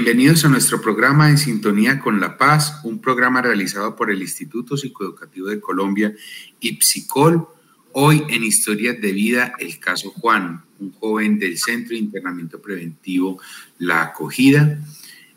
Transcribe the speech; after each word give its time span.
Bienvenidos 0.00 0.44
a 0.44 0.48
nuestro 0.48 0.80
programa 0.80 1.28
En 1.28 1.38
Sintonía 1.38 1.98
con 1.98 2.20
la 2.20 2.38
Paz, 2.38 2.82
un 2.84 3.00
programa 3.00 3.42
realizado 3.42 3.96
por 3.96 4.12
el 4.12 4.22
Instituto 4.22 4.76
Psicoeducativo 4.76 5.48
de 5.48 5.58
Colombia 5.58 6.14
y 6.60 6.80
Psicol. 6.80 7.48
Hoy 7.94 8.22
en 8.28 8.44
Historias 8.44 9.00
de 9.00 9.10
Vida, 9.10 9.54
el 9.58 9.80
caso 9.80 10.10
Juan, 10.10 10.62
un 10.78 10.92
joven 10.92 11.40
del 11.40 11.58
Centro 11.58 11.94
de 11.94 11.98
Internamiento 11.98 12.62
Preventivo 12.62 13.40
La 13.78 14.02
Acogida. 14.02 14.78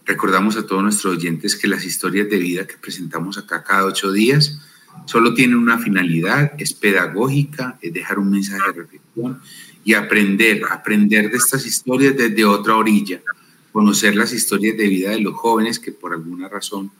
Recordamos 0.05 0.55
a 0.57 0.67
todos 0.67 0.83
nuestros 0.83 1.17
oyentes 1.17 1.55
que 1.55 1.67
las 1.67 1.83
historias 1.83 2.29
de 2.29 2.37
vida 2.37 2.67
que 2.67 2.77
presentamos 2.77 3.39
acá 3.39 3.63
cada 3.63 3.85
ocho 3.85 4.11
días 4.11 4.61
solo 5.05 5.33
tienen 5.33 5.57
una 5.57 5.79
finalidad, 5.79 6.51
es 6.59 6.73
pedagógica, 6.73 7.79
es 7.81 7.91
dejar 7.91 8.19
un 8.19 8.29
mensaje 8.29 8.61
de 8.67 8.81
reflexión 8.83 9.41
y 9.83 9.95
aprender, 9.95 10.61
aprender 10.69 11.31
de 11.31 11.37
estas 11.37 11.65
historias 11.65 12.15
desde 12.15 12.45
otra 12.45 12.75
orilla 12.75 13.23
conocer 13.71 14.15
las 14.15 14.33
historias 14.33 14.77
de 14.77 14.87
vida 14.87 15.11
de 15.11 15.19
los 15.19 15.33
jóvenes 15.33 15.79
que 15.79 15.91
por 15.91 16.13
alguna 16.13 16.49
razón 16.49 16.91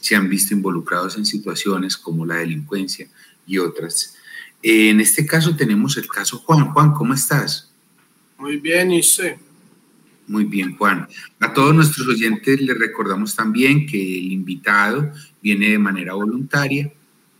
se 0.00 0.16
han 0.16 0.28
visto 0.28 0.54
involucrados 0.54 1.16
en 1.16 1.26
situaciones 1.26 1.96
como 1.96 2.26
la 2.26 2.36
delincuencia 2.36 3.08
y 3.46 3.58
otras. 3.58 4.16
En 4.62 5.00
este 5.00 5.26
caso 5.26 5.56
tenemos 5.56 5.96
el 5.96 6.08
caso 6.08 6.38
Juan. 6.38 6.72
Juan, 6.72 6.92
¿cómo 6.92 7.14
estás? 7.14 7.70
Muy 8.38 8.58
bien, 8.58 8.92
¿y 8.92 9.00
usted? 9.00 9.36
Muy 10.26 10.44
bien, 10.44 10.76
Juan. 10.76 11.08
A 11.40 11.52
todos 11.52 11.74
nuestros 11.74 12.06
oyentes 12.06 12.60
les 12.60 12.78
recordamos 12.78 13.34
también 13.34 13.86
que 13.86 14.00
el 14.00 14.32
invitado 14.32 15.12
viene 15.42 15.70
de 15.70 15.78
manera 15.78 16.14
voluntaria 16.14 16.92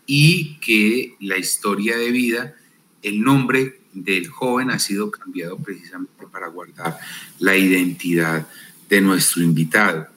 y 0.07 0.57
que 0.59 1.15
la 1.21 1.39
historia 1.39 1.97
de 1.97 2.11
vida, 2.11 2.57
el 3.03 3.23
nombre 3.23 3.81
del 3.93 4.29
joven 4.29 4.71
ha 4.71 4.79
sido 4.79 5.11
cambiado 5.11 5.57
precisamente 5.59 6.27
para 6.33 6.49
guardar 6.49 6.99
la 7.39 7.57
identidad 7.57 8.47
de 8.91 9.01
nuestro 9.01 9.43
invitado. 9.43 10.09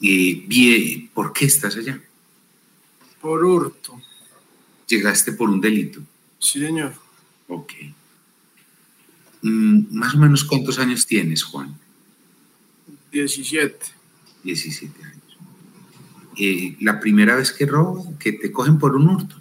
Eh, 0.00 1.08
¿Por 1.14 1.32
qué 1.32 1.44
estás 1.46 1.76
allá? 1.76 2.00
Por 3.20 3.44
hurto. 3.44 4.00
¿Llegaste 4.88 5.32
por 5.32 5.48
un 5.48 5.60
delito? 5.60 6.02
Sí, 6.38 6.60
señor. 6.60 6.94
Ok. 7.48 7.72
Mm, 9.42 9.96
más 9.96 10.14
o 10.14 10.18
menos 10.18 10.44
cuántos 10.44 10.78
años 10.78 11.06
tienes, 11.06 11.42
Juan? 11.44 11.78
17. 13.12 13.86
17 14.42 15.04
años. 15.04 15.23
Eh, 16.36 16.76
¿La 16.80 17.00
primera 17.00 17.36
vez 17.36 17.52
que 17.52 17.66
robo, 17.66 18.16
que 18.18 18.32
te 18.32 18.50
cogen 18.50 18.78
por 18.78 18.96
un 18.96 19.08
hurto? 19.08 19.36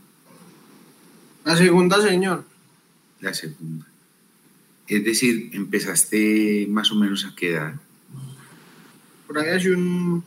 La 1.43 1.57
segunda, 1.57 2.01
señor. 2.01 2.45
La 3.19 3.33
segunda. 3.33 3.85
Es 4.87 5.03
decir, 5.03 5.49
empezaste 5.53 6.67
más 6.69 6.91
o 6.91 6.95
menos 6.95 7.25
a 7.25 7.33
qué 7.35 7.51
edad? 7.51 7.73
Por 9.27 9.39
ahí 9.39 9.49
hace, 9.49 9.71
un, 9.71 10.23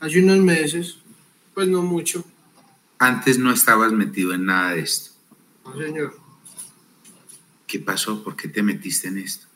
hace 0.00 0.22
unos 0.22 0.38
meses, 0.38 0.98
pues 1.54 1.68
no 1.68 1.82
mucho. 1.82 2.24
Antes 2.98 3.38
no 3.38 3.52
estabas 3.52 3.92
metido 3.92 4.32
en 4.32 4.46
nada 4.46 4.74
de 4.74 4.80
esto. 4.80 5.10
No, 5.64 5.76
señor. 5.76 6.16
¿Qué 7.66 7.80
pasó? 7.80 8.22
¿Por 8.22 8.36
qué 8.36 8.48
te 8.48 8.62
metiste 8.62 9.08
en 9.08 9.18
esto? 9.18 9.46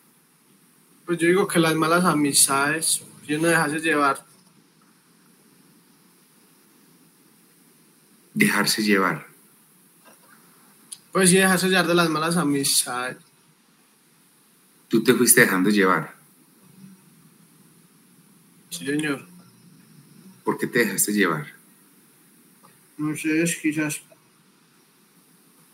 Pues 1.05 1.19
yo 1.19 1.29
digo 1.29 1.47
que 1.47 1.61
las 1.61 1.77
malas 1.77 2.05
amistades, 2.05 3.03
yo 3.29 3.39
no 3.39 3.47
dejase 3.47 3.79
llevar. 3.79 4.26
Dejarse 8.37 8.83
llevar. 8.83 9.27
Pues 11.11 11.31
sí, 11.31 11.37
dejarse 11.37 11.69
llevar 11.69 11.87
de 11.87 11.95
las 11.95 12.11
malas 12.11 12.37
amistades 12.37 13.17
tú 14.89 15.03
te 15.03 15.15
fuiste 15.15 15.43
dejando 15.43 15.71
llevar. 15.71 16.15
Sí, 18.71 18.87
señor. 18.87 19.27
¿Por 20.45 20.59
qué 20.59 20.67
te 20.67 20.81
dejaste 20.81 21.13
llevar? 21.13 21.47
No 22.99 23.17
sé, 23.17 23.43
es 23.43 23.57
quizás. 23.57 24.01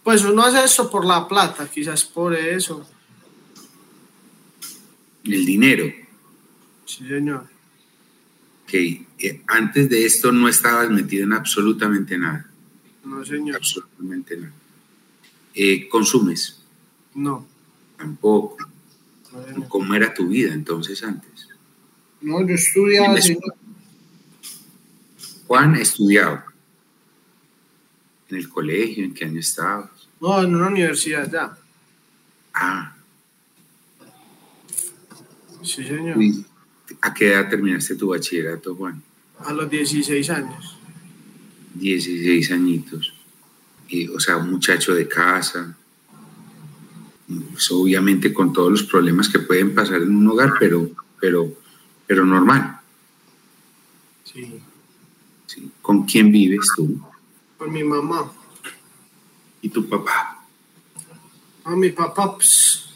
Pues 0.02 0.24
uno 0.24 0.42
hace 0.42 0.64
eso 0.64 0.90
por 0.90 1.04
la 1.04 1.28
plata, 1.28 1.68
quizás 1.68 2.04
por 2.04 2.34
eso. 2.34 2.88
El 5.24 5.46
dinero. 5.46 5.84
Sí, 6.84 7.06
señor. 7.06 7.46
Ok, 8.64 8.74
eh, 8.74 9.42
antes 9.46 9.88
de 9.88 10.04
esto 10.04 10.32
no 10.32 10.48
estabas 10.48 10.90
metido 10.90 11.24
en 11.24 11.34
absolutamente 11.34 12.18
nada. 12.18 12.48
No, 13.04 13.24
señor. 13.24 13.56
Absolutamente 13.56 14.36
nada. 14.36 14.52
Eh, 15.54 15.88
¿Consumes? 15.88 16.60
No. 17.14 17.46
Tampoco. 17.96 18.56
¿Cómo 19.68 19.94
era 19.94 20.12
tu 20.12 20.28
vida 20.28 20.52
entonces 20.52 21.02
antes? 21.02 21.48
No, 22.20 22.46
yo 22.46 22.54
estudiaba. 22.54 23.18
Juan 25.46 25.74
estudiaba. 25.76 26.46
¿En 28.28 28.36
el 28.36 28.48
colegio? 28.48 29.04
¿En 29.04 29.12
qué 29.12 29.24
año 29.24 29.40
estabas? 29.40 29.90
No, 30.20 30.42
en 30.42 30.54
una 30.54 30.68
universidad 30.68 31.30
ya. 31.30 31.58
Ah. 32.54 32.96
Sí, 35.62 35.84
señor. 35.84 36.16
¿A 37.00 37.12
qué 37.12 37.32
edad 37.32 37.48
terminaste 37.48 37.96
tu 37.96 38.08
bachillerato, 38.08 38.74
Juan? 38.74 39.02
A 39.38 39.52
los 39.52 39.68
16 39.68 40.30
años. 40.30 40.78
16 41.74 42.50
añitos. 42.52 43.14
o 44.14 44.20
sea, 44.20 44.36
un 44.36 44.50
muchacho 44.50 44.94
de 44.94 45.06
casa, 45.06 45.76
pues, 47.52 47.70
obviamente 47.70 48.32
con 48.32 48.52
todos 48.52 48.70
los 48.70 48.82
problemas 48.84 49.28
que 49.28 49.38
pueden 49.38 49.74
pasar 49.74 50.02
en 50.02 50.14
un 50.14 50.28
hogar, 50.28 50.54
pero, 50.58 50.90
pero, 51.20 51.52
pero 52.06 52.24
normal. 52.24 52.80
Sí. 54.24 54.60
¿Con 55.80 56.04
quién 56.04 56.32
vives 56.32 56.66
tú? 56.76 57.00
Con 57.58 57.72
mi 57.72 57.84
mamá. 57.84 58.32
¿Y 59.60 59.68
tu 59.68 59.88
papá? 59.88 60.44
A 61.64 61.76
mi 61.76 61.90
papá, 61.90 62.34
pues, 62.34 62.86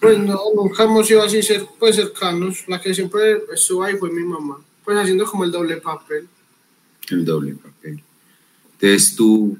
pues 0.00 0.18
no, 0.18 0.38
nunca 0.54 0.84
hemos 0.84 1.06
sido 1.06 1.22
así 1.22 1.40
pues, 1.78 1.96
cercanos. 1.96 2.64
La 2.68 2.80
que 2.80 2.92
siempre 2.92 3.44
estuvo 3.52 3.82
ahí 3.82 3.96
fue 3.96 4.10
mi 4.10 4.24
mamá, 4.24 4.58
pues 4.84 4.98
haciendo 4.98 5.24
como 5.24 5.44
el 5.44 5.52
doble 5.52 5.76
papel. 5.78 6.28
El 7.08 7.24
doble 7.24 7.54
papel. 7.54 8.02
Entonces 8.74 9.16
tú 9.16 9.58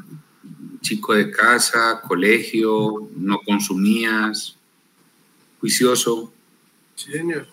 chico 0.83 1.15
de 1.15 1.31
casa, 1.31 2.03
colegio, 2.07 3.09
no 3.17 3.41
consumías, 3.47 4.57
juicioso. 5.61 6.33
Sí, 6.97 7.13
señor. 7.13 7.47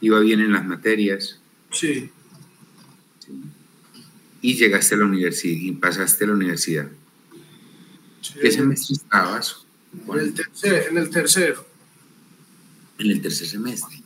Iba 0.00 0.20
bien 0.20 0.40
en 0.40 0.52
las 0.52 0.64
materias. 0.64 1.38
Sí. 1.70 2.10
Y 4.40 4.54
llegaste 4.54 4.94
a 4.94 4.98
la 4.98 5.04
universidad 5.04 5.60
y 5.60 5.72
pasaste 5.72 6.24
a 6.24 6.28
la 6.28 6.34
universidad. 6.34 6.88
¿Qué 8.40 8.50
semestre 8.50 8.94
estabas? 8.94 9.66
En, 9.92 10.18
el 10.18 10.34
tercer, 10.34 10.86
en 10.90 10.98
el 10.98 11.10
tercero. 11.10 11.66
En 12.98 13.10
el 13.10 13.20
tercer 13.20 13.46
semestre. 13.46 14.02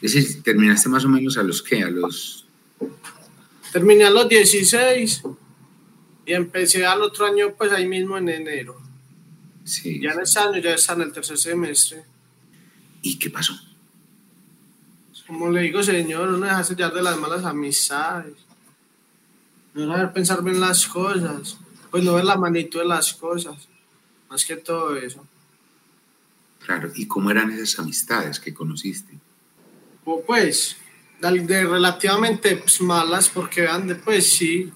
Es 0.00 0.14
decir, 0.14 0.42
terminaste 0.42 0.88
más 0.88 1.04
o 1.04 1.08
menos 1.08 1.36
a 1.38 1.42
los 1.42 1.62
qué, 1.62 1.82
a 1.82 1.90
los... 1.90 2.46
Terminé 3.74 4.04
a 4.04 4.10
los 4.10 4.28
16 4.28 5.22
y 6.26 6.32
empecé 6.32 6.86
al 6.86 7.02
otro 7.02 7.26
año, 7.26 7.56
pues 7.58 7.72
ahí 7.72 7.88
mismo 7.88 8.16
en 8.16 8.28
enero. 8.28 8.80
Sí. 9.64 10.00
Ya 10.00 10.12
en 10.12 10.20
ese 10.20 10.38
año 10.38 10.58
ya 10.58 10.74
está 10.74 10.92
en 10.92 11.00
el 11.00 11.12
tercer 11.12 11.36
semestre. 11.36 12.04
¿Y 13.02 13.18
qué 13.18 13.30
pasó? 13.30 13.52
Como 15.26 15.50
le 15.50 15.62
digo, 15.62 15.82
señor, 15.82 16.28
uno 16.28 16.46
deja 16.46 16.62
sellar 16.62 16.94
de 16.94 17.02
las 17.02 17.18
malas 17.18 17.44
amistades. 17.44 18.36
No 19.74 19.88
saber 19.88 20.12
pensar 20.12 20.44
bien 20.44 20.60
las 20.60 20.86
cosas. 20.86 21.56
Pues 21.90 22.04
no 22.04 22.14
ver 22.14 22.26
la 22.26 22.36
manito 22.36 22.78
de 22.78 22.84
las 22.84 23.12
cosas. 23.12 23.56
Más 24.30 24.44
que 24.44 24.54
todo 24.54 24.94
eso. 24.94 25.26
Claro, 26.64 26.92
¿y 26.94 27.08
cómo 27.08 27.32
eran 27.32 27.50
esas 27.50 27.80
amistades 27.80 28.38
que 28.38 28.54
conociste? 28.54 29.18
Pues, 30.04 30.76
de 31.32 31.64
relativamente 31.64 32.56
pues, 32.56 32.80
malas, 32.80 33.28
porque 33.28 33.62
vean, 33.62 34.00
pues 34.04 34.32
sí, 34.32 34.70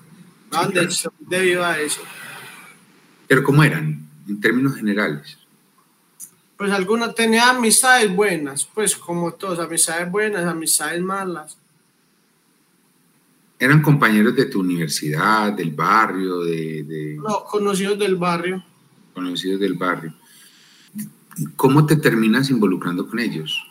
vean 0.50 0.72
de, 0.72 0.88
debido 1.20 1.64
a 1.64 1.78
eso. 1.78 2.00
¿Pero 3.26 3.44
cómo 3.44 3.62
eran, 3.62 4.08
en 4.26 4.40
términos 4.40 4.74
generales? 4.74 5.38
Pues 6.56 6.72
algunos 6.72 7.14
tenían 7.14 7.56
amistades 7.56 8.14
buenas, 8.14 8.64
pues 8.64 8.96
como 8.96 9.32
todos, 9.34 9.58
amistades 9.58 10.10
buenas, 10.10 10.44
amistades 10.44 11.00
malas. 11.00 11.58
¿Eran 13.60 13.82
compañeros 13.82 14.34
de 14.34 14.46
tu 14.46 14.60
universidad, 14.60 15.52
del 15.52 15.70
barrio, 15.72 16.40
de, 16.40 16.84
de... 16.84 17.16
No, 17.16 17.44
conocidos 17.44 17.98
del 17.98 18.16
barrio. 18.16 18.64
Conocidos 19.14 19.60
del 19.60 19.74
barrio. 19.74 20.14
¿Cómo 21.56 21.84
te 21.86 21.96
terminas 21.96 22.50
involucrando 22.50 23.06
con 23.08 23.18
ellos? 23.18 23.64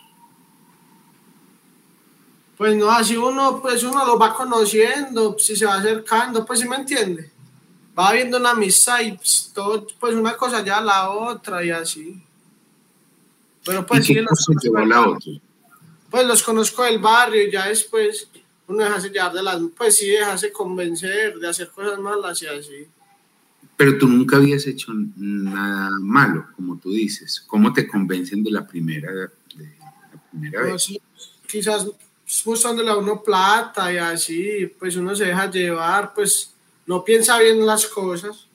Pues 2.58 2.74
no, 2.74 2.90
así 2.90 3.16
uno, 3.16 3.62
pues 3.62 3.84
uno 3.84 4.04
lo 4.04 4.18
va 4.18 4.34
conociendo, 4.34 5.36
si 5.38 5.54
se 5.54 5.64
va 5.64 5.76
acercando, 5.76 6.44
pues 6.44 6.58
sí 6.58 6.68
me 6.68 6.74
entiende. 6.74 7.30
Va 7.96 8.12
viendo 8.12 8.36
una 8.36 8.50
amistad 8.50 9.00
y 9.00 9.12
pues, 9.12 9.52
todo, 9.54 9.86
pues 10.00 10.16
una 10.16 10.36
cosa 10.36 10.64
ya 10.64 10.80
la 10.80 11.10
otra 11.10 11.64
y 11.64 11.70
así. 11.70 12.20
Pero 13.64 13.86
pues 13.86 14.06
sí, 14.06 14.14
los 14.14 14.44
conozco, 14.44 14.84
la 14.84 15.08
otra? 15.08 15.32
pues 16.10 16.26
los 16.26 16.42
conozco 16.42 16.82
del 16.82 16.98
barrio 16.98 17.46
y 17.46 17.52
ya 17.52 17.68
después 17.68 18.28
uno 18.66 18.82
dejarse 18.82 19.10
llevar 19.10 19.32
de 19.32 19.42
las, 19.42 19.60
pues 19.76 19.96
sí, 19.96 20.08
dejarse 20.08 20.50
convencer 20.50 21.38
de 21.38 21.48
hacer 21.48 21.70
cosas 21.70 22.00
malas 22.00 22.42
y 22.42 22.46
así. 22.48 22.88
Pero 23.76 23.96
tú 23.98 24.08
nunca 24.08 24.36
habías 24.36 24.66
hecho 24.66 24.90
nada 25.16 25.90
malo, 26.00 26.48
como 26.56 26.76
tú 26.76 26.90
dices. 26.90 27.44
¿Cómo 27.46 27.72
te 27.72 27.86
convencen 27.86 28.42
de 28.42 28.50
la 28.50 28.66
primera, 28.66 29.12
de 29.12 29.28
la 30.10 30.22
primera 30.30 30.62
vez? 30.62 30.98
quizás 31.46 31.86
mostrándole 32.44 32.90
a 32.90 32.96
uno 32.96 33.22
plata 33.22 33.92
y 33.92 33.96
así, 33.96 34.66
pues 34.78 34.96
uno 34.96 35.14
se 35.16 35.26
deja 35.26 35.50
llevar, 35.50 36.12
pues 36.14 36.52
no 36.86 37.02
piensa 37.02 37.38
bien 37.38 37.64
las 37.64 37.86
cosas, 37.86 38.46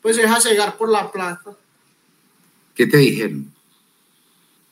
pues 0.00 0.16
se 0.16 0.22
deja 0.22 0.40
cegar 0.40 0.76
por 0.76 0.88
la 0.88 1.10
plata. 1.10 1.56
¿Qué 2.74 2.86
te 2.86 2.96
dijeron? 2.96 3.52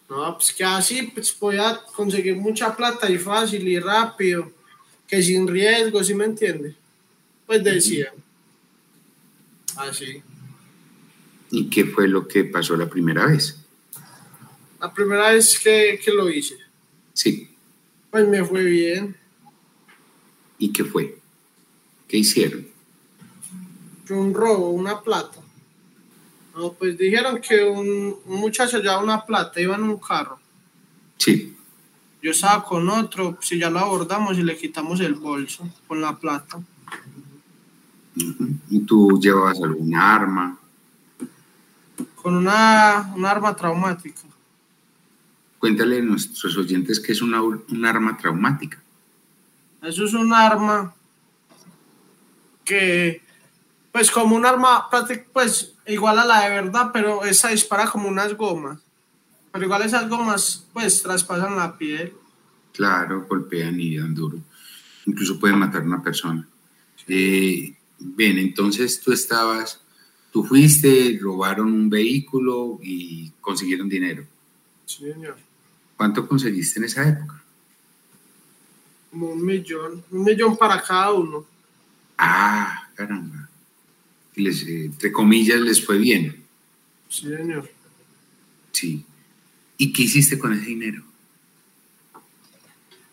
No, 0.09 0.37
pues 0.37 0.53
que 0.53 0.65
así 0.65 1.03
pues 1.03 1.37
voy 1.39 1.59
a 1.59 1.83
conseguir 1.95 2.37
mucha 2.37 2.75
plata 2.75 3.11
y 3.11 3.19
fácil 3.19 3.67
y 3.69 3.79
rápido, 3.79 4.51
que 5.07 5.23
sin 5.23 5.47
riesgo, 5.47 6.03
¿sí 6.03 6.15
me 6.15 6.25
entiende? 6.25 6.75
Pues 7.47 7.63
decía. 7.63 8.13
Así. 9.77 10.23
¿Y 11.51 11.69
qué 11.69 11.85
fue 11.85 12.09
lo 12.09 12.27
que 12.27 12.45
pasó 12.45 12.77
la 12.77 12.89
primera 12.89 13.27
vez? 13.27 13.57
La 14.81 14.93
primera 14.93 15.31
vez 15.31 15.59
que, 15.59 16.01
que 16.03 16.11
lo 16.11 16.31
hice. 16.31 16.57
Sí. 17.13 17.50
Pues 18.11 18.27
me 18.27 18.45
fue 18.45 18.65
bien. 18.65 19.17
¿Y 20.59 20.73
qué 20.73 20.85
fue? 20.85 21.19
¿Qué 22.09 22.19
hicieron? 22.19 22.67
Un 24.11 24.35
robo, 24.35 24.71
una 24.71 25.01
plata. 25.01 25.39
No, 26.57 26.73
pues 26.73 26.99
dijeron 26.99 27.41
que 27.41 27.65
un, 27.65 28.17
muchacho 28.27 28.79
llevaba 28.79 29.03
una 29.03 29.25
plata, 29.25 29.61
iba 29.61 29.77
en 29.77 29.85
un 29.85 29.99
carro. 29.99 30.39
Sí. 31.17 31.57
Yo 32.21 32.33
estaba 32.33 32.65
con 32.65 32.89
otro, 32.89 33.39
si 33.41 33.59
ya 33.59 33.71
lo 33.71 33.79
abordamos 33.79 34.37
y 34.37 34.43
le 34.43 34.57
quitamos 34.57 35.01
el 35.01 35.15
bolso 35.15 35.69
con 35.87 36.01
la 36.01 36.19
plata. 36.19 36.61
¿Y 38.69 38.81
tú 38.81 39.19
llevabas 39.23 39.63
algún 39.63 39.95
arma? 39.95 40.59
Con 42.17 42.37
una, 42.37 43.13
una 43.17 43.31
arma 43.31 43.55
traumática. 43.55 44.21
Cuéntale 45.61 45.99
a 45.99 46.03
nuestros 46.03 46.57
oyentes 46.57 46.99
que 46.99 47.13
es 47.13 47.21
una, 47.21 47.43
un 47.43 47.85
arma 47.85 48.17
traumática. 48.17 48.83
Eso 49.83 50.07
es 50.07 50.15
un 50.15 50.33
arma 50.33 50.95
que, 52.65 53.23
pues 53.93 54.11
como 54.11 54.37
un 54.37 54.47
arma, 54.47 54.89
pues 55.33 55.75
igual 55.87 56.19
a 56.19 56.25
la 56.25 56.45
de 56.45 56.51
verdad, 56.51 56.91
pero 56.93 57.25
esa 57.25 57.51
dispara 57.51 57.87
como 57.87 58.09
unas 58.09 58.35
gomas. 58.37 58.79
Pero 59.53 59.65
igual 59.65 59.83
esas 59.83 60.09
gomas, 60.09 60.67
pues 60.73 61.03
traspasan 61.03 61.57
la 61.57 61.77
piel. 61.77 62.15
Claro, 62.73 63.27
golpean 63.29 63.79
y 63.79 63.99
dan 63.99 64.15
duro. 64.15 64.39
Incluso 65.05 65.39
pueden 65.39 65.59
matar 65.59 65.83
a 65.83 65.87
una 65.87 66.03
persona. 66.03 66.49
Eh, 67.07 67.77
bien, 67.99 68.39
entonces 68.39 69.01
tú 69.01 69.13
estabas, 69.13 69.81
tú 70.33 70.45
fuiste, 70.45 71.19
robaron 71.21 71.73
un 71.73 71.91
vehículo 71.91 72.79
y 72.83 73.31
consiguieron 73.41 73.89
dinero. 73.89 74.25
Sí, 74.87 75.13
señor. 75.13 75.50
¿Cuánto 76.01 76.27
conseguiste 76.27 76.79
en 76.79 76.87
esa 76.87 77.07
época? 77.07 77.45
Como 79.11 79.33
un 79.33 79.45
millón, 79.45 80.03
un 80.11 80.25
millón 80.25 80.57
para 80.57 80.83
cada 80.83 81.13
uno. 81.13 81.45
Ah, 82.17 82.89
caramba. 82.95 83.51
Y 84.35 84.41
les, 84.41 84.63
eh, 84.63 84.87
entre 84.87 85.13
comillas, 85.13 85.61
les 85.61 85.85
fue 85.85 85.99
bien. 85.99 86.43
Sí, 87.07 87.29
señor. 87.29 87.71
Sí. 88.73 89.05
¿Y 89.77 89.93
qué 89.93 90.05
hiciste 90.05 90.39
con 90.39 90.55
ese 90.55 90.65
dinero? 90.65 91.03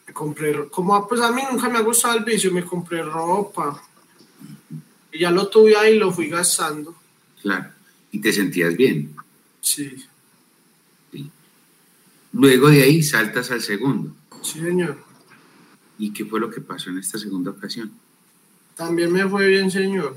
Me 0.07 0.13
compré, 0.13 0.69
como 0.69 1.05
pues 1.09 1.19
a 1.19 1.33
mí 1.33 1.41
nunca 1.51 1.67
me 1.67 1.79
ha 1.79 1.81
gustado 1.81 2.17
el 2.17 2.23
vicio, 2.23 2.53
me 2.53 2.63
compré 2.63 3.03
ropa. 3.03 3.83
Y 5.11 5.19
ya 5.19 5.29
lo 5.29 5.49
tuve 5.49 5.75
ahí 5.75 5.95
y 5.95 5.99
lo 5.99 6.13
fui 6.13 6.29
gastando. 6.29 6.95
Claro. 7.41 7.69
¿Y 8.13 8.21
te 8.21 8.31
sentías 8.31 8.77
bien? 8.77 9.13
Sí. 9.59 10.07
Luego 12.33 12.69
de 12.69 12.83
ahí 12.83 13.01
saltas 13.03 13.51
al 13.51 13.61
segundo. 13.61 14.13
Sí, 14.41 14.59
señor. 14.59 14.97
¿Y 15.97 16.11
qué 16.11 16.25
fue 16.25 16.39
lo 16.39 16.49
que 16.49 16.61
pasó 16.61 16.89
en 16.89 16.99
esta 16.99 17.17
segunda 17.17 17.51
ocasión? 17.51 17.91
También 18.75 19.11
me 19.11 19.27
fue 19.27 19.47
bien, 19.47 19.71
señor. 19.71 20.15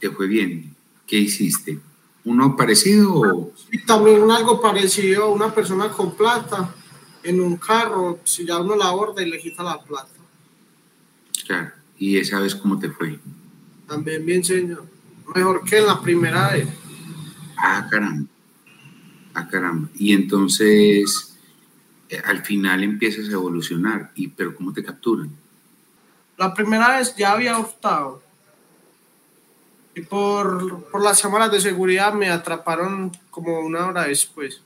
¿Te 0.00 0.10
fue 0.10 0.26
bien? 0.26 0.74
¿Qué 1.06 1.18
hiciste? 1.18 1.78
¿Uno 2.24 2.56
parecido 2.56 3.14
o...? 3.14 3.52
Sí, 3.70 3.84
también 3.84 4.30
algo 4.30 4.60
parecido, 4.60 5.30
una 5.30 5.54
persona 5.54 5.90
con 5.90 6.14
plata 6.16 6.74
en 7.22 7.40
un 7.40 7.56
carro, 7.56 8.20
si 8.24 8.46
ya 8.46 8.60
uno 8.60 8.74
la 8.76 8.92
y 9.22 9.26
le 9.26 9.38
quita 9.38 9.62
la 9.62 9.82
plata. 9.82 10.10
Claro, 11.46 11.72
¿y 11.98 12.16
esa 12.16 12.40
vez 12.40 12.54
cómo 12.54 12.78
te 12.78 12.90
fue? 12.90 13.18
También 13.86 14.24
bien, 14.24 14.42
señor. 14.42 14.86
Mejor 15.34 15.64
que 15.64 15.78
en 15.78 15.86
la 15.86 16.00
primera 16.00 16.52
vez. 16.52 16.68
Ah, 17.56 17.86
caramba. 17.90 18.28
Ah, 19.34 19.48
caramba. 19.48 19.88
Y 19.94 20.12
entonces, 20.12 21.36
eh, 22.08 22.20
al 22.24 22.44
final 22.44 22.82
empiezas 22.82 23.28
a 23.28 23.32
evolucionar. 23.32 24.10
¿Y, 24.14 24.28
¿Pero 24.28 24.54
cómo 24.54 24.72
te 24.72 24.84
capturan? 24.84 25.30
La 26.36 26.52
primera 26.52 26.96
vez 26.96 27.14
ya 27.16 27.32
había 27.32 27.58
optado. 27.58 28.22
Y 29.94 30.00
por, 30.02 30.84
por 30.84 31.02
las 31.02 31.20
cámaras 31.20 31.52
de 31.52 31.60
seguridad 31.60 32.14
me 32.14 32.30
atraparon 32.30 33.12
como 33.30 33.60
una 33.60 33.86
hora 33.86 34.04
después. 34.04 34.62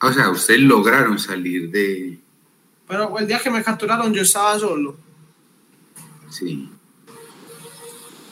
O 0.00 0.12
sea, 0.12 0.30
ustedes 0.30 0.60
lograron 0.60 1.18
salir 1.18 1.70
de... 1.70 2.18
Pero 2.86 3.18
el 3.18 3.26
día 3.26 3.38
que 3.38 3.50
me 3.50 3.62
capturaron 3.62 4.12
yo 4.12 4.22
estaba 4.22 4.58
solo. 4.58 4.96
Sí. 6.28 6.68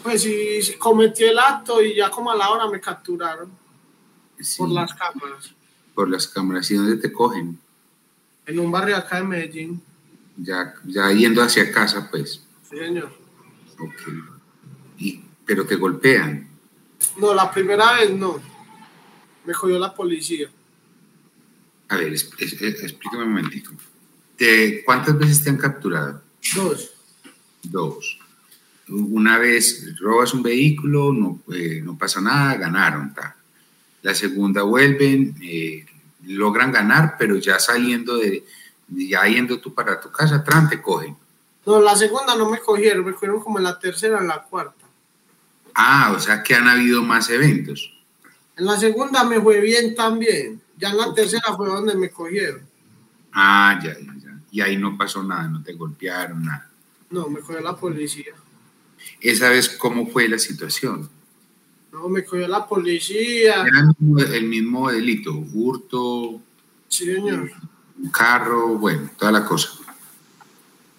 Pues 0.02 0.22
sí, 0.22 0.74
cometí 0.78 1.24
el 1.24 1.38
acto 1.38 1.80
y 1.82 1.94
ya 1.94 2.10
como 2.10 2.30
a 2.30 2.36
la 2.36 2.50
hora 2.50 2.68
me 2.68 2.80
capturaron. 2.80 3.61
Por 4.56 4.70
las 4.70 4.94
cámaras. 4.94 5.54
Por 5.94 6.10
las 6.10 6.26
cámaras. 6.26 6.70
¿Y 6.70 6.74
dónde 6.74 6.96
te 6.96 7.12
cogen? 7.12 7.58
En 8.46 8.58
un 8.58 8.70
barrio 8.70 8.96
acá 8.96 9.16
de 9.16 9.24
Medellín. 9.24 9.82
Ya, 10.36 10.74
ya 10.84 11.10
yendo 11.12 11.42
hacia 11.42 11.70
casa, 11.70 12.08
pues. 12.10 12.42
Sí, 12.68 12.78
señor. 12.78 13.12
Ok. 13.78 14.00
Y, 14.98 15.20
¿Pero 15.44 15.66
te 15.66 15.76
golpean? 15.76 16.48
No, 17.18 17.34
la 17.34 17.50
primera 17.50 17.92
vez 17.94 18.10
no. 18.10 18.40
Me 19.44 19.52
cogió 19.52 19.78
la 19.78 19.94
policía. 19.94 20.48
A 21.88 21.96
ver, 21.96 22.12
explícame 22.12 23.24
un 23.24 23.30
momentito. 23.30 23.70
¿Cuántas 24.84 25.18
veces 25.18 25.42
te 25.42 25.50
han 25.50 25.58
capturado? 25.58 26.22
Dos. 26.54 26.90
Dos. 27.62 28.18
Una 28.88 29.38
vez 29.38 29.94
robas 30.00 30.34
un 30.34 30.42
vehículo, 30.42 31.12
no, 31.12 31.42
eh, 31.54 31.80
no 31.82 31.96
pasa 31.96 32.20
nada, 32.20 32.56
ganaron. 32.56 33.14
Ta 33.14 33.36
la 34.02 34.14
segunda 34.14 34.62
vuelven, 34.62 35.34
eh, 35.42 35.86
logran 36.24 36.72
ganar, 36.72 37.16
pero 37.18 37.36
ya 37.36 37.58
saliendo 37.58 38.18
de, 38.18 38.44
ya 38.88 39.24
yendo 39.24 39.60
tú 39.60 39.72
para 39.72 40.00
tu 40.00 40.10
casa, 40.10 40.36
atrás 40.36 40.68
te 40.68 40.82
cogen. 40.82 41.16
No, 41.64 41.80
la 41.80 41.96
segunda 41.96 42.34
no 42.36 42.50
me 42.50 42.58
cogieron, 42.58 43.04
me 43.04 43.12
cogieron 43.12 43.40
como 43.40 43.58
en 43.58 43.64
la 43.64 43.78
tercera, 43.78 44.18
en 44.18 44.26
la 44.26 44.42
cuarta. 44.42 44.84
Ah, 45.74 46.12
o 46.14 46.18
sea 46.18 46.42
que 46.42 46.54
han 46.54 46.68
habido 46.68 47.02
más 47.02 47.30
eventos. 47.30 47.94
En 48.56 48.66
la 48.66 48.76
segunda 48.78 49.24
me 49.24 49.40
fue 49.40 49.60
bien 49.60 49.94
también. 49.94 50.60
Ya 50.76 50.90
en 50.90 50.98
la 50.98 51.14
tercera 51.14 51.54
fue 51.56 51.68
donde 51.68 51.94
me 51.94 52.10
cogieron. 52.10 52.62
Ah, 53.32 53.80
ya, 53.82 53.94
ya, 53.94 54.14
ya. 54.18 54.38
Y 54.50 54.60
ahí 54.60 54.76
no 54.76 54.98
pasó 54.98 55.22
nada, 55.22 55.48
no 55.48 55.62
te 55.62 55.72
golpearon, 55.72 56.44
nada. 56.44 56.68
No, 57.10 57.28
me 57.28 57.40
cogió 57.40 57.60
la 57.60 57.76
policía. 57.76 58.34
¿Esa 59.20 59.48
vez 59.48 59.68
cómo 59.68 60.06
fue 60.08 60.28
la 60.28 60.38
situación? 60.38 61.08
No, 61.92 62.08
me 62.08 62.24
cogió 62.24 62.48
la 62.48 62.66
policía. 62.66 63.64
Era 63.66 63.80
el 63.80 63.86
mismo, 63.98 64.18
el 64.20 64.44
mismo 64.46 64.90
delito, 64.90 65.32
hurto, 65.34 66.40
Sí, 66.88 67.04
señor. 67.06 67.50
un 68.02 68.10
carro, 68.10 68.78
bueno, 68.78 69.10
toda 69.18 69.32
la 69.32 69.44
cosa. 69.44 69.68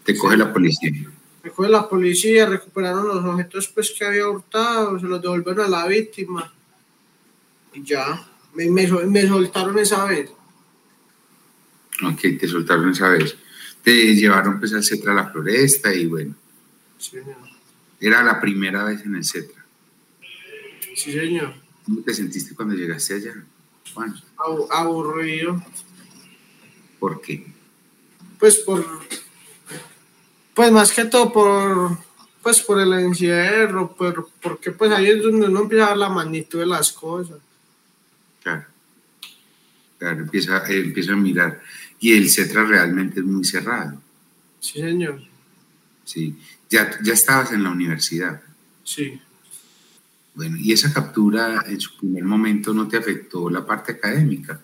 Te 0.04 0.16
coge 0.18 0.38
la 0.38 0.52
policía. 0.54 0.92
Me 1.44 1.50
cogió 1.50 1.70
la 1.72 1.90
policía, 1.90 2.46
recuperaron 2.46 3.08
los 3.08 3.24
objetos 3.26 3.68
pues, 3.70 3.92
que 3.98 4.06
había 4.06 4.28
hurtado, 4.30 5.00
se 5.00 5.06
los 5.08 5.22
devolvieron 5.22 5.66
a 5.66 5.70
la 5.70 5.88
víctima. 5.88 6.54
Y 7.74 7.84
ya, 7.84 8.28
me, 8.54 8.70
me 8.70 9.28
soltaron 9.28 9.78
esa 9.80 10.06
vez. 10.06 10.30
Ok, 12.06 12.22
te 12.40 12.48
soltaron 12.48 12.90
esa 12.92 13.10
vez. 13.10 13.36
Te 13.84 14.16
llevaron 14.16 14.60
pues 14.60 14.74
al 14.74 14.84
Cetra 14.84 15.12
a 15.12 15.16
la 15.16 15.30
Floresta 15.30 15.94
y 15.94 16.06
bueno, 16.06 16.36
Sí, 16.98 17.12
señor. 17.20 17.36
era 18.00 18.24
la 18.24 18.40
primera 18.40 18.84
vez 18.86 19.02
en 19.06 19.16
el 19.16 19.26
Cetra. 19.26 19.63
Sí, 20.96 21.12
señor. 21.12 21.54
¿Cómo 21.86 22.02
te 22.02 22.14
sentiste 22.14 22.56
cuando 22.56 22.76
llegaste 22.76 23.16
allá? 23.16 23.34
Juan, 23.94 24.16
aburrido. 24.72 25.62
¿por 27.00 27.20
qué? 27.22 27.46
Pues 28.40 28.58
por. 28.58 28.86
Pues 30.54 30.72
más 30.72 30.92
que 30.92 31.06
todo 31.06 31.34
por. 31.34 31.98
Pues 32.42 32.62
por 32.62 32.80
el 32.80 32.92
encierro, 32.94 33.96
por, 33.96 34.30
porque 34.42 34.72
pues 34.72 34.92
ahí 34.92 35.08
es 35.08 35.24
donde 35.24 35.48
uno 35.48 35.62
empieza 35.62 35.86
a 35.86 35.90
ver 35.90 35.98
la 35.98 36.10
magnitud 36.10 36.60
de 36.60 36.66
las 36.66 36.92
cosas. 36.92 37.40
Claro. 38.42 38.66
Claro, 39.98 40.20
empieza, 40.20 40.70
eh, 40.70 40.82
empieza 40.82 41.14
a 41.14 41.16
mirar. 41.16 41.62
Y 42.00 42.12
el 42.12 42.30
Cetra 42.30 42.66
realmente 42.66 43.22
es 43.22 43.26
muy 43.26 43.46
cerrado. 43.46 44.02
Sí, 44.60 44.82
señor. 44.82 45.22
Sí. 46.04 46.36
Ya, 46.70 47.00
ya 47.02 47.14
estabas 47.14 47.54
en 47.54 47.64
la 47.64 47.70
universidad. 47.70 48.42
Sí. 48.84 49.22
Bueno, 50.36 50.58
y 50.58 50.72
esa 50.74 50.92
captura 50.92 51.64
en 51.68 51.80
su 51.80 51.96
primer 51.98 52.24
momento 52.24 52.74
no 52.74 52.88
te 52.88 52.98
afectó 52.98 53.50
la 53.50 53.66
parte 53.66 53.92
académica. 53.94 54.60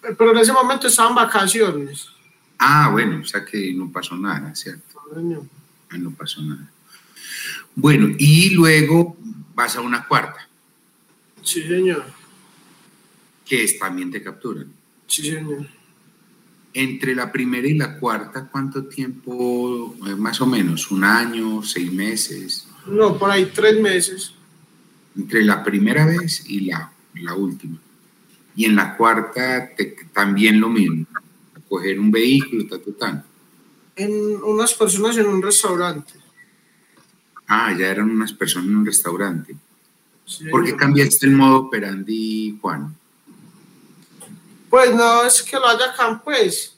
Pero 0.00 0.30
en 0.32 0.38
ese 0.38 0.52
momento 0.52 0.86
estaban 0.88 1.14
vacaciones. 1.14 2.08
Ah, 2.58 2.88
bueno, 2.90 3.20
o 3.20 3.24
sea 3.24 3.44
que 3.44 3.72
no 3.74 3.90
pasó 3.92 4.16
nada, 4.16 4.54
¿cierto? 4.54 4.98
Señor. 5.14 5.42
Ah, 5.90 5.98
No 5.98 6.10
pasó 6.12 6.40
nada. 6.42 6.70
Bueno, 7.74 8.08
y 8.18 8.50
luego 8.50 9.16
vas 9.54 9.76
a 9.76 9.80
una 9.80 10.06
cuarta, 10.06 10.48
Sí, 11.42 11.62
señor. 11.62 12.04
que 13.44 13.64
es, 13.64 13.78
también 13.78 14.10
te 14.10 14.22
capturan. 14.22 14.68
Sí, 15.06 15.22
señor. 15.30 15.66
Entre 16.74 17.14
la 17.14 17.30
primera 17.30 17.66
y 17.66 17.74
la 17.74 17.98
cuarta, 17.98 18.48
¿cuánto 18.50 18.84
tiempo, 18.86 19.94
eh, 20.06 20.14
más 20.16 20.40
o 20.40 20.46
menos? 20.46 20.90
¿Un 20.90 21.04
año, 21.04 21.62
seis 21.62 21.92
meses? 21.92 22.66
No, 22.86 23.18
por 23.18 23.30
ahí 23.30 23.50
tres 23.54 23.78
meses. 23.80 24.34
Entre 25.16 25.44
la 25.44 25.62
primera 25.62 26.06
vez 26.06 26.44
y 26.48 26.60
la, 26.62 26.90
la 27.14 27.34
última. 27.34 27.78
Y 28.56 28.64
en 28.66 28.76
la 28.76 28.96
cuarta 28.96 29.70
te- 29.74 29.96
también 30.12 30.60
lo 30.60 30.68
mismo, 30.68 31.06
coger 31.68 31.98
un 31.98 32.10
vehículo, 32.10 32.66
ta, 32.66 32.78
ta, 32.78 32.90
ta. 32.98 33.24
En 33.96 34.10
unas 34.42 34.72
personas 34.74 35.16
en 35.16 35.26
un 35.26 35.42
restaurante. 35.42 36.14
Ah, 37.46 37.74
ya 37.78 37.88
eran 37.88 38.10
unas 38.10 38.32
personas 38.32 38.68
en 38.68 38.76
un 38.76 38.86
restaurante. 38.86 39.54
Sí, 40.24 40.46
¿Por 40.50 40.64
qué 40.64 40.74
cambiaste 40.76 41.26
el 41.26 41.32
modo 41.32 41.56
operandi, 41.60 42.56
Juan? 42.60 42.94
Pues 44.70 44.94
no 44.94 45.24
es 45.24 45.42
que 45.42 45.56
lo 45.56 45.66
haya 45.68 45.92
can, 45.94 46.22
pues, 46.22 46.74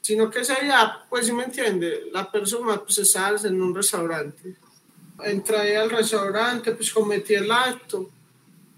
sino 0.00 0.30
que 0.30 0.40
ese 0.40 0.54
día, 0.62 1.00
pues, 1.10 1.26
si 1.26 1.32
me 1.32 1.44
entiende, 1.44 2.04
la 2.12 2.30
persona 2.30 2.80
pues 2.82 2.96
estaba 2.98 3.36
en 3.44 3.60
un 3.60 3.74
restaurante. 3.74 4.56
Entré 5.24 5.76
al 5.76 5.90
restaurante, 5.90 6.72
pues 6.72 6.92
cometí 6.92 7.34
el 7.34 7.50
acto. 7.50 8.10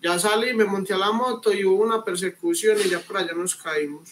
Ya 0.01 0.19
salí, 0.19 0.55
me 0.55 0.65
monté 0.65 0.95
a 0.95 0.99
la 0.99 1.11
moto 1.11 1.53
y 1.53 1.65
hubo 1.65 1.83
una 1.83 2.05
persecución 2.05 2.79
y 2.85 2.89
ya 2.89 3.01
por 3.01 3.17
allá 3.17 3.33
nos 3.33 3.57
caímos. 3.57 4.11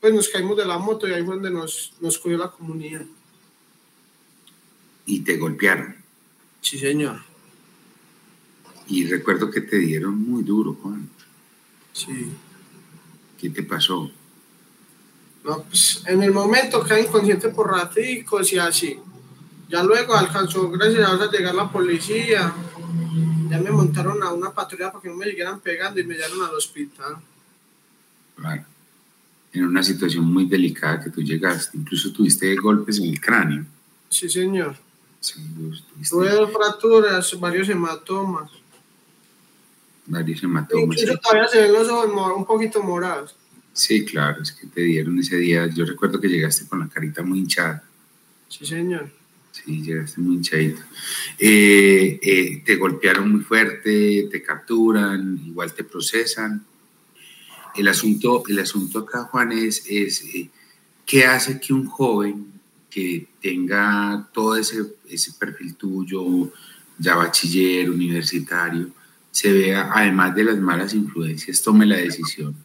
Pues 0.00 0.14
nos 0.14 0.28
caímos 0.28 0.56
de 0.56 0.64
la 0.64 0.78
moto 0.78 1.06
y 1.06 1.12
ahí 1.12 1.22
fue 1.22 1.34
donde 1.34 1.50
nos, 1.50 1.92
nos 2.00 2.18
cogió 2.18 2.38
la 2.38 2.50
comunidad. 2.50 3.04
Y 5.04 5.20
te 5.20 5.36
golpearon. 5.36 5.96
Sí, 6.62 6.78
señor. 6.78 7.20
Y 8.86 9.06
recuerdo 9.06 9.50
que 9.50 9.60
te 9.60 9.78
dieron 9.78 10.18
muy 10.18 10.42
duro, 10.42 10.76
Juan. 10.82 11.08
Sí. 11.92 12.32
¿Qué 13.38 13.50
te 13.50 13.62
pasó? 13.62 14.10
No, 15.44 15.62
pues 15.62 16.02
en 16.06 16.22
el 16.22 16.32
momento 16.32 16.82
quedé 16.84 17.02
inconsciente 17.02 17.48
por 17.50 17.70
raticos 17.70 18.52
y 18.52 18.58
así. 18.58 18.98
Ya 19.70 19.82
luego 19.84 20.14
alcanzó, 20.14 20.68
gracias 20.70 21.08
a 21.08 21.16
Dios, 21.16 21.32
llegar 21.32 21.54
la 21.54 21.70
policía. 21.70 22.52
Ya 23.48 23.58
me 23.60 23.70
montaron 23.70 24.22
a 24.22 24.32
una 24.32 24.52
patrulla 24.52 24.90
para 24.90 25.02
que 25.02 25.08
no 25.08 25.16
me 25.16 25.26
siguieran 25.26 25.60
pegando 25.60 26.00
y 26.00 26.04
me 26.04 26.14
llevaron 26.14 26.42
al 26.42 26.54
hospital. 26.54 27.16
Claro. 28.36 28.64
En 29.52 29.64
una 29.64 29.82
situación 29.82 30.24
muy 30.24 30.46
delicada 30.46 31.02
que 31.02 31.10
tú 31.10 31.22
llegaste. 31.22 31.76
Incluso 31.78 32.12
tuviste 32.12 32.54
golpes 32.56 32.98
en 32.98 33.10
el 33.10 33.20
cráneo. 33.20 33.64
Sí, 34.08 34.28
señor. 34.28 34.76
Sí, 35.20 35.34
Tuve 36.08 36.30
dos 36.30 36.50
fracturas, 36.52 37.38
varios 37.38 37.68
hematomas. 37.68 38.50
varios 40.06 40.42
hematomas. 40.42 40.96
Incluso 40.98 41.18
todavía 41.18 41.48
se 41.48 41.60
ven 41.62 41.72
los 41.72 41.88
ojos 41.88 42.10
un 42.36 42.44
poquito 42.46 42.82
morados. 42.82 43.36
Sí, 43.72 44.04
claro, 44.04 44.42
es 44.42 44.50
que 44.52 44.66
te 44.66 44.80
dieron 44.80 45.18
ese 45.18 45.36
día. 45.36 45.66
Yo 45.68 45.84
recuerdo 45.84 46.20
que 46.20 46.28
llegaste 46.28 46.66
con 46.66 46.80
la 46.80 46.88
carita 46.88 47.22
muy 47.22 47.38
hinchada. 47.40 47.84
Sí, 48.48 48.64
señor. 48.66 49.10
Sí, 49.70 49.82
llegaste 49.82 50.20
muy 50.20 50.34
hinchadito. 50.34 50.82
Eh, 51.38 52.18
eh, 52.20 52.62
te 52.64 52.74
golpearon 52.74 53.30
muy 53.30 53.40
fuerte, 53.42 54.26
te 54.28 54.42
capturan, 54.42 55.40
igual 55.46 55.72
te 55.72 55.84
procesan. 55.84 56.64
El 57.76 57.86
asunto, 57.86 58.42
el 58.48 58.58
asunto 58.58 58.98
acá, 58.98 59.24
Juan, 59.30 59.52
es, 59.52 59.84
es 59.88 60.24
eh, 60.34 60.50
qué 61.06 61.24
hace 61.24 61.60
que 61.60 61.72
un 61.72 61.86
joven 61.86 62.46
que 62.90 63.28
tenga 63.40 64.28
todo 64.32 64.56
ese, 64.56 64.86
ese 65.08 65.34
perfil 65.34 65.76
tuyo, 65.76 66.50
ya 66.98 67.14
bachiller, 67.14 67.90
universitario, 67.90 68.90
se 69.30 69.52
vea, 69.52 69.90
además 69.94 70.34
de 70.34 70.44
las 70.44 70.58
malas 70.58 70.94
influencias, 70.94 71.62
tome 71.62 71.86
la 71.86 71.98
decisión 71.98 72.56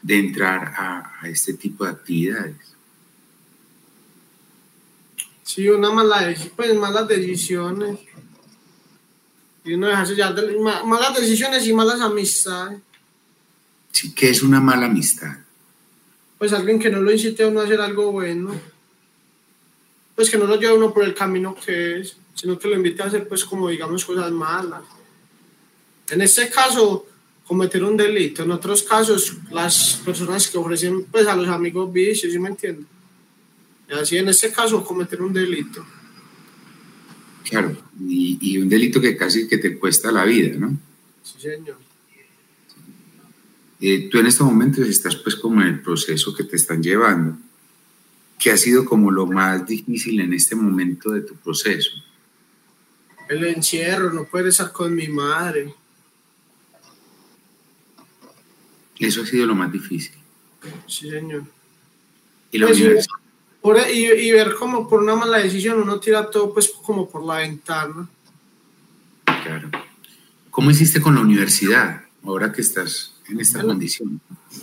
de 0.00 0.16
entrar 0.16 0.74
a, 0.76 1.12
a 1.20 1.28
este 1.28 1.54
tipo 1.54 1.84
de 1.84 1.90
actividades. 1.90 2.75
Sí, 5.46 5.68
una 5.68 5.90
mala 5.92 6.34
pues 6.56 6.74
malas 6.74 7.06
decisiones. 7.06 8.00
Y 9.64 9.74
uno 9.74 9.86
dejarse 9.86 10.16
ya 10.16 10.32
de 10.32 10.58
ma- 10.58 10.82
malas 10.82 11.14
decisiones 11.18 11.64
y 11.66 11.72
malas 11.72 12.00
amistades. 12.00 12.80
Sí, 13.92 14.12
que 14.12 14.28
es 14.30 14.42
una 14.42 14.60
mala 14.60 14.86
amistad. 14.86 15.36
Pues 16.36 16.52
alguien 16.52 16.80
que 16.80 16.90
no 16.90 17.00
lo 17.00 17.12
incite 17.12 17.44
a 17.44 17.48
uno 17.48 17.60
a 17.60 17.64
hacer 17.64 17.80
algo 17.80 18.10
bueno. 18.10 18.60
Pues 20.16 20.28
que 20.30 20.36
no 20.36 20.46
lo 20.46 20.56
lleve 20.56 20.72
a 20.72 20.74
uno 20.74 20.92
por 20.92 21.04
el 21.04 21.14
camino 21.14 21.54
que 21.54 22.00
es, 22.00 22.16
sino 22.34 22.58
que 22.58 22.66
lo 22.68 22.74
invite 22.74 23.02
a 23.02 23.06
hacer 23.06 23.28
pues 23.28 23.44
como 23.44 23.68
digamos 23.68 24.04
cosas 24.04 24.30
malas. 24.32 24.82
En 26.10 26.20
este 26.22 26.50
caso, 26.50 27.06
cometer 27.46 27.84
un 27.84 27.96
delito. 27.96 28.42
En 28.42 28.50
otros 28.50 28.82
casos, 28.82 29.32
las 29.52 30.00
personas 30.04 30.48
que 30.48 30.58
ofrecen 30.58 31.04
pues 31.04 31.26
a 31.28 31.36
los 31.36 31.48
amigos 31.48 31.92
vicios, 31.92 32.32
¿sí 32.32 32.38
me 32.40 32.48
entienden? 32.48 32.86
Y 33.88 33.94
así 33.94 34.16
en 34.16 34.28
este 34.28 34.52
caso, 34.52 34.84
cometer 34.84 35.22
un 35.22 35.32
delito. 35.32 35.84
Claro, 37.48 37.76
y, 38.00 38.38
y 38.40 38.58
un 38.58 38.68
delito 38.68 39.00
que 39.00 39.16
casi 39.16 39.46
que 39.46 39.58
te 39.58 39.78
cuesta 39.78 40.10
la 40.10 40.24
vida, 40.24 40.56
¿no? 40.58 40.76
Sí, 41.22 41.40
señor. 41.40 41.78
Eh, 43.80 44.08
tú 44.10 44.18
en 44.18 44.26
estos 44.26 44.46
momentos 44.46 44.88
estás 44.88 45.16
pues 45.16 45.36
como 45.36 45.60
en 45.60 45.68
el 45.68 45.80
proceso 45.80 46.34
que 46.34 46.44
te 46.44 46.56
están 46.56 46.82
llevando. 46.82 47.36
¿Qué 48.38 48.50
ha 48.50 48.56
sido 48.56 48.84
como 48.84 49.10
lo 49.10 49.26
más 49.26 49.66
difícil 49.66 50.20
en 50.20 50.32
este 50.32 50.56
momento 50.56 51.10
de 51.10 51.20
tu 51.22 51.34
proceso? 51.36 51.90
El 53.28 53.44
encierro, 53.44 54.12
no 54.12 54.24
poder 54.24 54.48
estar 54.48 54.72
con 54.72 54.94
mi 54.94 55.08
madre. 55.08 55.74
Eso 58.98 59.22
ha 59.22 59.26
sido 59.26 59.46
lo 59.46 59.54
más 59.54 59.70
difícil. 59.70 60.12
Sí, 60.86 61.10
señor. 61.10 61.44
Y 62.50 62.58
la 62.58 62.66
Pues, 62.66 62.80
universidad, 62.80 63.14
Por- 63.66 63.90
y, 63.90 64.04
y 64.06 64.30
ver 64.30 64.54
como 64.54 64.88
por 64.88 65.02
una 65.02 65.16
mala 65.16 65.38
decisión 65.38 65.80
uno 65.80 65.98
tira 65.98 66.30
todo 66.30 66.54
pues 66.54 66.70
como 66.84 67.08
por 67.08 67.24
la 67.24 67.38
ventana. 67.38 68.08
claro. 69.24 69.70
¿Cómo 70.52 70.70
hiciste 70.70 71.00
con 71.02 71.16
la 71.16 71.20
universidad 71.20 72.02
ahora 72.24 72.52
que 72.52 72.60
estás 72.62 73.12
en 73.28 73.40
esta 73.40 73.58
Bueno. 73.58 73.70
condición? 73.74 74.20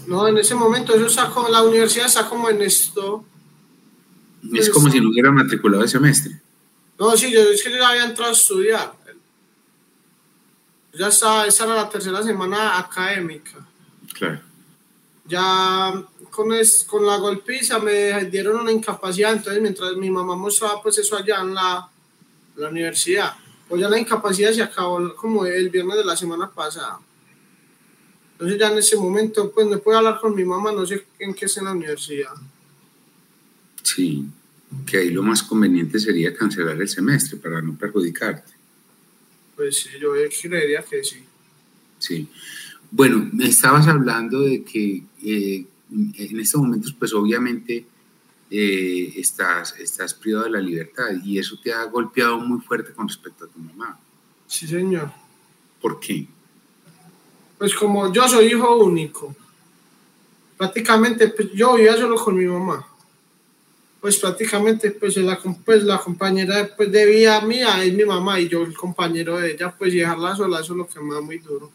No, 0.08 0.26
en 0.28 0.38
ese 0.38 0.56
momento 0.56 0.96
está 0.96 1.30
como, 1.30 1.50
la 1.50 1.62
universidad 1.64 2.06
está 2.08 2.28
como 2.30 2.50
en 2.50 2.62
esto. 2.62 3.26
Es 4.54 4.70
como 4.70 4.90
si 4.90 5.00
no 5.02 5.10
hubiera 5.10 5.32
matriculado 5.32 5.84
el 5.84 5.90
semestre. 5.90 6.42
No, 6.98 7.16
sí, 7.18 7.30
yo 7.32 7.42
es 7.42 7.62
que 7.62 7.72
yo 7.72 7.78
ya 7.78 7.90
había 7.90 8.06
entrado 8.06 8.32
a 8.32 8.34
estudiar. 8.34 8.94
Ya 10.94 11.08
estaba, 11.10 11.46
esa 11.46 11.66
era 11.66 11.76
la 11.76 11.90
tercera 11.90 12.24
semana 12.24 12.78
académica. 12.80 13.66
Claro. 14.14 14.40
ya 15.26 16.04
con, 16.34 16.50
con 16.88 17.06
la 17.06 17.18
golpiza 17.18 17.78
me 17.78 18.26
dieron 18.26 18.60
una 18.60 18.72
incapacidad, 18.72 19.34
entonces 19.34 19.62
mientras 19.62 19.96
mi 19.96 20.10
mamá 20.10 20.36
mostraba 20.36 20.82
pues 20.82 20.98
eso 20.98 21.16
allá 21.16 21.42
en 21.42 21.54
la, 21.54 21.88
la 22.56 22.70
universidad, 22.70 23.36
pues 23.70 23.80
ya 23.80 23.88
la 23.88 24.00
incapacidad 24.00 24.52
se 24.52 24.64
acabó 24.64 25.16
como 25.16 25.46
el 25.46 25.70
viernes 25.70 25.98
de 25.98 26.04
la 26.04 26.18
semana 26.18 26.50
pasada. 26.50 27.00
Entonces 28.32 28.60
ya 28.60 28.72
en 28.72 28.80
ese 28.80 28.98
momento 28.98 29.52
pues 29.52 29.68
no 29.68 29.78
puedo 29.78 30.00
hablar 30.00 30.20
con 30.20 30.34
mi 30.34 30.44
mamá, 30.44 30.72
no 30.72 30.86
sé 30.88 31.06
en 31.20 31.36
qué 31.36 31.46
es 31.46 31.58
en 31.58 31.66
la 31.66 31.72
universidad. 31.72 32.34
Sí, 33.84 34.26
que 34.88 34.98
ahí 34.98 35.12
lo 35.12 35.22
más 35.22 35.44
conveniente 35.44 36.00
sería 36.00 36.34
cancelar 36.34 36.82
el 36.82 36.90
semestre 36.90 37.38
para 37.38 37.62
no 37.62 37.78
perjudicarte. 37.78 38.54
Pues 39.56 39.78
sí, 39.78 39.90
yo 40.02 40.14
creería 40.42 40.82
que 40.82 41.04
sí. 41.04 41.24
Sí. 42.00 42.28
Bueno, 42.90 43.30
me 43.32 43.48
estabas 43.48 43.88
hablando 43.88 44.42
de 44.42 44.64
que 44.64 45.04
eh, 45.24 45.66
en 45.94 46.40
estos 46.40 46.62
momentos, 46.62 46.94
pues 46.98 47.14
obviamente 47.14 47.86
eh, 48.50 49.14
estás, 49.16 49.76
estás 49.80 50.14
privado 50.14 50.46
de 50.46 50.52
la 50.52 50.62
libertad 50.62 51.06
y 51.24 51.40
eso 51.40 51.58
te 51.62 51.74
ha 51.74 51.84
golpeado 51.86 52.40
muy 52.40 52.60
fuerte 52.62 52.94
con 52.94 53.08
respecto 53.08 53.46
a 53.46 53.48
tu 53.48 53.60
mamá. 53.60 54.00
Sí, 54.48 54.68
señor. 54.68 55.12
¿Por 55.82 56.00
qué? 56.00 56.28
Pues 57.58 57.74
como 57.76 58.12
yo 58.12 58.28
soy 58.28 58.48
hijo 58.48 58.78
único, 58.78 59.36
prácticamente 60.58 61.30
pues, 61.30 61.52
yo 61.54 61.76
vivía 61.76 61.96
solo 61.98 62.16
con 62.16 62.38
mi 62.38 62.46
mamá. 62.46 62.88
Pues 64.00 64.18
prácticamente 64.18 64.92
pues 64.92 65.16
la, 65.18 65.40
pues, 65.66 65.84
la 65.84 65.98
compañera 65.98 66.76
pues, 66.76 66.92
de 66.92 67.06
vida 67.06 67.42
mía 67.42 67.84
es 67.84 67.94
mi 67.94 68.04
mamá 68.04 68.40
y 68.40 68.50
yo 68.50 68.64
el 68.64 68.76
compañero 68.76 69.40
de 69.40 69.54
ella, 69.54 69.74
pues 69.76 69.94
dejarla 69.94 70.36
sola, 70.36 70.60
eso 70.60 70.74
es 70.74 70.78
lo 70.78 70.88
que 70.88 71.00
me 71.00 71.14
da 71.14 71.22
muy 71.22 71.38
duro. 71.38 71.72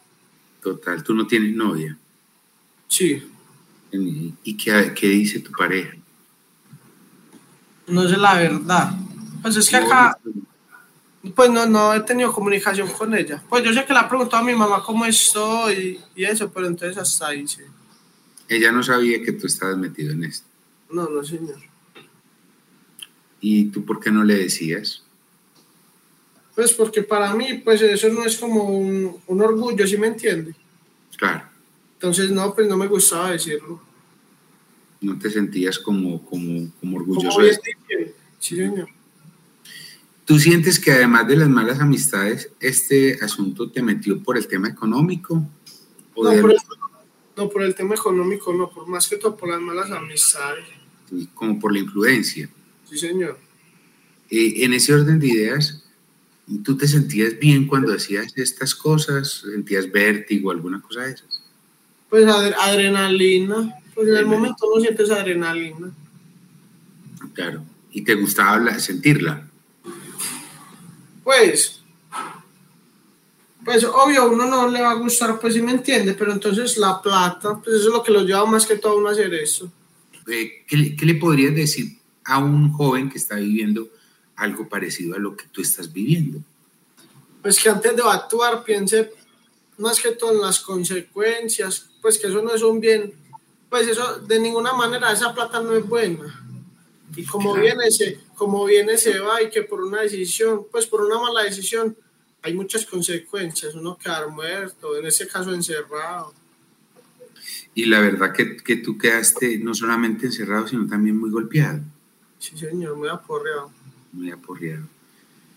Total, 0.62 1.02
¿tú 1.02 1.14
no 1.14 1.26
tienes 1.26 1.54
novia? 1.54 1.96
Sí. 2.86 3.22
¿Y 3.90 4.56
qué, 4.56 4.92
qué 4.94 5.08
dice 5.08 5.40
tu 5.40 5.52
pareja? 5.52 5.96
No 7.86 8.06
sé 8.08 8.16
la 8.16 8.34
verdad. 8.34 8.92
Pues 9.42 9.56
es 9.56 9.68
que 9.68 9.76
acá, 9.76 10.18
pues 11.34 11.50
no, 11.50 11.66
no 11.66 11.94
he 11.94 12.00
tenido 12.00 12.32
comunicación 12.32 12.88
con 12.88 13.14
ella. 13.14 13.42
Pues 13.48 13.64
yo 13.64 13.72
sé 13.72 13.84
que 13.84 13.92
le 13.92 13.98
ha 13.98 14.08
preguntado 14.08 14.42
a 14.42 14.46
mi 14.46 14.54
mamá 14.54 14.82
cómo 14.82 15.06
estoy 15.06 15.98
y 16.14 16.24
eso, 16.24 16.50
pero 16.52 16.66
entonces 16.66 16.98
hasta 16.98 17.28
ahí 17.28 17.46
sí. 17.48 17.62
Ella 18.48 18.72
no 18.72 18.82
sabía 18.82 19.22
que 19.22 19.32
tú 19.32 19.46
estabas 19.46 19.76
metido 19.78 20.12
en 20.12 20.24
esto. 20.24 20.46
No, 20.90 21.08
no, 21.08 21.22
señor. 21.22 21.58
¿Y 23.40 23.66
tú 23.66 23.84
por 23.84 24.00
qué 24.00 24.10
no 24.10 24.24
le 24.24 24.36
decías? 24.36 25.02
Pues 26.54 26.72
porque 26.72 27.02
para 27.02 27.34
mí, 27.34 27.54
pues 27.64 27.80
eso 27.82 28.08
no 28.08 28.24
es 28.24 28.36
como 28.36 28.64
un, 28.64 29.16
un 29.26 29.40
orgullo, 29.40 29.86
¿sí 29.86 29.96
me 29.96 30.08
entiende? 30.08 30.54
Claro. 31.16 31.44
Entonces, 31.98 32.30
no, 32.30 32.54
pues 32.54 32.68
no 32.68 32.76
me 32.76 32.86
gustaba 32.86 33.32
decirlo. 33.32 33.82
¿No 35.00 35.18
te 35.18 35.30
sentías 35.30 35.80
como, 35.80 36.24
como, 36.24 36.70
como 36.78 36.96
orgulloso 36.96 37.42
de 37.42 37.50
esto? 37.50 37.64
Sí, 38.38 38.54
señor. 38.56 38.88
¿Tú 40.24 40.38
sientes 40.38 40.78
que 40.78 40.92
además 40.92 41.26
de 41.26 41.36
las 41.36 41.48
malas 41.48 41.80
amistades, 41.80 42.52
este 42.60 43.18
asunto 43.20 43.70
te 43.70 43.82
metió 43.82 44.22
por 44.22 44.36
el 44.36 44.46
tema 44.46 44.68
económico? 44.68 45.34
no, 46.16 46.40
por 46.40 46.52
el, 46.52 46.58
no, 47.36 47.48
por 47.48 47.62
el 47.62 47.74
tema 47.74 47.94
económico, 47.96 48.52
no, 48.52 48.70
por 48.70 48.86
más 48.86 49.08
que 49.08 49.16
todo 49.16 49.36
por 49.36 49.48
las 49.48 49.60
malas 49.60 49.90
amistades. 49.90 50.66
Como 51.34 51.58
por 51.58 51.72
la 51.72 51.80
influencia. 51.80 52.48
Sí, 52.88 52.96
señor. 52.96 53.38
Eh, 54.30 54.64
en 54.64 54.72
ese 54.72 54.94
orden 54.94 55.18
de 55.18 55.26
ideas, 55.26 55.82
¿Tú 56.64 56.76
te 56.78 56.88
sentías 56.88 57.38
bien 57.38 57.66
cuando 57.66 57.92
hacías 57.92 58.32
estas 58.36 58.74
cosas? 58.74 59.42
¿Sentías 59.52 59.90
vértigo, 59.92 60.50
alguna 60.50 60.80
cosa 60.80 61.02
de 61.02 61.12
esas? 61.12 61.37
Pues 62.08 62.26
adrenalina. 62.26 63.74
Pues 63.94 64.08
en 64.08 64.16
el 64.16 64.26
momento 64.26 64.66
no 64.72 64.80
sientes 64.80 65.10
adrenalina. 65.10 65.90
Claro. 67.34 67.64
¿Y 67.90 68.02
te 68.02 68.14
gustaba 68.14 68.78
sentirla? 68.78 69.48
Pues, 71.24 71.82
pues 73.64 73.84
obvio, 73.84 74.30
uno 74.30 74.46
no 74.46 74.68
le 74.68 74.80
va 74.80 74.92
a 74.92 74.94
gustar, 74.94 75.38
pues 75.38 75.54
si 75.54 75.60
me 75.60 75.72
entiende, 75.72 76.14
pero 76.14 76.32
entonces 76.32 76.78
la 76.78 77.02
plata, 77.02 77.60
pues 77.62 77.76
eso 77.76 77.88
es 77.88 77.94
lo 77.94 78.02
que 78.02 78.12
lo 78.12 78.22
lleva 78.22 78.46
más 78.46 78.64
que 78.64 78.76
todo 78.76 78.92
a 78.92 78.96
uno 78.96 79.08
a 79.08 79.12
hacer 79.12 79.34
eso. 79.34 79.70
Eh, 80.26 80.64
¿qué, 80.66 80.96
¿Qué 80.96 81.06
le 81.06 81.16
podrías 81.16 81.54
decir 81.54 81.98
a 82.24 82.38
un 82.38 82.72
joven 82.72 83.10
que 83.10 83.18
está 83.18 83.36
viviendo 83.36 83.88
algo 84.38 84.68
parecido 84.68 85.16
a 85.16 85.18
lo 85.18 85.36
que 85.36 85.46
tú 85.48 85.60
estás 85.60 85.92
viviendo. 85.92 86.40
Pues 87.42 87.58
que 87.58 87.68
antes 87.68 87.94
de 87.94 88.02
actuar 88.02 88.62
piense 88.64 89.12
más 89.78 90.00
que 90.00 90.12
todo 90.12 90.32
en 90.32 90.40
las 90.40 90.60
consecuencias, 90.60 91.87
pues 92.00 92.18
que 92.18 92.28
eso 92.28 92.42
no 92.42 92.54
es 92.54 92.62
un 92.62 92.80
bien, 92.80 93.12
pues 93.68 93.86
eso 93.88 94.20
de 94.20 94.38
ninguna 94.40 94.72
manera 94.72 95.12
esa 95.12 95.34
plata 95.34 95.60
no 95.60 95.74
es 95.74 95.86
buena. 95.86 96.44
Y 97.16 97.24
como 97.24 97.54
viene 97.54 97.90
se, 97.90 98.20
como 98.34 98.64
viene 98.64 98.98
se 98.98 99.18
va 99.18 99.42
y 99.42 99.50
que 99.50 99.62
por 99.62 99.82
una 99.82 100.02
decisión, 100.02 100.66
pues 100.70 100.86
por 100.86 101.00
una 101.00 101.18
mala 101.18 101.42
decisión 101.42 101.96
hay 102.42 102.54
muchas 102.54 102.86
consecuencias, 102.86 103.74
uno 103.74 103.98
quedar 103.98 104.28
muerto, 104.28 104.96
en 104.96 105.06
ese 105.06 105.26
caso 105.26 105.52
encerrado. 105.52 106.32
Y 107.74 107.86
la 107.86 108.00
verdad 108.00 108.32
que, 108.32 108.56
que 108.56 108.76
tú 108.76 108.98
quedaste 108.98 109.58
no 109.58 109.74
solamente 109.74 110.26
encerrado, 110.26 110.68
sino 110.68 110.86
también 110.86 111.16
muy 111.16 111.30
golpeado. 111.30 111.80
Sí, 112.38 112.56
señor, 112.56 112.96
muy 112.96 113.08
aporreado 113.08 113.72
muy 114.12 114.30
aporreado. 114.30 114.86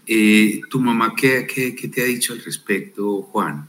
Eh, 0.07 0.61
¿Tu 0.69 0.79
mamá 0.79 1.13
qué, 1.15 1.47
qué, 1.47 1.75
qué, 1.75 1.87
te 1.87 2.01
ha 2.01 2.05
dicho 2.05 2.33
al 2.33 2.43
respecto, 2.43 3.21
Juan? 3.23 3.67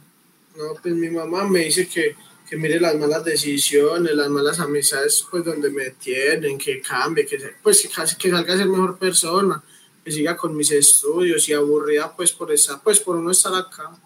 No, 0.56 0.74
pues 0.80 0.94
mi 0.94 1.10
mamá 1.10 1.44
me 1.44 1.60
dice 1.60 1.86
que, 1.86 2.16
que 2.52 2.58
mire 2.58 2.78
las 2.78 2.94
malas 2.98 3.24
decisiones, 3.24 4.14
las 4.14 4.28
malas 4.28 4.60
amistades, 4.60 5.24
pues 5.30 5.42
donde 5.42 5.70
me 5.70 5.88
tienen, 5.92 6.58
que 6.58 6.82
cambie, 6.82 7.24
que, 7.24 7.38
pues, 7.62 7.80
que, 7.80 7.88
que 8.18 8.30
salga 8.30 8.52
a 8.52 8.58
ser 8.58 8.68
mejor 8.68 8.98
persona, 8.98 9.64
que 10.04 10.12
siga 10.12 10.36
con 10.36 10.54
mis 10.54 10.70
estudios 10.70 11.48
y 11.48 11.54
aburrida 11.54 12.14
pues 12.14 12.30
por, 12.30 12.52
esa, 12.52 12.78
pues, 12.82 13.00
por 13.00 13.16
no 13.16 13.30
estar 13.30 13.54
acá. 13.54 13.98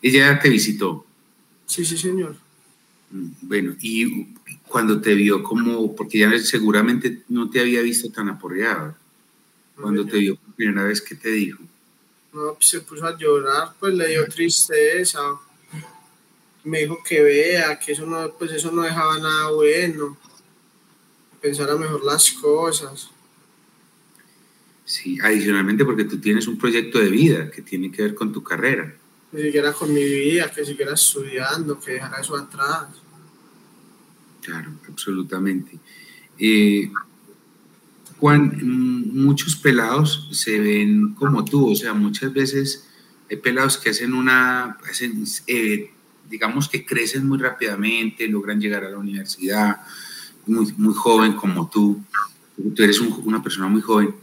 ¿Ella 0.00 0.40
te 0.40 0.48
visitó? 0.48 1.04
Sí, 1.66 1.84
sí, 1.84 1.98
señor. 1.98 2.34
Mm, 3.10 3.28
bueno, 3.42 3.76
y 3.78 4.28
cuando 4.66 5.02
te 5.02 5.12
vio 5.12 5.42
como, 5.42 5.94
porque 5.94 6.20
ya 6.20 6.38
seguramente 6.38 7.24
no 7.28 7.50
te 7.50 7.60
había 7.60 7.82
visto 7.82 8.10
tan 8.10 8.30
aporreado. 8.30 8.96
Cuando 9.76 10.06
te 10.06 10.16
vio 10.16 10.36
por 10.36 10.54
primera 10.54 10.84
vez, 10.84 11.02
¿qué 11.02 11.14
te 11.14 11.28
dijo? 11.28 11.62
No, 12.32 12.54
pues 12.54 12.68
se 12.68 12.80
puso 12.80 13.04
a 13.04 13.18
llorar, 13.18 13.74
pues 13.78 13.92
le 13.92 14.08
dio 14.08 14.26
tristeza. 14.28 15.20
Me 16.64 16.80
dijo 16.80 16.98
que 17.06 17.22
vea, 17.22 17.78
que 17.78 17.92
eso 17.92 18.06
no, 18.06 18.32
pues 18.38 18.52
eso 18.52 18.70
no 18.70 18.82
dejaba 18.82 19.18
nada 19.18 19.50
bueno. 19.50 20.16
Pensara 21.40 21.76
mejor 21.76 22.02
las 22.04 22.32
cosas. 22.32 23.10
Sí, 24.84 25.18
adicionalmente 25.22 25.84
porque 25.84 26.04
tú 26.04 26.18
tienes 26.18 26.46
un 26.46 26.58
proyecto 26.58 26.98
de 26.98 27.10
vida 27.10 27.50
que 27.50 27.62
tiene 27.62 27.90
que 27.90 28.02
ver 28.02 28.14
con 28.14 28.32
tu 28.32 28.42
carrera. 28.42 28.94
Que 29.30 29.42
siguiera 29.42 29.72
con 29.72 29.92
mi 29.92 30.04
vida, 30.04 30.50
que 30.50 30.64
siguiera 30.64 30.94
estudiando, 30.94 31.80
que 31.80 31.92
dejara 31.92 32.20
eso 32.20 32.36
atrás. 32.36 32.88
Claro, 34.42 34.72
absolutamente. 34.88 35.78
Eh, 36.38 36.90
Juan, 38.18 38.58
muchos 39.12 39.56
pelados 39.56 40.28
se 40.32 40.58
ven 40.58 41.14
como 41.14 41.44
tú, 41.44 41.72
o 41.72 41.74
sea, 41.74 41.94
muchas 41.94 42.32
veces 42.32 42.88
hay 43.30 43.38
pelados 43.38 43.78
que 43.78 43.90
hacen 43.90 44.12
una, 44.12 44.78
eh, 45.46 45.90
digamos 46.28 46.68
que 46.68 46.84
crecen 46.84 47.26
muy 47.26 47.38
rápidamente, 47.38 48.28
logran 48.28 48.60
llegar 48.60 48.84
a 48.84 48.90
la 48.90 48.98
universidad, 48.98 49.80
muy, 50.46 50.72
muy 50.76 50.94
joven 50.94 51.34
como 51.34 51.68
tú, 51.68 52.02
tú 52.74 52.82
eres 52.82 53.00
una 53.00 53.42
persona 53.42 53.68
muy 53.68 53.80
joven, 53.80 54.14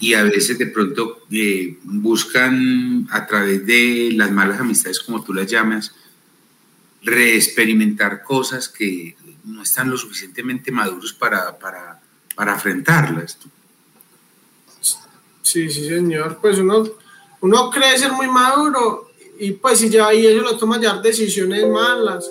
y 0.00 0.14
a 0.14 0.22
veces 0.22 0.58
de 0.58 0.66
pronto 0.66 1.26
eh, 1.30 1.78
buscan 1.84 3.06
a 3.10 3.26
través 3.26 3.64
de 3.66 4.10
las 4.14 4.30
malas 4.32 4.60
amistades, 4.60 5.00
como 5.00 5.22
tú 5.22 5.32
las 5.32 5.46
llamas, 5.46 5.94
reexperimentar 7.02 8.22
cosas 8.22 8.68
que 8.68 9.16
no 9.44 9.62
están 9.62 9.90
lo 9.90 9.96
suficientemente 9.96 10.72
maduros 10.72 11.12
para, 11.12 11.58
para 11.58 12.00
para 12.34 12.54
enfrentarlas. 12.54 13.38
Sí, 15.42 15.70
sí, 15.70 15.88
señor. 15.88 16.38
Pues 16.40 16.58
uno, 16.58 16.84
uno 17.40 17.70
cree 17.70 17.98
ser 17.98 18.12
muy 18.12 18.28
maduro 18.28 19.12
y 19.38 19.52
pues 19.52 19.78
si 19.78 19.90
ya 19.90 20.06
ahí 20.06 20.26
ellos 20.26 20.44
lo 20.44 20.56
toman 20.56 20.80
ya 20.80 21.00
decisiones 21.00 21.68
malas. 21.68 22.30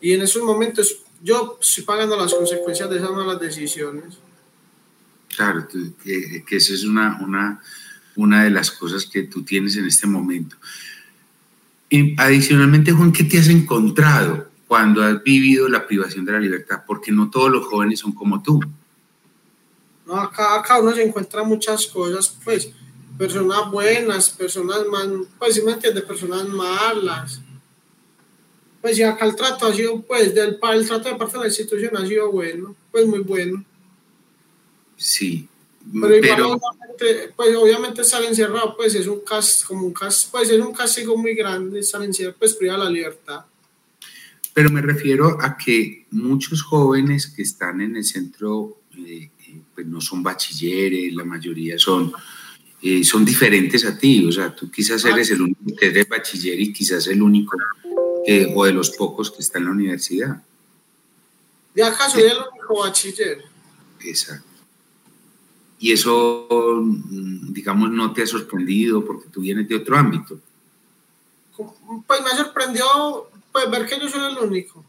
Y 0.00 0.12
en 0.12 0.22
esos 0.22 0.42
momentos 0.42 0.98
yo 1.22 1.58
estoy 1.60 1.84
pagando 1.84 2.16
las 2.16 2.34
consecuencias 2.34 2.88
de 2.90 2.96
esas 2.96 3.10
malas 3.10 3.40
decisiones. 3.40 4.18
Claro, 5.34 5.66
que, 5.68 6.44
que 6.44 6.56
esa 6.56 6.72
es 6.72 6.84
una, 6.84 7.18
una, 7.22 7.60
una 8.16 8.44
de 8.44 8.50
las 8.50 8.70
cosas 8.70 9.06
que 9.06 9.24
tú 9.24 9.42
tienes 9.42 9.76
en 9.76 9.86
este 9.86 10.06
momento. 10.06 10.56
Y 11.88 12.20
adicionalmente, 12.20 12.92
Juan, 12.92 13.12
¿qué 13.12 13.24
te 13.24 13.38
has 13.38 13.48
encontrado? 13.48 14.46
cuando 14.66 15.02
has 15.02 15.22
vivido 15.22 15.68
la 15.68 15.86
privación 15.86 16.24
de 16.24 16.32
la 16.32 16.40
libertad, 16.40 16.82
porque 16.86 17.12
no 17.12 17.30
todos 17.30 17.50
los 17.50 17.66
jóvenes 17.66 18.00
son 18.00 18.12
como 18.12 18.42
tú. 18.42 18.60
No, 20.06 20.14
acá, 20.14 20.56
acá 20.56 20.80
uno 20.80 20.92
se 20.92 21.04
encuentra 21.04 21.42
muchas 21.44 21.86
cosas, 21.86 22.36
pues, 22.44 22.70
personas 23.18 23.70
buenas, 23.70 24.30
personas 24.30 24.86
más, 24.86 25.08
pues 25.38 25.54
si 25.54 25.62
me 25.62 25.72
entiendes, 25.72 26.04
personas 26.04 26.48
malas. 26.48 27.40
Pues 28.80 28.96
ya 28.96 29.10
acá 29.10 29.26
el 29.26 29.34
trato 29.34 29.66
ha 29.66 29.74
sido, 29.74 30.00
pues, 30.02 30.34
del, 30.34 30.58
el 30.62 30.86
trato 30.86 31.08
de 31.08 31.16
parte 31.16 31.34
de 31.34 31.40
la 31.40 31.48
institución 31.48 31.96
ha 31.96 32.06
sido 32.06 32.30
bueno, 32.30 32.76
pues 32.90 33.06
muy 33.06 33.20
bueno. 33.20 33.64
Sí. 34.96 35.48
Pero, 36.02 36.52
obviamente, 36.52 37.32
pues 37.36 37.54
obviamente 37.54 38.02
estar 38.02 38.22
encerrado, 38.24 38.76
pues 38.76 38.94
es 38.94 39.06
un 39.06 39.20
castigo, 39.20 39.68
como 39.68 39.86
un 39.86 39.92
castigo, 39.92 40.32
pues 40.32 40.50
es 40.50 40.60
un 40.60 40.72
castigo 40.72 41.16
muy 41.16 41.34
grande 41.34 41.80
estar 41.80 42.02
encerrado, 42.02 42.36
pues 42.38 42.54
priva 42.54 42.76
la 42.76 42.90
libertad. 42.90 43.44
Pero 44.52 44.70
me 44.70 44.80
refiero 44.80 45.36
a 45.40 45.56
que 45.56 46.06
muchos 46.10 46.62
jóvenes 46.62 47.26
que 47.26 47.42
están 47.42 47.80
en 47.82 47.96
el 47.96 48.04
centro, 48.04 48.78
eh, 48.96 49.30
eh, 49.46 49.60
pues 49.74 49.86
no 49.86 50.00
son 50.00 50.22
bachilleres, 50.22 51.14
la 51.14 51.24
mayoría 51.24 51.78
son, 51.78 52.12
eh, 52.82 53.04
son 53.04 53.24
diferentes 53.24 53.84
a 53.84 53.96
ti. 53.96 54.24
O 54.26 54.32
sea, 54.32 54.54
tú 54.54 54.70
quizás 54.70 55.04
ah, 55.04 55.10
eres 55.10 55.30
el 55.30 55.42
único 55.42 55.76
que 55.78 55.86
es 55.88 55.94
de 55.94 56.04
bachiller 56.04 56.60
y 56.60 56.72
quizás 56.72 57.06
el 57.08 57.22
único 57.22 57.56
o 58.54 58.64
de 58.64 58.72
los 58.72 58.90
pocos 58.90 59.30
que 59.30 59.42
está 59.42 59.58
en 59.58 59.66
la 59.66 59.70
universidad. 59.70 60.42
¿De 61.74 61.84
acaso 61.84 62.18
soy 62.18 62.24
el 62.24 62.38
único 62.38 62.80
bachiller? 62.80 63.44
Exacto. 64.00 64.46
Y 65.78 65.92
eso, 65.92 66.48
mm, 66.82 67.52
digamos, 67.52 67.90
no 67.90 68.12
te 68.12 68.22
ha 68.22 68.26
sorprendido 68.26 69.04
porque 69.04 69.28
tú 69.28 69.42
vienes 69.42 69.68
de 69.68 69.76
otro 69.76 69.96
ámbito. 69.96 70.40
Pues 72.06 72.22
me 72.22 72.30
ha 72.30 72.36
sorprendido 72.36 73.30
pues, 73.52 73.70
ver 73.70 73.86
que 73.86 73.98
yo 74.00 74.08
soy 74.08 74.32
el 74.32 74.38
único. 74.38 74.84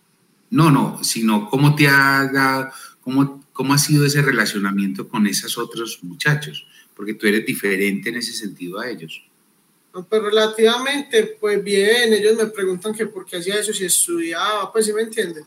No, 0.49 0.71
no, 0.71 1.03
sino 1.03 1.49
cómo 1.49 1.75
te 1.75 1.87
ha 1.87 2.29
dado, 2.31 2.71
cómo, 3.01 3.43
cómo 3.51 3.73
ha 3.73 3.77
sido 3.77 4.05
ese 4.05 4.21
relacionamiento 4.21 5.07
con 5.09 5.27
esos 5.27 5.57
otros 5.57 5.99
muchachos, 6.03 6.65
porque 6.97 7.13
tú 7.13 7.27
eres 7.27 7.45
diferente 7.45 8.09
en 8.09 8.15
ese 8.15 8.33
sentido 8.33 8.79
a 8.79 8.89
ellos. 8.89 9.23
pues 9.91 10.21
relativamente, 10.21 11.37
pues 11.39 11.63
bien, 11.63 12.11
ellos 12.11 12.35
me 12.35 12.47
preguntan 12.47 12.93
que 12.93 13.05
por 13.05 13.25
qué 13.25 13.37
hacía 13.37 13.59
eso, 13.59 13.71
si 13.71 13.85
estudiaba, 13.85 14.69
pues 14.73 14.87
sí 14.87 14.91
me 14.91 15.03
entienden, 15.03 15.45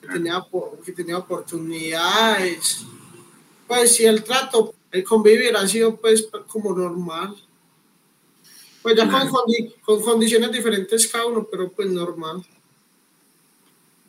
que, 0.00 0.08
tenía, 0.08 0.42
que 0.84 0.92
tenía 0.92 1.18
oportunidades 1.18 2.86
pues 3.68 3.94
si 3.94 4.06
el 4.06 4.24
trato, 4.24 4.74
el 4.90 5.04
convivir 5.04 5.54
ha 5.54 5.68
sido 5.68 6.00
pues 6.00 6.26
como 6.46 6.74
normal. 6.74 7.36
Pues 8.82 8.96
ya 8.96 9.08
con, 9.08 9.28
con, 9.82 10.00
condiciones 10.00 10.50
diferentes 10.50 11.06
cada 11.06 11.26
uno, 11.26 11.46
pero 11.48 11.70
pues 11.70 11.90
normal. 11.90 12.44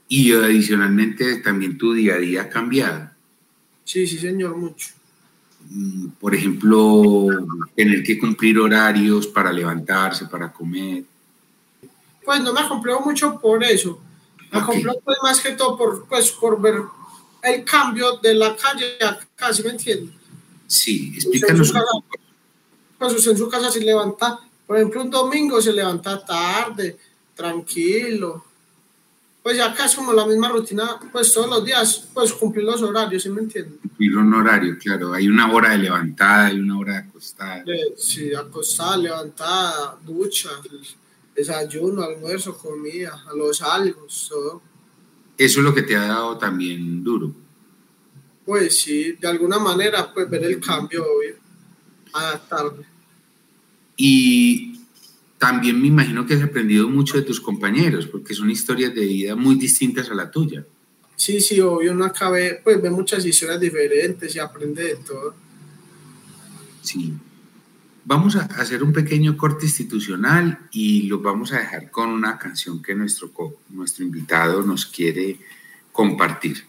Y 0.08 0.32
adicionalmente 0.32 1.38
también 1.38 1.78
tu 1.78 1.94
día 1.94 2.16
a 2.16 2.18
día 2.18 2.44
ha 2.44 2.50
cambiado. 2.50 3.12
Sí, 3.84 4.08
sí, 4.08 4.18
señor, 4.18 4.56
mucho. 4.56 4.99
Mm, 5.70 6.08
por 6.20 6.34
ejemplo, 6.34 7.28
tener 7.76 8.04
que 8.04 8.18
cumplir 8.18 8.58
horarios 8.58 9.28
para 9.28 9.52
levantarse, 9.52 10.26
para 10.26 10.52
comer. 10.52 11.04
Pues 12.26 12.42
no 12.42 12.54
me 12.54 12.62
ha 12.62 12.68
cumplido 12.68 13.00
mucho 13.02 13.40
por 13.40 13.64
eso. 13.64 14.00
Me 14.52 14.60
okay. 14.60 14.84
pues 15.04 15.18
más 15.22 15.40
que 15.40 15.52
todo 15.52 15.78
por, 15.78 16.08
pues, 16.08 16.32
por 16.32 16.60
ver 16.60 16.82
el 17.44 17.64
cambio 17.64 18.18
de 18.18 18.34
la 18.34 18.56
calle 18.56 18.98
acá, 19.04 19.54
¿sí 19.54 19.64
me 19.64 19.70
entiende? 19.70 20.12
Sí, 20.66 21.14
explícanos. 21.16 21.74
Pues 22.98 23.14
usted 23.14 23.32
en 23.32 23.38
su 23.38 23.48
casa 23.48 23.72
se 23.72 23.80
levanta, 23.80 24.40
por 24.66 24.78
ejemplo, 24.78 25.02
un 25.02 25.10
domingo 25.10 25.62
se 25.62 25.72
levanta 25.72 26.24
tarde, 26.26 26.98
tranquilo. 27.34 28.46
Pues 29.42 29.58
ya 29.58 29.72
acá 29.72 29.86
es 29.86 29.96
como 29.96 30.12
la 30.12 30.28
misma 30.28 30.50
rutina, 30.50 31.00
pues 31.12 31.34
todos 31.34 31.50
los 31.50 31.66
días, 31.66 32.10
pues 32.14 32.34
cumplir 32.34 32.66
los 32.66 32.82
horarios, 32.82 33.24
¿sí 33.24 33.30
me 33.30 33.42
entiende? 33.42 33.78
Cumplir 33.78 34.18
un 34.18 34.34
horario, 34.34 34.78
claro. 34.78 35.14
Hay 35.14 35.28
una 35.28 35.52
hora 35.52 35.72
de 35.72 35.78
levantada 35.78 36.52
y 36.52 36.60
una 36.60 36.78
hora 36.78 36.94
de 36.94 37.00
acostada. 37.00 37.64
Sí, 37.96 38.34
acostada, 38.34 38.98
levantada, 38.98 39.98
ducha, 40.06 40.50
desayuno, 41.34 42.04
almuerzo, 42.04 42.58
comida, 42.58 43.24
a 43.28 43.34
los 43.34 43.62
algo, 43.62 44.08
todo 44.28 44.70
eso 45.40 45.62
es 45.62 45.66
lo 45.66 45.74
que 45.74 45.84
te 45.84 45.96
ha 45.96 46.06
dado 46.06 46.38
también 46.38 47.02
duro. 47.02 47.34
Pues 48.46 48.82
sí, 48.82 49.14
de 49.14 49.28
alguna 49.28 49.58
manera, 49.58 50.14
pues 50.14 50.30
ver 50.30 50.44
el 50.44 50.60
cambio, 50.60 51.06
obvio, 51.06 51.36
adaptarme. 52.12 52.84
Y 53.96 54.79
también 55.40 55.82
me 55.82 55.88
imagino 55.88 56.26
que 56.26 56.34
has 56.34 56.44
aprendido 56.44 56.90
mucho 56.90 57.18
de 57.18 57.24
tus 57.24 57.40
compañeros, 57.40 58.06
porque 58.06 58.34
son 58.34 58.52
historias 58.52 58.94
de 58.94 59.06
vida 59.06 59.36
muy 59.36 59.56
distintas 59.56 60.12
a 60.12 60.14
la 60.14 60.30
tuya. 60.30 60.66
Sí, 61.16 61.40
sí, 61.40 61.60
obvio, 61.62 61.94
uno 61.94 62.06
acabe, 62.06 62.62
pues 62.64 62.82
ve 62.82 62.90
muchas 62.90 63.26
historias 63.26 63.60
diferentes 63.60 64.36
y 64.36 64.40
aprende 64.40 64.84
de 64.84 64.96
todo. 64.98 65.34
Sí. 66.82 67.14
Vamos 68.04 68.36
a 68.36 68.42
hacer 68.42 68.84
un 68.84 68.92
pequeño 68.92 69.38
corte 69.38 69.66
institucional 69.66 70.68
y 70.72 71.04
lo 71.04 71.20
vamos 71.20 71.54
a 71.54 71.60
dejar 71.60 71.90
con 71.90 72.10
una 72.10 72.38
canción 72.38 72.82
que 72.82 72.96
nuestro, 72.96 73.32
nuestro 73.70 74.04
invitado 74.04 74.62
nos 74.62 74.86
quiere 74.86 75.40
compartir. 75.92 76.69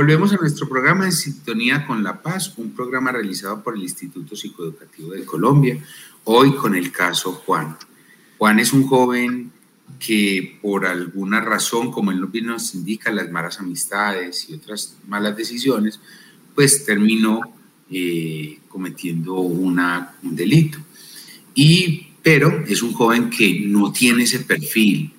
Volvemos 0.00 0.32
a 0.32 0.38
nuestro 0.38 0.66
programa 0.66 1.04
en 1.04 1.12
sintonía 1.12 1.86
con 1.86 2.02
La 2.02 2.22
Paz, 2.22 2.54
un 2.56 2.70
programa 2.70 3.12
realizado 3.12 3.62
por 3.62 3.76
el 3.76 3.82
Instituto 3.82 4.34
Psicoeducativo 4.34 5.12
de 5.12 5.26
Colombia, 5.26 5.78
hoy 6.24 6.54
con 6.54 6.74
el 6.74 6.90
caso 6.90 7.32
Juan. 7.32 7.76
Juan 8.38 8.60
es 8.60 8.72
un 8.72 8.86
joven 8.86 9.52
que 9.98 10.58
por 10.62 10.86
alguna 10.86 11.42
razón, 11.42 11.92
como 11.92 12.12
él 12.12 12.26
nos 12.44 12.74
indica, 12.74 13.12
las 13.12 13.30
malas 13.30 13.60
amistades 13.60 14.48
y 14.48 14.54
otras 14.54 14.96
malas 15.06 15.36
decisiones, 15.36 16.00
pues 16.54 16.86
terminó 16.86 17.42
eh, 17.90 18.58
cometiendo 18.68 19.34
un 19.34 19.76
delito. 20.22 20.78
Y, 21.54 22.06
pero 22.22 22.64
es 22.66 22.82
un 22.82 22.94
joven 22.94 23.28
que 23.28 23.66
no 23.66 23.92
tiene 23.92 24.22
ese 24.22 24.38
perfil, 24.38 25.12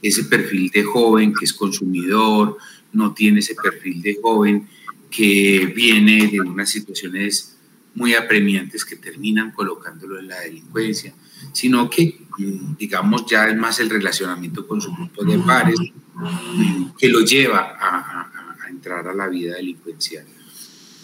ese 0.00 0.24
perfil 0.24 0.70
de 0.70 0.84
joven 0.84 1.34
que 1.34 1.44
es 1.44 1.52
consumidor, 1.52 2.56
no 2.92 3.12
tiene 3.14 3.40
ese 3.40 3.54
perfil 3.54 4.02
de 4.02 4.18
joven 4.20 4.68
que 5.10 5.72
viene 5.74 6.28
de 6.28 6.40
unas 6.40 6.70
situaciones 6.70 7.56
muy 7.94 8.14
apremiantes 8.14 8.84
que 8.84 8.96
terminan 8.96 9.52
colocándolo 9.52 10.18
en 10.18 10.28
la 10.28 10.40
delincuencia, 10.40 11.12
sino 11.52 11.90
que, 11.90 12.20
mm, 12.38 12.76
digamos, 12.76 13.26
ya 13.26 13.48
es 13.48 13.56
más 13.56 13.78
el 13.80 13.90
relacionamiento 13.90 14.66
con 14.66 14.80
su 14.80 14.92
grupo 14.94 15.24
de 15.24 15.38
pares 15.38 15.78
mm, 16.14 16.96
que 16.98 17.08
lo 17.08 17.20
lleva 17.20 17.76
a, 17.78 18.28
entrar 18.68 19.06
a 19.06 19.14
la 19.14 19.28
vida 19.28 19.56
delincuencial. 19.56 20.24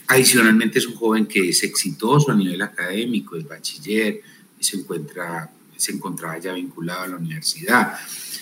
Adicionalmente 0.08 0.78
es 0.78 0.86
un 0.86 0.94
joven 0.94 1.26
que 1.26 1.50
es 1.50 1.62
exitoso 1.62 2.32
a 2.32 2.34
nivel 2.34 2.62
académico, 2.62 3.36
es 3.36 3.46
bachiller, 3.46 4.22
y 4.58 4.64
se, 4.64 4.78
encuentra, 4.78 5.52
se 5.76 5.92
encontraba 5.92 6.38
ya 6.38 6.54
vinculado 6.54 7.02
a 7.02 7.08
la 7.08 7.16
universidad. 7.16 7.92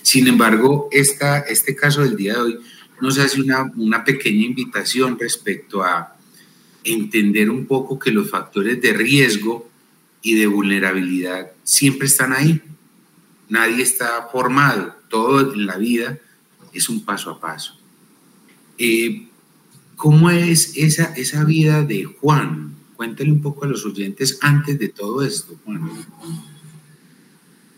Sin 0.00 0.28
embargo, 0.28 0.88
esta, 0.92 1.40
este 1.40 1.74
caso 1.74 2.02
del 2.02 2.16
día 2.16 2.34
de 2.34 2.40
hoy 2.40 2.58
nos 3.00 3.18
hace 3.18 3.40
una, 3.40 3.70
una 3.76 4.04
pequeña 4.04 4.44
invitación 4.44 5.18
respecto 5.18 5.82
a 5.82 6.16
entender 6.84 7.50
un 7.50 7.66
poco 7.66 7.98
que 7.98 8.10
los 8.10 8.30
factores 8.30 8.80
de 8.80 8.92
riesgo 8.92 9.68
y 10.22 10.34
de 10.34 10.46
vulnerabilidad 10.46 11.52
siempre 11.62 12.06
están 12.06 12.32
ahí. 12.32 12.60
Nadie 13.48 13.82
está 13.82 14.28
formado, 14.32 14.96
todo 15.08 15.52
en 15.52 15.66
la 15.66 15.76
vida 15.76 16.18
es 16.72 16.88
un 16.88 17.04
paso 17.04 17.30
a 17.30 17.40
paso. 17.40 17.78
Eh, 18.78 19.28
¿Cómo 19.96 20.30
es 20.30 20.76
esa, 20.76 21.14
esa 21.16 21.44
vida 21.44 21.82
de 21.82 22.04
Juan? 22.04 22.74
Cuéntale 22.96 23.32
un 23.32 23.40
poco 23.40 23.64
a 23.64 23.68
los 23.68 23.84
oyentes 23.84 24.38
antes 24.42 24.78
de 24.78 24.88
todo 24.88 25.22
esto, 25.24 25.58
Juan. 25.64 25.90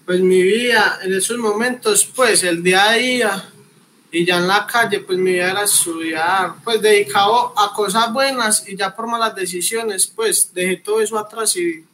Pues 0.04 0.20
mi 0.20 0.42
vida 0.42 0.98
en 1.02 1.12
esos 1.12 1.38
momentos, 1.38 2.10
pues 2.14 2.42
el 2.42 2.62
día 2.62 2.90
a 2.90 2.94
día 2.94 3.52
y 4.10 4.24
ya 4.24 4.38
en 4.38 4.48
la 4.48 4.66
calle, 4.66 5.00
pues 5.00 5.18
mi 5.18 5.32
vida 5.32 5.50
era 5.50 5.64
estudiar, 5.64 6.54
pues 6.64 6.80
dedicado 6.80 7.52
a 7.58 7.72
cosas 7.74 8.12
buenas 8.12 8.66
y 8.66 8.76
ya 8.76 8.94
por 8.94 9.06
malas 9.06 9.34
decisiones, 9.34 10.06
pues 10.06 10.52
dejé 10.54 10.76
todo 10.76 11.00
eso 11.00 11.18
atrás 11.18 11.54
y 11.56 11.84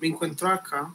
me 0.00 0.08
encuentro 0.08 0.48
acá. 0.48 0.92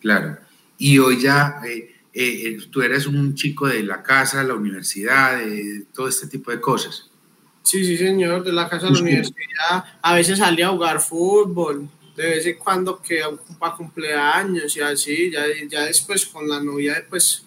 Claro. 0.00 0.38
Y 0.76 0.98
hoy 0.98 1.20
ya 1.20 1.60
eh, 1.64 1.94
eh, 2.12 2.48
eh, 2.48 2.58
tú 2.70 2.82
eres 2.82 3.06
un 3.06 3.34
chico 3.34 3.68
de 3.68 3.82
la 3.84 4.02
casa, 4.02 4.42
la 4.42 4.54
universidad, 4.54 5.38
de 5.38 5.84
todo 5.94 6.08
este 6.08 6.26
tipo 6.26 6.50
de 6.50 6.60
cosas. 6.60 7.08
Sí, 7.62 7.84
sí, 7.84 7.96
señor, 7.96 8.42
de 8.42 8.52
la 8.52 8.68
casa 8.68 8.88
a 8.88 8.90
la 8.90 8.98
universidad. 8.98 9.84
A 10.02 10.14
veces 10.14 10.38
salía 10.38 10.66
a 10.66 10.70
jugar 10.70 11.00
fútbol, 11.00 11.88
de 12.16 12.22
vez 12.22 12.46
en 12.46 12.58
cuando 12.58 13.00
que 13.00 13.22
para 13.58 13.76
cumpleaños 13.76 14.76
y 14.76 14.80
así, 14.80 15.30
ya, 15.30 15.44
ya 15.68 15.84
después 15.84 16.26
con 16.26 16.48
la 16.48 16.60
novia, 16.60 17.04
pues 17.08 17.44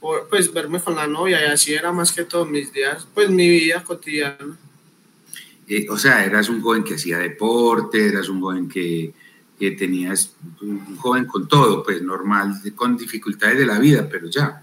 pues 0.00 0.52
verme 0.52 0.80
con 0.80 0.96
la 0.96 1.06
novia 1.06 1.40
y 1.40 1.50
así 1.50 1.74
era 1.74 1.92
más 1.92 2.12
que 2.12 2.24
todos 2.24 2.48
mis 2.48 2.72
días, 2.72 3.06
pues 3.14 3.30
mi 3.30 3.48
vida 3.48 3.82
cotidiana. 3.82 4.56
Eh, 5.66 5.86
o 5.90 5.98
sea, 5.98 6.24
eras 6.24 6.48
un 6.48 6.62
joven 6.62 6.82
que 6.82 6.94
hacía 6.94 7.18
deporte, 7.18 8.08
eras 8.08 8.28
un 8.28 8.40
joven 8.40 8.68
que, 8.68 9.12
que 9.58 9.72
tenías, 9.72 10.34
un 10.62 10.96
joven 10.96 11.26
con 11.26 11.48
todo, 11.48 11.82
pues 11.82 12.00
normal, 12.00 12.54
con 12.74 12.96
dificultades 12.96 13.58
de 13.58 13.66
la 13.66 13.78
vida, 13.78 14.08
pero 14.10 14.28
ya. 14.28 14.62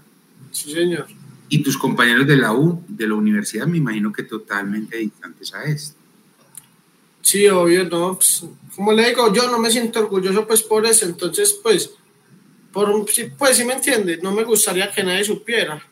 Sí, 0.50 0.72
señor. 0.72 1.06
Y 1.48 1.62
tus 1.62 1.78
compañeros 1.78 2.26
de 2.26 2.36
la 2.36 2.52
U, 2.52 2.82
de 2.88 3.06
la 3.06 3.14
universidad, 3.14 3.66
me 3.66 3.78
imagino 3.78 4.12
que 4.12 4.24
totalmente 4.24 4.96
distantes 4.96 5.54
a 5.54 5.64
esto. 5.64 5.96
Sí, 7.20 7.46
obvio, 7.48 7.84
no, 7.88 8.14
pues, 8.14 8.44
como 8.74 8.92
le 8.92 9.08
digo, 9.08 9.32
yo 9.32 9.50
no 9.50 9.58
me 9.58 9.70
siento 9.70 10.00
orgulloso 10.00 10.46
pues 10.46 10.62
por 10.62 10.86
eso, 10.86 11.06
entonces 11.06 11.58
pues 11.60 11.90
pues 13.38 13.56
sí 13.56 13.64
me 13.64 13.74
entiende, 13.74 14.18
no 14.22 14.32
me 14.32 14.44
gustaría 14.44 14.90
que 14.90 15.02
nadie 15.02 15.24
supiera. 15.24 15.82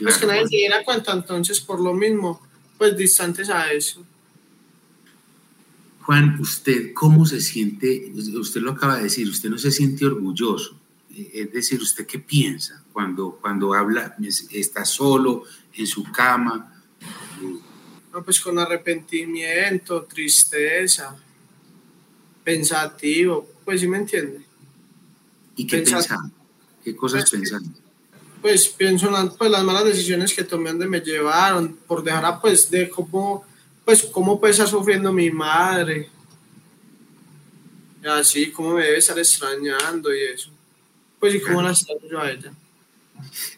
Pues 0.00 0.16
que 0.16 0.26
nadie 0.26 0.48
se 0.48 0.56
diera 0.56 0.82
cuenta, 0.84 1.12
entonces 1.12 1.60
por 1.60 1.80
lo 1.80 1.92
mismo, 1.92 2.40
pues 2.78 2.96
distantes 2.96 3.50
a 3.50 3.70
eso. 3.72 4.04
Juan, 6.00 6.40
¿usted 6.40 6.92
cómo 6.94 7.26
se 7.26 7.40
siente? 7.40 8.10
Usted 8.14 8.60
lo 8.60 8.72
acaba 8.72 8.96
de 8.96 9.04
decir, 9.04 9.28
usted 9.28 9.50
no 9.50 9.58
se 9.58 9.70
siente 9.70 10.06
orgulloso. 10.06 10.78
Es 11.14 11.52
decir, 11.52 11.80
¿usted 11.80 12.06
qué 12.06 12.18
piensa 12.18 12.82
cuando, 12.92 13.38
cuando 13.40 13.74
habla, 13.74 14.16
está 14.50 14.84
solo 14.84 15.44
en 15.74 15.86
su 15.86 16.04
cama? 16.04 16.82
No, 18.12 18.22
pues 18.24 18.40
con 18.40 18.58
arrepentimiento, 18.58 20.02
tristeza, 20.04 21.14
pensativo, 22.42 23.48
pues 23.64 23.80
sí 23.82 23.86
me 23.86 23.98
entiende. 23.98 24.51
¿Y 25.56 25.66
qué 25.66 25.78
pensando? 25.78 26.30
¿Qué 26.84 26.96
cosas 26.96 27.22
pues, 27.22 27.30
pensando? 27.30 27.70
Pues 28.40 28.68
pienso 28.68 29.16
en 29.16 29.30
pues, 29.30 29.50
las 29.50 29.64
malas 29.64 29.84
decisiones 29.84 30.34
que 30.34 30.44
tomé 30.44 30.70
donde 30.70 30.88
me 30.88 31.00
llevaron, 31.00 31.76
por 31.86 32.02
dejar 32.02 32.24
a, 32.24 32.40
pues 32.40 32.70
de 32.70 32.88
cómo, 32.88 33.44
pues 33.84 34.02
cómo 34.04 34.40
puede 34.40 34.52
estar 34.52 34.68
sufriendo 34.68 35.12
mi 35.12 35.30
madre. 35.30 36.08
Y 38.02 38.06
así, 38.08 38.50
cómo 38.50 38.74
me 38.74 38.84
debe 38.84 38.98
estar 38.98 39.18
extrañando 39.18 40.12
y 40.14 40.22
eso. 40.22 40.50
Pues 41.20 41.36
y 41.36 41.40
cómo 41.40 41.62
la 41.62 41.70
extraño 41.70 42.00
yo 42.10 42.20
a 42.20 42.30
ella. 42.30 42.52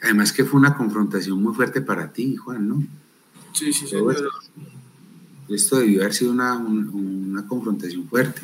Además 0.02 0.32
que 0.32 0.44
fue 0.44 0.60
una 0.60 0.76
confrontación 0.76 1.42
muy 1.42 1.54
fuerte 1.54 1.80
para 1.80 2.12
ti, 2.12 2.36
Juan, 2.36 2.68
¿no? 2.68 2.86
Sí, 3.54 3.72
sí, 3.72 3.86
señor. 3.86 4.30
Esto, 5.48 5.78
debió 5.78 6.00
haber 6.00 6.14
sido 6.14 6.32
una, 6.32 6.56
una 6.56 7.46
confrontación 7.46 8.06
fuerte 8.08 8.42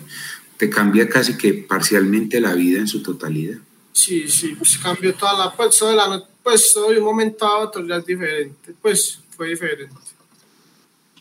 te 0.61 0.69
cambia 0.69 1.09
casi 1.09 1.39
que 1.39 1.55
parcialmente 1.55 2.39
la 2.39 2.53
vida 2.53 2.81
en 2.81 2.87
su 2.87 3.03
totalidad. 3.03 3.57
Sí, 3.95 4.29
sí, 4.29 4.55
pues 4.55 4.77
cambió 4.77 5.15
toda 5.15 5.47
la, 5.47 5.57
pues, 5.57 5.81
de 5.81 5.97
la, 5.97 6.23
pues 6.43 6.75
de 6.75 6.99
un 6.99 7.05
momento 7.05 7.47
a 7.47 7.61
otro 7.61 7.87
ya 7.87 7.97
es 7.97 8.05
diferente, 8.05 8.75
pues 8.83 9.21
fue 9.31 9.49
diferente. 9.49 9.95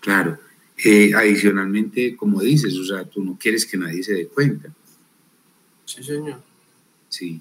Claro, 0.01 0.37
eh, 0.83 1.13
adicionalmente, 1.15 2.17
como 2.17 2.41
dices, 2.41 2.75
o 2.75 2.83
sea, 2.83 3.05
tú 3.05 3.23
no 3.23 3.37
quieres 3.39 3.65
que 3.65 3.77
nadie 3.77 4.03
se 4.03 4.13
dé 4.13 4.27
cuenta. 4.27 4.73
Sí, 5.85 6.03
señor. 6.03 6.41
Sí. 7.07 7.39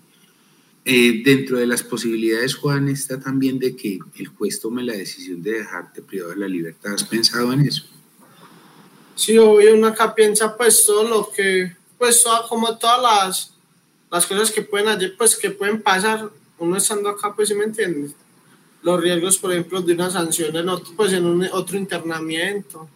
Eh, 0.84 1.20
dentro 1.24 1.58
de 1.58 1.66
las 1.66 1.82
posibilidades, 1.82 2.54
Juan, 2.54 2.88
está 2.88 3.18
también 3.18 3.58
de 3.58 3.74
que 3.74 3.98
el 4.14 4.28
juez 4.28 4.60
tome 4.60 4.84
la 4.84 4.92
decisión 4.92 5.42
de 5.42 5.54
dejarte 5.54 6.00
privado 6.02 6.30
de 6.30 6.36
la 6.36 6.48
libertad. 6.48 6.94
¿Has 6.94 7.02
pensado 7.02 7.52
en 7.52 7.62
eso? 7.62 7.86
Sí, 9.16 9.36
obvio, 9.36 9.74
uno 9.74 9.88
acá 9.88 10.14
piensa 10.14 10.56
pues 10.56 10.86
todo 10.86 11.02
lo 11.02 11.28
que 11.34 11.76
pues 11.98 12.24
como 12.48 12.78
todas 12.78 13.02
las, 13.02 13.52
las 14.10 14.26
cosas 14.26 14.50
que 14.50 14.62
pueden 14.62 15.14
pues 15.18 15.36
que 15.36 15.50
pueden 15.50 15.82
pasar, 15.82 16.30
uno 16.58 16.76
estando 16.76 17.08
acá, 17.08 17.34
pues 17.34 17.48
sí 17.48 17.54
me 17.54 17.64
entiendes. 17.64 18.12
Los 18.82 19.00
riesgos, 19.00 19.38
por 19.38 19.52
ejemplo, 19.52 19.80
de 19.80 19.94
una 19.94 20.10
sanción 20.10 20.54
en 20.56 20.68
otro, 20.68 20.92
pues 20.96 21.12
en 21.12 21.26
un, 21.26 21.44
otro 21.52 21.76
internamiento. 21.76 22.88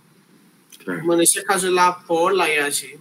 Como 0.84 1.14
en 1.14 1.20
este 1.20 1.42
caso 1.42 1.66
es 1.66 1.72
la 1.72 1.98
pola 2.06 2.52
y 2.52 2.58
así. 2.58 2.92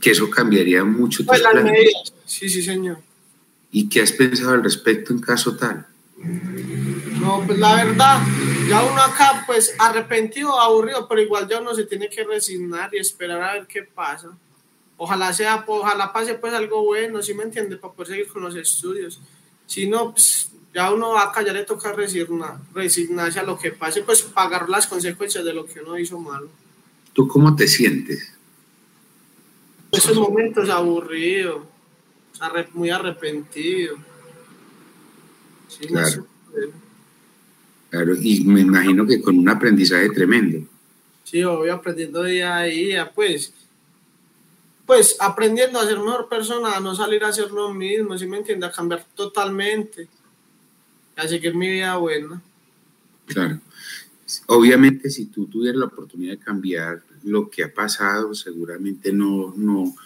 Que 0.00 0.10
eso 0.10 0.28
cambiaría 0.28 0.84
mucho. 0.84 1.24
Pues 1.24 1.42
las 1.42 1.54
medidas, 1.54 2.12
sí, 2.24 2.48
sí, 2.48 2.62
señor. 2.62 2.98
¿Y 3.70 3.88
qué 3.88 4.02
has 4.02 4.12
pensado 4.12 4.52
al 4.52 4.64
respecto 4.64 5.12
en 5.12 5.20
caso 5.20 5.56
tal? 5.56 5.86
No, 7.20 7.42
pues 7.46 7.58
la 7.58 7.84
verdad, 7.84 8.20
ya 8.68 8.82
uno 8.82 9.00
acá, 9.00 9.44
pues 9.46 9.74
arrepentido, 9.78 10.58
aburrido, 10.58 11.06
pero 11.08 11.20
igual 11.20 11.48
ya 11.48 11.60
uno 11.60 11.74
se 11.74 11.84
tiene 11.84 12.08
que 12.08 12.24
resignar 12.24 12.94
y 12.94 12.98
esperar 12.98 13.42
a 13.42 13.52
ver 13.54 13.66
qué 13.66 13.82
pasa. 13.82 14.30
Ojalá 14.96 15.32
sea, 15.32 15.64
ojalá 15.66 16.12
pase 16.12 16.34
pues 16.34 16.54
algo 16.54 16.84
bueno, 16.84 17.22
¿sí 17.22 17.34
me 17.34 17.44
entiende? 17.44 17.76
Para 17.76 17.92
poder 17.92 18.08
seguir 18.08 18.28
con 18.28 18.42
los 18.42 18.56
estudios. 18.56 19.20
Si 19.66 19.88
no, 19.88 20.12
pues 20.12 20.50
ya 20.74 20.92
uno 20.92 21.18
acá 21.18 21.42
ya 21.42 21.52
le 21.52 21.64
toca 21.64 21.92
resignar, 21.92 22.58
resignarse 22.74 23.40
a 23.40 23.42
lo 23.42 23.58
que 23.58 23.72
pase, 23.72 24.02
pues 24.02 24.22
pagar 24.22 24.68
las 24.68 24.86
consecuencias 24.86 25.44
de 25.44 25.52
lo 25.52 25.66
que 25.66 25.80
uno 25.80 25.98
hizo 25.98 26.18
malo. 26.18 26.48
¿Tú 27.12 27.26
cómo 27.28 27.54
te 27.56 27.66
sientes? 27.66 28.32
Esos 29.90 30.16
momentos 30.16 30.68
aburrido, 30.68 31.66
muy 32.74 32.90
arrepentido. 32.90 33.96
Sí, 35.68 35.86
claro. 35.86 36.26
Claro, 37.96 38.14
y 38.20 38.44
me 38.44 38.60
imagino 38.60 39.06
que 39.06 39.22
con 39.22 39.38
un 39.38 39.48
aprendizaje 39.48 40.10
tremendo. 40.10 40.66
Sí, 41.24 41.42
voy 41.42 41.70
aprendiendo 41.70 42.22
día 42.22 42.58
a 42.58 42.62
día, 42.64 43.10
pues, 43.10 43.54
pues 44.84 45.16
aprendiendo 45.18 45.80
a 45.80 45.86
ser 45.86 45.98
mejor 45.98 46.28
persona, 46.28 46.76
a 46.76 46.80
no 46.80 46.94
salir 46.94 47.24
a 47.24 47.28
hacer 47.28 47.50
lo 47.50 47.72
mismo, 47.72 48.18
¿sí 48.18 48.26
me 48.26 48.36
entiende? 48.36 48.66
A 48.66 48.70
cambiar 48.70 49.06
totalmente, 49.14 50.08
a 51.16 51.26
seguir 51.26 51.54
mi 51.54 51.68
vida 51.68 51.96
buena. 51.96 52.42
Claro. 53.24 53.60
Obviamente, 54.46 55.08
si 55.08 55.26
tú 55.26 55.46
tuvieras 55.46 55.78
la 55.78 55.86
oportunidad 55.86 56.32
de 56.32 56.44
cambiar 56.44 57.02
lo 57.24 57.48
que 57.48 57.64
ha 57.64 57.72
pasado, 57.72 58.34
seguramente 58.34 59.10
no, 59.10 59.54
no, 59.56 59.96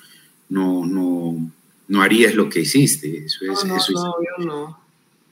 no, 0.49 0.87
no, 0.87 1.53
no 1.89 2.03
harías 2.03 2.37
lo 2.37 2.49
que 2.49 2.61
hiciste. 2.61 3.25
Eso 3.25 3.45
es, 3.51 3.65
no, 3.65 3.77
eso, 3.77 3.93
es, 3.93 4.47
no. 4.47 4.79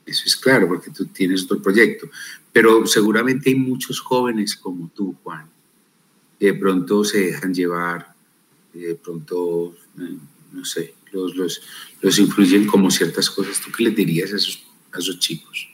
eso 0.05 0.23
es 0.25 0.35
claro, 0.35 0.67
porque 0.67 0.91
tú 0.91 1.05
tienes 1.05 1.45
otro 1.45 1.61
proyecto. 1.61 2.09
Pero 2.51 2.85
seguramente 2.87 3.49
hay 3.49 3.55
muchos 3.55 3.99
jóvenes 3.99 4.55
como 4.55 4.89
tú, 4.95 5.15
Juan, 5.23 5.49
que 6.39 6.47
de 6.47 6.53
pronto 6.53 7.03
se 7.03 7.19
dejan 7.19 7.53
llevar, 7.53 8.13
de 8.73 8.95
pronto, 8.95 9.75
eh, 9.99 10.17
no 10.51 10.65
sé, 10.65 10.95
los, 11.11 11.35
los, 11.35 11.61
los 12.01 12.19
influyen 12.19 12.65
como 12.65 12.89
ciertas 12.89 13.29
cosas. 13.29 13.61
¿Tú 13.61 13.71
qué 13.75 13.83
les 13.83 13.95
dirías 13.95 14.33
a 14.33 14.37
esos, 14.37 14.63
a 14.91 14.99
esos 14.99 15.19
chicos? 15.19 15.67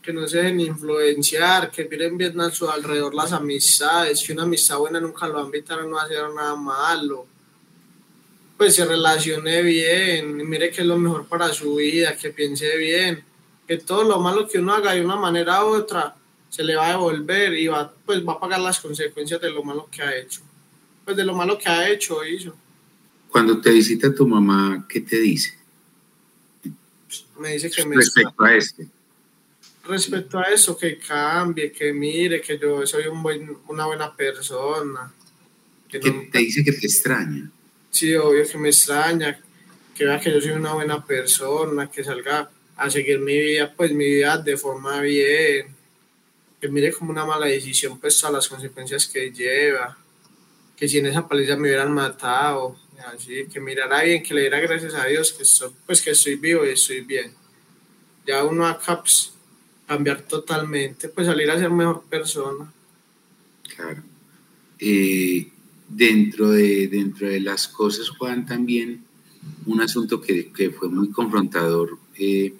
Que 0.00 0.12
no 0.12 0.26
se 0.26 0.38
dejen 0.38 0.60
influenciar, 0.60 1.70
que 1.70 1.84
miren 1.84 2.16
bien 2.16 2.40
a 2.40 2.50
su 2.50 2.68
alrededor 2.68 3.14
las 3.14 3.32
amistades, 3.32 4.22
que 4.22 4.32
una 4.32 4.42
amistad 4.42 4.78
buena 4.78 5.00
nunca 5.00 5.28
lo 5.28 5.34
va 5.34 5.42
a 5.42 5.44
invitar 5.44 5.80
a 5.80 5.86
no 5.86 5.98
hacer 5.98 6.22
nada 6.34 6.56
malo. 6.56 7.26
Pues 8.56 8.74
se 8.74 8.84
relacione 8.84 9.62
bien, 9.62 10.48
mire 10.48 10.70
que 10.70 10.82
es 10.82 10.86
lo 10.86 10.98
mejor 10.98 11.26
para 11.26 11.52
su 11.52 11.76
vida, 11.76 12.16
que 12.16 12.30
piense 12.30 12.76
bien, 12.76 13.24
que 13.66 13.78
todo 13.78 14.04
lo 14.04 14.18
malo 14.20 14.48
que 14.48 14.58
uno 14.58 14.74
haga 14.74 14.92
de 14.92 15.04
una 15.04 15.16
manera 15.16 15.64
u 15.64 15.68
otra 15.68 16.14
se 16.50 16.62
le 16.62 16.74
va 16.76 16.86
a 16.88 16.90
devolver 16.90 17.54
y 17.54 17.66
va, 17.68 17.92
pues 18.04 18.26
va 18.26 18.34
a 18.34 18.40
pagar 18.40 18.60
las 18.60 18.78
consecuencias 18.80 19.40
de 19.40 19.50
lo 19.50 19.62
malo 19.64 19.88
que 19.90 20.02
ha 20.02 20.16
hecho. 20.16 20.40
Pues 21.04 21.16
de 21.16 21.24
lo 21.24 21.34
malo 21.34 21.58
que 21.58 21.68
ha 21.68 21.88
hecho 21.88 22.18
o 22.18 22.24
hizo. 22.24 22.54
Cuando 23.28 23.60
te 23.60 23.70
visita 23.70 24.14
tu 24.14 24.26
mamá, 24.28 24.84
¿qué 24.88 25.00
te 25.00 25.18
dice? 25.20 25.58
Me 27.38 27.52
dice 27.54 27.70
que 27.70 27.84
me 27.86 27.96
Respecto 27.96 28.44
a 28.44 28.54
este. 28.54 28.86
respecto 29.84 30.38
a 30.38 30.42
eso, 30.44 30.76
que 30.76 30.98
cambie, 30.98 31.72
que 31.72 31.92
mire, 31.92 32.40
que 32.40 32.58
yo 32.58 32.86
soy 32.86 33.06
un 33.06 33.22
buen, 33.22 33.56
una 33.68 33.86
buena 33.86 34.14
persona. 34.14 35.12
Que 35.88 35.98
¿Qué 36.00 36.10
no- 36.10 36.22
te 36.30 36.38
dice 36.38 36.62
que 36.64 36.72
te 36.72 36.86
extraña? 36.86 37.50
sí, 37.90 38.14
obvio 38.14 38.46
que 38.48 38.56
me 38.58 38.68
extraña, 38.70 39.38
que 39.94 40.04
vea 40.04 40.18
que 40.20 40.30
yo 40.32 40.40
soy 40.40 40.52
una 40.52 40.72
buena 40.74 41.04
persona, 41.04 41.90
que 41.90 42.02
salga 42.04 42.50
a 42.76 42.90
seguir 42.90 43.20
mi 43.20 43.38
vida, 43.38 43.72
pues 43.76 43.92
mi 43.92 44.06
vida 44.06 44.38
de 44.38 44.56
forma 44.56 45.00
bien, 45.00 45.74
que 46.60 46.68
mire 46.68 46.92
como 46.92 47.10
una 47.10 47.26
mala 47.26 47.46
decisión, 47.46 47.98
pues 47.98 48.22
a 48.24 48.30
las 48.30 48.48
consecuencias 48.48 49.06
que 49.06 49.30
lleva, 49.30 49.98
que 50.76 50.88
si 50.88 50.98
en 50.98 51.06
esa 51.06 51.26
paliza 51.26 51.56
me 51.56 51.68
hubieran 51.68 51.92
matado, 51.92 52.76
así, 53.12 53.46
que 53.52 53.60
mirara 53.60 54.02
bien, 54.02 54.22
que 54.22 54.34
le 54.34 54.42
diera 54.42 54.60
gracias 54.60 54.94
a 54.94 55.06
Dios, 55.06 55.32
que 55.32 55.42
estoy, 55.42 55.70
pues 55.86 56.00
que 56.00 56.10
estoy 56.10 56.36
vivo 56.36 56.64
y 56.64 56.70
estoy 56.70 57.00
bien. 57.00 57.32
Ya 58.26 58.44
uno 58.44 58.66
acá, 58.66 59.00
pues, 59.00 59.32
cambiar 59.86 60.22
totalmente, 60.22 61.08
pues 61.08 61.26
salir 61.26 61.50
a 61.50 61.58
ser 61.58 61.70
mejor 61.70 62.04
persona. 62.04 62.72
Claro. 63.74 64.02
Eh, 64.78 65.48
dentro, 65.88 66.50
de, 66.50 66.88
dentro 66.88 67.28
de 67.28 67.40
las 67.40 67.68
cosas, 67.68 68.08
Juan, 68.10 68.46
también 68.46 69.04
un 69.66 69.80
asunto 69.80 70.20
que, 70.20 70.52
que 70.52 70.70
fue 70.70 70.88
muy 70.88 71.10
confrontador 71.10 71.98
eh, 72.16 72.54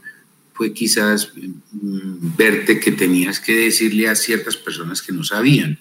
fue 0.55 0.73
quizás 0.73 1.33
mm, 1.35 2.37
verte 2.37 2.79
que 2.79 2.93
tenías 2.93 3.41
que 3.41 3.53
decirle 3.53 4.09
a 4.09 4.15
ciertas 4.15 4.57
personas 4.57 5.03
que 5.03 5.13
no 5.13 5.25
sabían. 5.25 5.79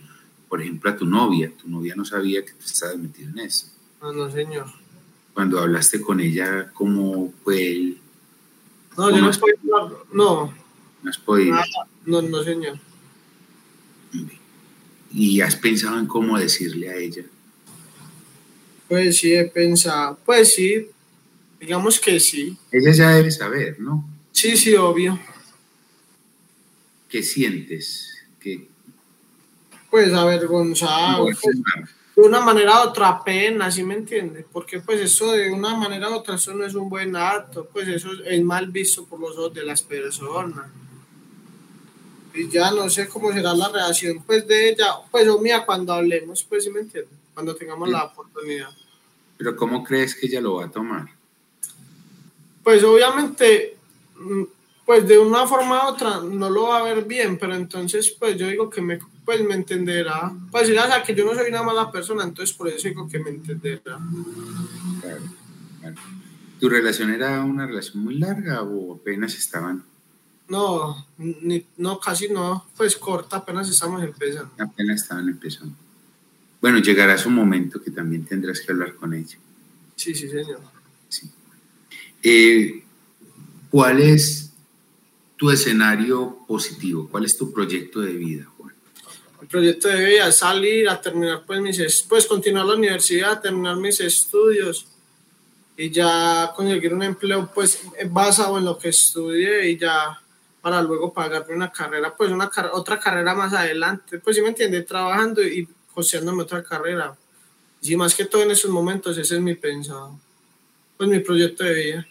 Por 0.50 0.62
ejemplo, 0.62 0.90
a 0.90 0.98
tu 0.98 1.06
novia. 1.06 1.52
Tu 1.62 1.70
novia 1.70 1.96
no 1.96 2.06
sabía 2.06 2.44
que 2.44 2.52
tú 2.52 2.66
estabas 2.66 2.98
metido 2.98 3.30
en 3.30 3.40
eso. 3.40 3.68
No, 4.02 4.12
no, 4.12 4.32
señor. 4.32 4.68
Cuando 5.34 5.60
hablaste 5.60 6.02
con 6.02 6.20
ella, 6.20 6.72
¿cómo 6.74 7.34
fue 7.44 7.72
el...? 7.72 7.98
No, 8.98 9.10
yo 9.10 9.22
no 9.22 9.32
puedo 9.32 9.56
hablar, 9.80 9.98
no, 10.12 10.54
¿No 11.02 11.10
has 11.10 11.18
podido? 11.18 11.56
nada, 11.56 11.66
no, 12.06 12.22
no, 12.22 12.44
señor. 12.44 12.78
¿Y 15.14 15.42
has 15.42 15.56
pensado 15.56 15.98
en 15.98 16.06
cómo 16.06 16.38
decirle 16.38 16.90
a 16.90 16.96
ella? 16.96 17.24
Pues 18.88 19.18
sí, 19.18 19.34
he 19.34 19.46
pensado, 19.46 20.20
pues 20.26 20.54
sí, 20.54 20.90
digamos 21.62 22.00
que 22.00 22.20
sí. 22.20 22.58
Ella 22.72 22.92
ya 22.92 23.10
debe 23.12 23.30
saber, 23.30 23.80
¿no? 23.80 24.04
Sí, 24.32 24.58
sí, 24.58 24.74
obvio. 24.74 25.18
¿Qué 27.08 27.22
sientes? 27.22 28.10
¿Qué, 28.40 28.68
Pues 29.90 30.12
avergonzado, 30.12 31.26
pues, 31.26 31.40
de 32.16 32.22
una 32.24 32.42
manera 32.42 32.82
u 32.82 32.90
otra 32.90 33.24
pena, 33.24 33.70
¿sí 33.70 33.84
me 33.84 33.94
entiende? 33.94 34.46
Porque 34.52 34.80
pues 34.80 35.00
eso 35.02 35.32
de 35.32 35.52
una 35.52 35.76
manera 35.76 36.10
u 36.10 36.16
otra, 36.16 36.36
eso 36.36 36.54
no 36.54 36.66
es 36.66 36.74
un 36.74 36.90
buen 36.90 37.16
acto, 37.16 37.70
pues 37.72 37.88
eso 37.88 38.10
es 38.26 38.44
mal 38.44 38.72
visto 38.72 39.06
por 39.06 39.20
los 39.20 39.38
ojos 39.38 39.54
de 39.54 39.64
las 39.64 39.84
personas. 39.84 40.66
Y 42.34 42.50
ya 42.50 42.72
no 42.72 42.90
sé 42.90 43.08
cómo 43.08 43.32
será 43.32 43.54
la 43.54 43.70
reacción 43.70 44.24
pues 44.24 44.48
de 44.48 44.70
ella, 44.70 44.96
pues 45.12 45.28
o 45.28 45.40
mía 45.40 45.64
cuando 45.66 45.94
hablemos, 45.94 46.44
pues 46.44 46.64
sí 46.64 46.70
me 46.72 46.80
entiende, 46.80 47.12
cuando 47.34 47.56
tengamos 47.56 47.88
la 47.88 48.06
oportunidad. 48.06 48.70
Pero 49.38 49.56
¿cómo 49.56 49.84
crees 49.84 50.16
que 50.16 50.28
ella 50.28 50.42
lo 50.42 50.56
va 50.56 50.66
a 50.66 50.72
tomar? 50.72 51.21
Pues 52.64 52.84
obviamente, 52.84 53.78
mm, 54.20 54.44
pues 54.86 55.08
de 55.08 55.18
una 55.18 55.48
forma 55.48 55.86
u 55.86 55.90
otra 55.94 56.20
no 56.22 56.50
lo 56.50 56.64
va 56.64 56.80
a 56.80 56.84
ver 56.84 57.06
bien, 57.06 57.38
pero 57.38 57.56
entonces 57.56 58.16
pues 58.20 58.38
yo 58.38 58.48
digo 58.48 58.70
que 58.70 58.82
me, 58.82 59.00
pues 59.26 59.42
me 59.44 59.56
entenderá. 59.56 60.32
Pues 60.52 60.70
ella 60.70 60.88
sabe 60.88 61.04
que 61.04 61.16
yo 61.16 61.26
no 61.26 61.34
soy 61.34 61.50
una 61.50 61.64
mala 61.64 61.92
persona, 61.92 62.24
entonces 62.24 62.56
por 62.56 62.68
eso 62.68 62.88
digo 62.88 63.08
que 63.08 63.20
me 63.20 63.30
entenderá. 63.30 64.00
Claro, 65.02 65.22
claro. 65.80 65.96
¿Tu 66.60 66.70
relación 66.70 67.10
era 67.12 67.44
una 67.44 67.66
relación 67.66 68.04
muy 68.04 68.16
larga 68.20 68.62
o 68.64 68.96
apenas 68.96 69.36
estaban, 69.36 69.84
No, 70.48 71.08
ni, 71.18 71.66
no, 71.78 72.00
casi 72.00 72.28
no, 72.30 72.68
pues 72.78 72.96
corta, 72.98 73.38
apenas 73.38 73.70
estamos 73.70 74.04
empezando. 74.04 74.52
apenas 74.60 75.02
estaban 75.02 75.28
empezando? 75.30 75.74
Bueno, 76.60 76.78
llegará 76.80 77.18
su 77.18 77.30
momento 77.32 77.82
que 77.82 77.90
también 77.90 78.26
tendrás 78.26 78.60
que 78.62 78.72
hablar 78.72 78.94
con 78.96 79.14
ella. 79.16 79.38
Sí, 79.96 80.14
sí, 80.14 80.28
señor. 80.30 80.60
Eh, 82.24 82.84
¿Cuál 83.70 84.02
es 84.02 84.52
tu 85.38 85.50
escenario 85.50 86.40
positivo? 86.48 87.08
¿Cuál 87.10 87.26
es 87.26 87.38
tu 87.38 87.52
proyecto 87.54 88.02
de 88.02 88.12
vida, 88.14 88.46
Juan? 88.58 88.74
El 89.42 89.48
proyecto 89.48 89.88
de 89.88 90.06
vida 90.06 90.28
es 90.28 90.36
salir 90.38 90.88
a 90.90 91.00
terminar 91.02 91.44
pues 91.48 91.62
mis, 91.62 91.80
es- 91.80 92.04
pues 92.08 92.26
continuar 92.28 92.66
la 92.66 92.76
universidad, 92.76 93.42
terminar 93.42 93.78
mis 93.78 94.00
estudios 94.02 94.86
y 95.78 95.90
ya 95.90 96.52
conseguir 96.56 96.94
un 96.94 97.02
empleo 97.04 97.50
pues 97.54 97.80
basado 98.10 98.58
en 98.60 98.66
lo 98.66 98.78
que 98.78 98.90
estudié 98.90 99.70
y 99.72 99.78
ya 99.78 100.22
para 100.62 100.82
luego 100.84 101.12
pagarme 101.12 101.56
una 101.56 101.72
carrera, 101.72 102.16
pues 102.16 102.30
una 102.30 102.52
otra 102.74 103.00
carrera 103.00 103.34
más 103.34 103.52
adelante, 103.54 104.20
pues 104.20 104.36
sí 104.36 104.44
me 104.44 104.50
entiende, 104.50 104.84
trabajando 104.84 105.42
y 105.42 105.68
costeándome 105.94 106.44
otra 106.44 106.62
carrera. 106.62 107.18
Y 107.82 107.96
más 107.96 108.14
que 108.14 108.26
todo 108.26 108.44
en 108.44 108.52
esos 108.52 108.70
momentos 108.70 109.18
ese 109.18 109.36
es 109.38 109.42
mi 109.42 109.56
pensado, 109.56 110.20
pues 110.98 111.10
mi 111.10 111.18
proyecto 111.20 111.64
de 111.64 111.74
vida. 111.74 112.08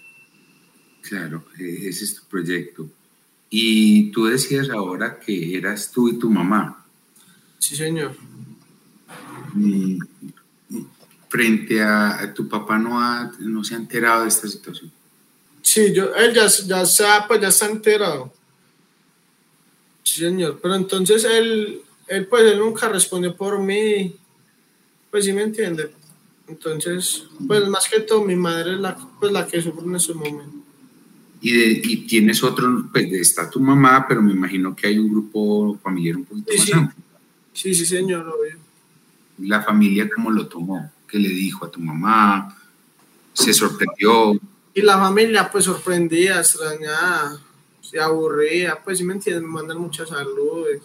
Claro, 1.02 1.44
eh, 1.58 1.88
ese 1.88 2.04
es 2.04 2.14
tu 2.14 2.24
proyecto. 2.24 2.88
Y 3.48 4.10
tú 4.12 4.26
decías 4.26 4.70
ahora 4.70 5.18
que 5.18 5.56
eras 5.56 5.90
tú 5.90 6.08
y 6.08 6.18
tu 6.18 6.30
mamá. 6.30 6.86
Sí, 7.58 7.76
señor. 7.76 8.14
Frente 11.28 11.82
a, 11.82 12.32
tu 12.34 12.48
papá 12.48 12.78
no, 12.78 13.00
ha, 13.00 13.32
no 13.40 13.64
se 13.64 13.74
ha 13.74 13.78
enterado 13.78 14.22
de 14.22 14.28
esta 14.28 14.48
situación. 14.48 14.90
Sí, 15.62 15.92
yo, 15.92 16.14
él 16.14 16.32
ya, 16.34 16.46
ya, 16.46 16.82
está, 16.82 17.26
pues 17.26 17.40
ya 17.40 17.48
está 17.48 17.66
enterado. 17.66 18.32
Sí, 20.02 20.20
señor. 20.20 20.58
Pero 20.62 20.74
entonces 20.74 21.24
él, 21.24 21.82
él, 22.06 22.26
pues 22.26 22.44
él 22.44 22.58
nunca 22.58 22.88
respondió 22.88 23.36
por 23.36 23.58
mí. 23.58 24.16
Pues 25.10 25.24
sí 25.24 25.32
me 25.32 25.42
entiende. 25.42 25.92
Entonces, 26.46 27.24
pues 27.46 27.68
más 27.68 27.88
que 27.88 28.00
todo, 28.00 28.24
mi 28.24 28.34
madre 28.34 28.74
es 28.74 28.80
la, 28.80 28.96
pues, 29.20 29.32
la 29.32 29.46
que 29.46 29.62
sufre 29.62 29.84
en 29.84 29.94
ese 29.94 30.14
momento. 30.14 30.59
Y, 31.42 31.52
de- 31.52 31.80
y 31.84 31.96
tienes 32.06 32.42
otro, 32.42 32.84
pues 32.92 33.10
está 33.12 33.48
tu 33.48 33.60
mamá, 33.60 34.06
pero 34.08 34.20
me 34.22 34.32
imagino 34.32 34.76
que 34.76 34.86
hay 34.88 34.98
un 34.98 35.08
grupo 35.10 35.78
familiar 35.82 36.16
un 36.16 36.24
poquito 36.24 36.52
Sí, 36.52 36.58
más 36.58 36.66
sí. 36.66 36.72
amplio. 36.72 37.04
Sí, 37.52 37.74
sí, 37.74 37.86
señor, 37.86 38.26
obvio. 38.28 38.56
La 39.38 39.62
familia, 39.62 40.08
¿cómo 40.14 40.30
lo 40.30 40.46
tomó? 40.46 40.92
¿Qué 41.08 41.18
le 41.18 41.30
dijo 41.30 41.64
a 41.64 41.70
tu 41.70 41.80
mamá? 41.80 42.56
¿Se 43.32 43.52
sorprendió? 43.54 44.38
Y 44.74 44.82
la 44.82 44.98
familia, 44.98 45.50
pues 45.50 45.64
sorprendida, 45.64 46.38
extrañada, 46.40 47.40
se 47.80 47.98
aburría, 47.98 48.78
pues 48.84 48.98
sí 48.98 49.04
me 49.04 49.14
entienden, 49.14 49.44
me 49.46 49.50
mandan 49.52 49.78
muchas 49.78 50.10
saludes, 50.10 50.82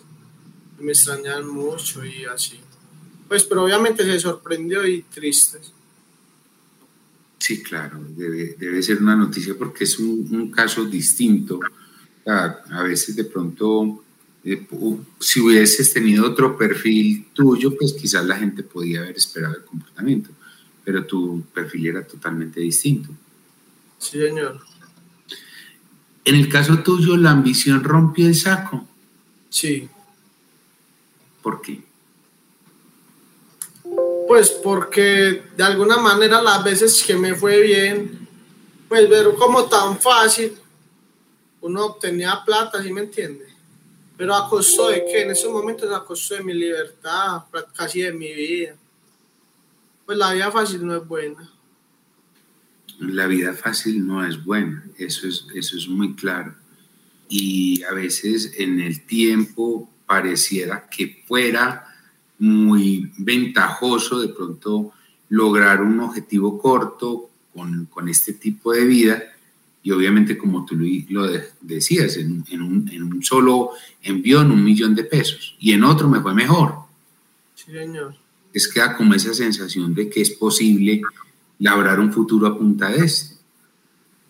me 0.80 0.92
extrañan 0.94 1.48
mucho 1.48 2.04
y 2.06 2.26
así. 2.26 2.60
Pues, 3.28 3.44
pero 3.44 3.64
obviamente 3.66 4.04
se 4.04 4.20
sorprendió 4.20 4.88
y 4.88 5.02
tristes. 5.04 5.72
Sí, 7.46 7.62
claro, 7.62 8.04
debe, 8.10 8.56
debe 8.58 8.82
ser 8.82 9.04
una 9.04 9.16
noticia 9.16 9.54
porque 9.56 9.84
es 9.84 10.00
un, 10.00 10.28
un 10.32 10.50
caso 10.50 10.84
distinto. 10.84 11.60
A, 12.26 12.58
a 12.72 12.82
veces 12.82 13.16
de 13.16 13.24
pronto, 13.24 14.04
eh, 14.44 14.66
si 15.20 15.42
hubieses 15.42 15.94
tenido 15.94 16.26
otro 16.26 16.58
perfil 16.58 17.28
tuyo, 17.34 17.78
pues 17.78 17.94
quizás 17.94 18.26
la 18.26 18.36
gente 18.36 18.64
podía 18.64 19.02
haber 19.02 19.16
esperado 19.16 19.58
el 19.58 19.64
comportamiento, 19.64 20.32
pero 20.84 21.06
tu 21.06 21.44
perfil 21.54 21.86
era 21.86 22.02
totalmente 22.08 22.62
distinto. 22.62 23.10
Sí, 24.00 24.18
señor. 24.18 24.60
En 26.24 26.34
el 26.34 26.50
caso 26.50 26.80
tuyo, 26.80 27.16
la 27.16 27.30
ambición 27.30 27.84
rompió 27.84 28.26
el 28.26 28.34
saco. 28.34 28.88
Sí. 29.52 29.88
¿Por 31.44 31.62
qué? 31.62 31.84
Pues 34.36 34.50
porque 34.50 35.44
de 35.56 35.64
alguna 35.64 35.96
manera 35.96 36.42
las 36.42 36.62
veces 36.62 37.02
que 37.08 37.16
me 37.16 37.34
fue 37.36 37.62
bien, 37.62 38.28
Pues 38.90 39.08
ver 39.10 39.34
como 39.36 39.64
tan 39.64 39.98
fácil 39.98 40.58
uno 41.62 41.86
obtenía 41.86 42.44
plata, 42.46 42.84
¿sí 42.84 42.92
me 42.92 43.00
entiende? 43.00 43.46
Pero 44.18 44.36
a 44.36 44.50
costo 44.50 44.90
de 44.90 45.06
qué? 45.06 45.22
En 45.22 45.32
esos 45.32 45.50
momentos 45.54 45.90
a 45.90 46.04
costo 46.04 46.36
de 46.36 46.44
mi 46.44 46.54
libertad, 46.54 47.44
casi 47.74 48.02
de 48.02 48.12
mi 48.12 48.34
vida. 48.34 48.76
Pues 50.06 50.18
la 50.18 50.34
vida 50.34 50.52
fácil 50.52 50.86
no 50.86 50.98
es 50.98 51.08
buena. 51.08 51.50
La 53.00 53.28
vida 53.28 53.54
fácil 53.54 54.06
no 54.06 54.28
es 54.28 54.44
buena, 54.44 54.84
eso 54.98 55.30
es, 55.30 55.46
eso 55.56 55.78
es 55.78 55.88
muy 55.88 56.14
claro. 56.14 56.54
Y 57.30 57.84
a 57.84 57.94
veces 57.94 58.52
en 58.58 58.82
el 58.82 59.06
tiempo 59.06 59.90
pareciera 60.06 60.90
que 60.90 61.24
fuera 61.26 61.85
muy 62.40 63.12
ventajoso 63.18 64.20
de 64.20 64.30
pronto 64.30 64.92
lograr 65.30 65.82
un 65.82 66.00
objetivo 66.00 66.60
corto 66.60 67.30
con, 67.54 67.86
con 67.86 68.10
este 68.10 68.34
tipo 68.34 68.74
de 68.74 68.86
vida 68.86 69.24
y 69.86 69.92
obviamente 69.92 70.36
como 70.36 70.66
tú 70.66 70.76
lo 71.10 71.30
decías, 71.62 72.18
en, 72.18 72.44
en, 72.50 72.62
un, 72.64 72.90
en, 72.92 73.04
un, 73.04 73.24
solo 73.24 73.70
envío 74.02 74.42
en 74.42 74.50
un 74.50 74.64
millón 74.64 74.96
de 74.96 75.04
pesos 75.04 75.56
y 75.60 75.74
en 75.74 75.84
otro 75.84 76.10
me 76.10 76.22
fue 76.22 76.34
mejor. 76.34 76.74
Sí, 77.54 77.72
señor. 77.72 78.16
Es 78.52 78.68
que 78.68 78.80
da 78.80 78.98
como 78.98 79.14
esa 79.14 79.32
sensación 79.36 79.94
de 79.94 80.10
que 80.10 80.22
es 80.22 80.32
posible 80.32 81.04
labrar 81.60 82.00
un 82.00 82.12
futuro 82.12 82.48
a 82.48 82.58
punta 82.58 82.90
de 82.90 83.06
este. 83.06 83.36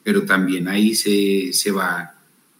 Pero 0.03 0.25
también 0.25 0.67
ahí 0.67 0.93
se, 0.93 1.53
se 1.53 1.71
va, 1.71 2.15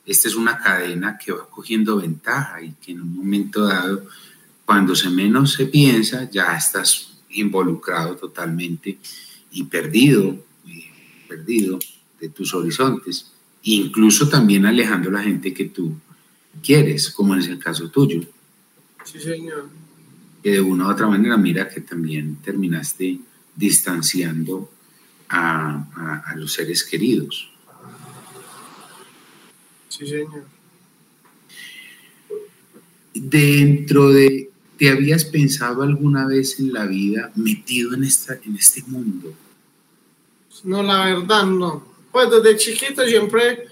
esta 0.06 0.30
es 0.30 0.36
una 0.36 0.58
cadena 0.58 1.18
que 1.18 1.34
va 1.34 1.50
cogiendo 1.50 1.98
ventaja 1.98 2.62
y 2.62 2.76
que 2.82 2.94
en 2.94 3.02
un 3.02 3.14
momento 3.14 3.66
dado, 3.66 4.06
cuando 4.66 4.96
se 4.96 5.10
menos 5.10 5.54
se 5.54 5.68
piensa, 5.68 6.30
ya 6.30 6.56
estás 6.58 7.20
involucrado 7.30 8.16
totalmente 8.16 8.98
y 9.52 9.64
perdido, 9.64 10.44
perdido 11.28 11.80
de 12.20 12.30
tus 12.30 12.54
horizontes, 12.54 13.32
incluso 13.64 14.28
también 14.28 14.66
alejando 14.66 15.10
a 15.10 15.14
la 15.14 15.24
gente 15.24 15.54
que 15.54 15.66
tú 15.66 15.96
quieres, 16.64 17.10
como 17.12 17.36
es 17.36 17.48
el 17.48 17.60
caso 17.60 17.90
tuyo. 17.90 18.22
Sí, 19.04 19.20
señor. 19.20 19.70
Que 20.42 20.52
de 20.52 20.62
una 20.62 20.88
u 20.88 20.92
otra 20.92 21.08
manera, 21.08 21.38
mira 21.38 21.70
que 21.70 21.82
también 21.82 22.38
terminaste 22.38 23.20
distanciando 23.56 24.72
a, 25.30 26.24
a, 26.26 26.36
los 26.36 26.54
seres 26.54 26.84
queridos. 26.84 27.52
Sí, 29.90 30.08
señor. 30.08 30.46
Dentro 33.14 34.10
de, 34.10 34.52
¿te 34.78 34.90
habías 34.90 35.26
pensado 35.26 35.84
alguna 35.84 36.28
vez 36.28 36.60
en 36.60 36.74
la 36.74 36.86
vida 36.86 37.32
metido 37.36 37.94
en, 37.94 38.04
esta, 38.04 38.34
en 38.44 38.56
este 38.56 38.84
mundo? 38.84 39.34
No, 40.64 40.84
la 40.84 41.06
verdad 41.06 41.46
no. 41.46 41.96
Pues 42.12 42.30
desde 42.30 42.58
chiquito 42.58 43.06
siempre, 43.06 43.68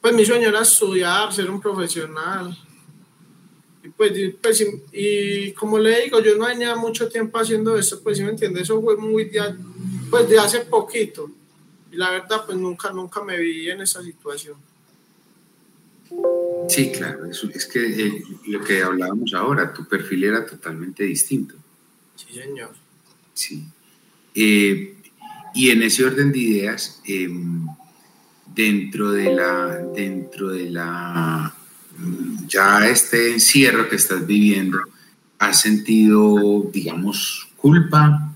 pues 0.00 0.14
mi 0.14 0.24
sueño 0.24 0.48
era 0.48 0.62
estudiar, 0.62 1.32
ser 1.32 1.50
un 1.50 1.60
profesional. 1.60 2.56
Y 3.82 3.88
pues, 3.88 4.12
pues 4.40 4.66
y 4.92 5.52
como 5.52 5.78
le 5.78 6.04
digo, 6.04 6.20
yo 6.20 6.36
no 6.36 6.46
tenía 6.46 6.76
mucho 6.76 7.08
tiempo 7.08 7.38
haciendo 7.38 7.76
eso, 7.76 8.02
pues 8.02 8.18
si 8.18 8.24
me 8.24 8.30
entiende, 8.30 8.62
eso 8.62 8.80
fue 8.82 8.96
muy 8.96 9.24
de, 9.26 9.40
pues 10.10 10.28
de 10.28 10.38
hace 10.38 10.60
poquito. 10.60 11.30
Y 11.90 11.96
la 11.96 12.10
verdad, 12.10 12.44
pues 12.44 12.58
nunca, 12.58 12.90
nunca 12.90 13.22
me 13.22 13.38
vi 13.38 13.70
en 13.70 13.80
esa 13.80 14.02
situación. 14.02 14.67
Sí, 16.68 16.92
claro, 16.92 17.24
eso, 17.24 17.48
es 17.54 17.64
que 17.64 17.80
eh, 17.80 18.22
lo 18.46 18.62
que 18.62 18.82
hablábamos 18.82 19.32
ahora, 19.32 19.72
tu 19.72 19.86
perfil 19.86 20.24
era 20.24 20.44
totalmente 20.44 21.04
distinto. 21.04 21.54
Sí, 22.14 22.26
señor. 22.34 22.74
Sí. 23.32 23.64
Eh, 24.34 24.96
y 25.54 25.70
en 25.70 25.82
ese 25.82 26.04
orden 26.04 26.30
de 26.30 26.38
ideas, 26.38 27.00
em, 27.06 27.66
dentro 28.54 29.12
de 29.12 29.34
la, 29.34 29.78
dentro 29.94 30.50
de 30.50 30.70
la, 30.70 31.54
ya 32.46 32.86
este 32.86 33.32
encierro 33.32 33.88
que 33.88 33.96
estás 33.96 34.26
viviendo, 34.26 34.78
¿has 35.38 35.62
sentido, 35.62 36.68
digamos, 36.70 37.48
culpa 37.56 38.34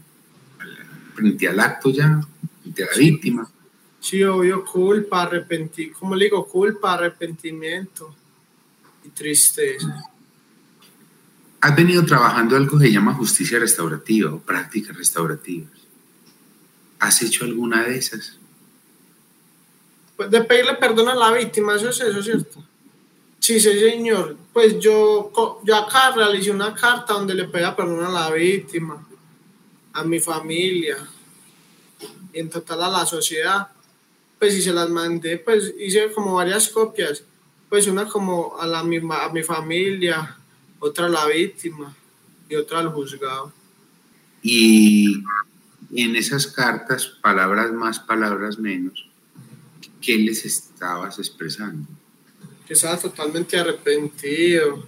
frente 1.15 1.49
al 1.49 1.61
acto 1.61 1.91
ya, 1.91 2.21
frente 2.63 2.83
a 2.83 2.87
la 2.87 2.99
víctima? 2.99 3.51
Sí, 4.01 4.23
obvio, 4.25 4.65
culpa, 4.65 5.23
arrepentimiento, 5.23 5.99
como 6.01 6.17
le 6.17 6.25
digo, 6.25 6.47
culpa, 6.47 6.95
arrepentimiento 6.95 8.17
y 9.05 9.09
tristeza. 9.11 10.05
Has 11.61 11.77
venido 11.77 12.05
trabajando 12.05 12.57
algo 12.57 12.79
que 12.79 12.87
se 12.87 12.93
llama 12.93 13.15
justicia 13.15 13.59
restaurativa 13.59 14.33
o 14.33 14.41
prácticas 14.41 14.97
restaurativas. 14.97 15.71
¿Has 16.99 17.23
hecho 17.23 17.45
alguna 17.45 17.85
de 17.85 17.97
esas? 17.97 18.37
Pues 20.17 20.31
de 20.31 20.43
pedirle 20.43 20.75
perdón 20.75 21.09
a 21.09 21.15
la 21.15 21.33
víctima, 21.33 21.77
eso 21.77 21.89
es 21.89 22.01
eso, 22.01 22.23
¿cierto? 22.23 22.65
Sí, 23.39 23.59
sí, 23.59 23.79
señor. 23.79 24.37
Pues 24.53 24.79
yo, 24.79 25.33
yo 25.65 25.77
acá 25.77 26.13
realicé 26.13 26.51
una 26.51 26.75
carta 26.75 27.15
donde 27.15 27.35
le 27.35 27.49
pedía 27.49 27.75
perdón 27.75 28.05
a 28.05 28.09
la 28.09 28.31
víctima, 28.31 29.05
a 29.93 30.05
mi 30.05 30.21
familia 30.21 30.97
y 32.33 32.39
en 32.39 32.51
total 32.51 32.85
a 32.85 32.89
la 32.89 33.07
sociedad. 33.07 33.69
Pues 34.39 34.55
y 34.55 34.63
se 34.63 34.73
las 34.73 34.89
mandé, 34.91 35.39
pues 35.39 35.75
hice 35.79 36.13
como 36.13 36.35
varias 36.35 36.69
copias. 36.69 37.25
Pues 37.73 37.87
una 37.87 38.05
como 38.07 38.61
a, 38.61 38.67
la, 38.67 38.81
a 38.81 39.33
mi 39.33 39.43
familia, 39.43 40.37
otra 40.79 41.07
a 41.07 41.09
la 41.09 41.25
víctima 41.25 41.97
y 42.47 42.55
otra 42.55 42.81
al 42.81 42.91
juzgado. 42.91 43.51
Y 44.43 45.25
en 45.95 46.15
esas 46.15 46.49
cartas, 46.49 47.07
palabras 47.23 47.73
más, 47.73 47.99
palabras 47.99 48.59
menos, 48.59 49.09
¿qué 50.03 50.19
les 50.19 50.45
estabas 50.45 51.19
expresando? 51.19 51.89
Que 52.67 52.75
estaba 52.75 52.99
totalmente 52.99 53.59
arrepentido, 53.59 54.87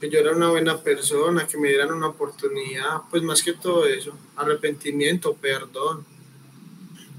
que 0.00 0.08
yo 0.08 0.20
era 0.20 0.30
una 0.30 0.50
buena 0.50 0.80
persona, 0.80 1.44
que 1.48 1.58
me 1.58 1.70
dieran 1.70 1.90
una 1.90 2.06
oportunidad, 2.06 2.98
pues 3.10 3.24
más 3.24 3.42
que 3.42 3.54
todo 3.54 3.84
eso, 3.84 4.16
arrepentimiento, 4.36 5.34
perdón. 5.34 6.06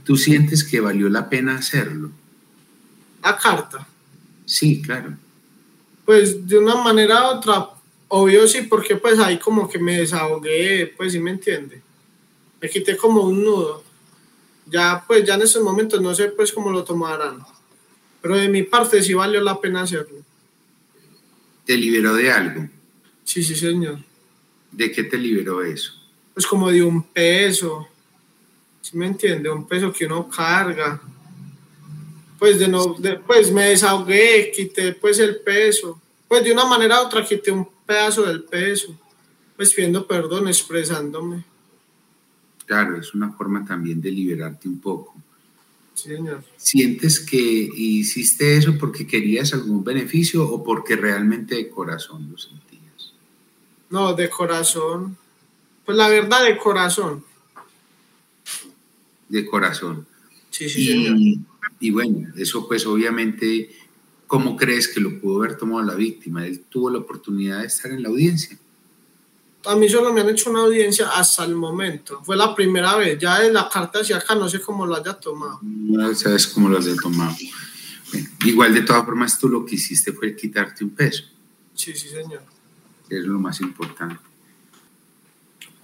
¿Tú 0.05 0.15
sientes 0.15 0.63
que 0.63 0.79
valió 0.79 1.09
la 1.09 1.27
pena 1.27 1.57
hacerlo? 1.57 2.09
La 3.21 3.37
carta. 3.37 3.89
Sí, 4.45 4.81
claro. 4.81 5.17
Pues 6.05 6.47
de 6.47 6.57
una 6.57 6.75
manera 6.75 7.23
u 7.23 7.37
otra, 7.37 7.69
obvio 8.09 8.47
sí, 8.47 8.63
porque 8.63 8.95
pues 8.97 9.19
ahí 9.19 9.37
como 9.37 9.69
que 9.69 9.79
me 9.79 9.99
desahogué, 9.99 10.93
pues 10.97 11.13
sí 11.13 11.19
me 11.19 11.31
entiende 11.31 11.81
me 12.63 12.69
quité 12.69 12.95
como 12.95 13.23
un 13.23 13.43
nudo. 13.43 13.83
Ya, 14.67 15.03
pues, 15.05 15.25
ya 15.25 15.35
en 15.35 15.41
esos 15.41 15.61
momentos 15.61 16.01
no 16.01 16.15
sé, 16.15 16.29
pues, 16.29 16.53
cómo 16.53 16.71
lo 16.71 16.85
tomarán. 16.85 17.43
Pero 18.21 18.37
de 18.37 18.47
mi 18.47 18.63
parte 18.63 19.03
sí 19.03 19.13
valió 19.13 19.41
la 19.41 19.59
pena 19.59 19.81
hacerlo. 19.81 20.19
¿Te 21.65 21.75
liberó 21.75 22.13
de 22.13 22.31
algo? 22.31 22.69
Sí, 23.25 23.43
sí, 23.43 23.53
señor. 23.53 23.99
¿De 24.71 24.93
qué 24.93 25.03
te 25.03 25.17
liberó 25.17 25.61
eso? 25.61 25.91
Pues 26.33 26.47
como 26.47 26.71
de 26.71 26.81
un 26.81 27.03
peso. 27.03 27.85
¿Sí 28.79 28.95
me 28.97 29.07
entiende? 29.07 29.49
Un 29.49 29.67
peso 29.67 29.91
que 29.91 30.05
uno 30.05 30.29
carga. 30.29 31.01
Pues 32.43 32.59
de 32.59 32.67
no, 32.67 32.97
pues 33.25 33.53
me 33.53 33.69
desahogué, 33.69 34.51
quité 34.53 34.91
pues 34.91 35.17
el 35.19 35.37
peso. 35.37 36.01
Pues 36.27 36.43
de 36.43 36.51
una 36.51 36.65
manera 36.65 37.01
u 37.01 37.05
otra 37.05 37.23
quité 37.23 37.51
un 37.51 37.65
pedazo 37.85 38.23
del 38.23 38.43
peso. 38.43 38.99
Pues 39.55 39.73
pidiendo 39.73 40.05
perdón, 40.05 40.49
expresándome. 40.49 41.45
Claro, 42.65 42.97
es 42.97 43.13
una 43.13 43.31
forma 43.31 43.63
también 43.65 44.01
de 44.01 44.11
liberarte 44.11 44.67
un 44.67 44.81
poco. 44.81 45.15
Sí, 45.93 46.09
señor. 46.09 46.43
¿Sientes 46.57 47.21
que 47.21 47.37
hiciste 47.37 48.57
eso 48.57 48.77
porque 48.77 49.07
querías 49.07 49.53
algún 49.53 49.81
beneficio 49.81 50.45
o 50.45 50.61
porque 50.61 50.97
realmente 50.97 51.55
de 51.55 51.69
corazón 51.69 52.27
lo 52.29 52.37
sentías? 52.37 53.13
No, 53.89 54.13
de 54.13 54.29
corazón. 54.29 55.15
Pues 55.85 55.97
la 55.97 56.09
verdad, 56.09 56.43
de 56.43 56.57
corazón. 56.57 57.23
De 59.29 59.45
corazón. 59.45 60.05
Sí, 60.49 60.67
sí, 60.67 60.85
señor. 60.87 61.45
Y 61.83 61.91
bueno, 61.91 62.29
eso 62.37 62.65
pues 62.65 62.85
obviamente, 62.85 63.69
¿cómo 64.25 64.55
crees 64.55 64.87
que 64.87 65.01
lo 65.01 65.19
pudo 65.19 65.43
haber 65.43 65.57
tomado 65.57 65.83
la 65.83 65.95
víctima? 65.95 66.47
Él 66.47 66.63
tuvo 66.69 66.89
la 66.89 66.99
oportunidad 66.99 67.59
de 67.59 67.67
estar 67.67 67.91
en 67.91 68.03
la 68.03 68.07
audiencia. 68.07 68.57
A 69.65 69.75
mí 69.75 69.89
solo 69.89 70.13
me 70.13 70.21
han 70.21 70.29
hecho 70.29 70.49
una 70.49 70.61
audiencia 70.61 71.09
hasta 71.09 71.43
el 71.43 71.55
momento. 71.55 72.23
Fue 72.23 72.37
la 72.37 72.55
primera 72.55 72.95
vez. 72.95 73.19
Ya 73.19 73.41
de 73.41 73.51
la 73.51 73.67
carta 73.67 73.99
hacia 73.99 74.15
acá 74.15 74.33
no 74.33 74.47
sé 74.47 74.61
cómo 74.61 74.85
lo 74.85 74.95
haya 74.95 75.13
tomado. 75.15 75.59
No 75.61 76.15
sabes 76.15 76.47
cómo 76.47 76.69
lo 76.69 76.77
haya 76.77 76.95
tomado. 76.95 77.35
igual 78.45 78.73
de 78.73 78.83
todas 78.83 79.03
formas 79.03 79.37
tú 79.37 79.49
lo 79.49 79.65
que 79.65 79.75
hiciste 79.75 80.13
fue 80.13 80.37
quitarte 80.37 80.85
un 80.85 80.91
peso. 80.91 81.25
Sí, 81.73 81.91
sí, 81.95 82.07
señor. 82.07 82.43
Es 83.09 83.25
lo 83.25 83.41
más 83.41 83.59
importante. 83.59 84.23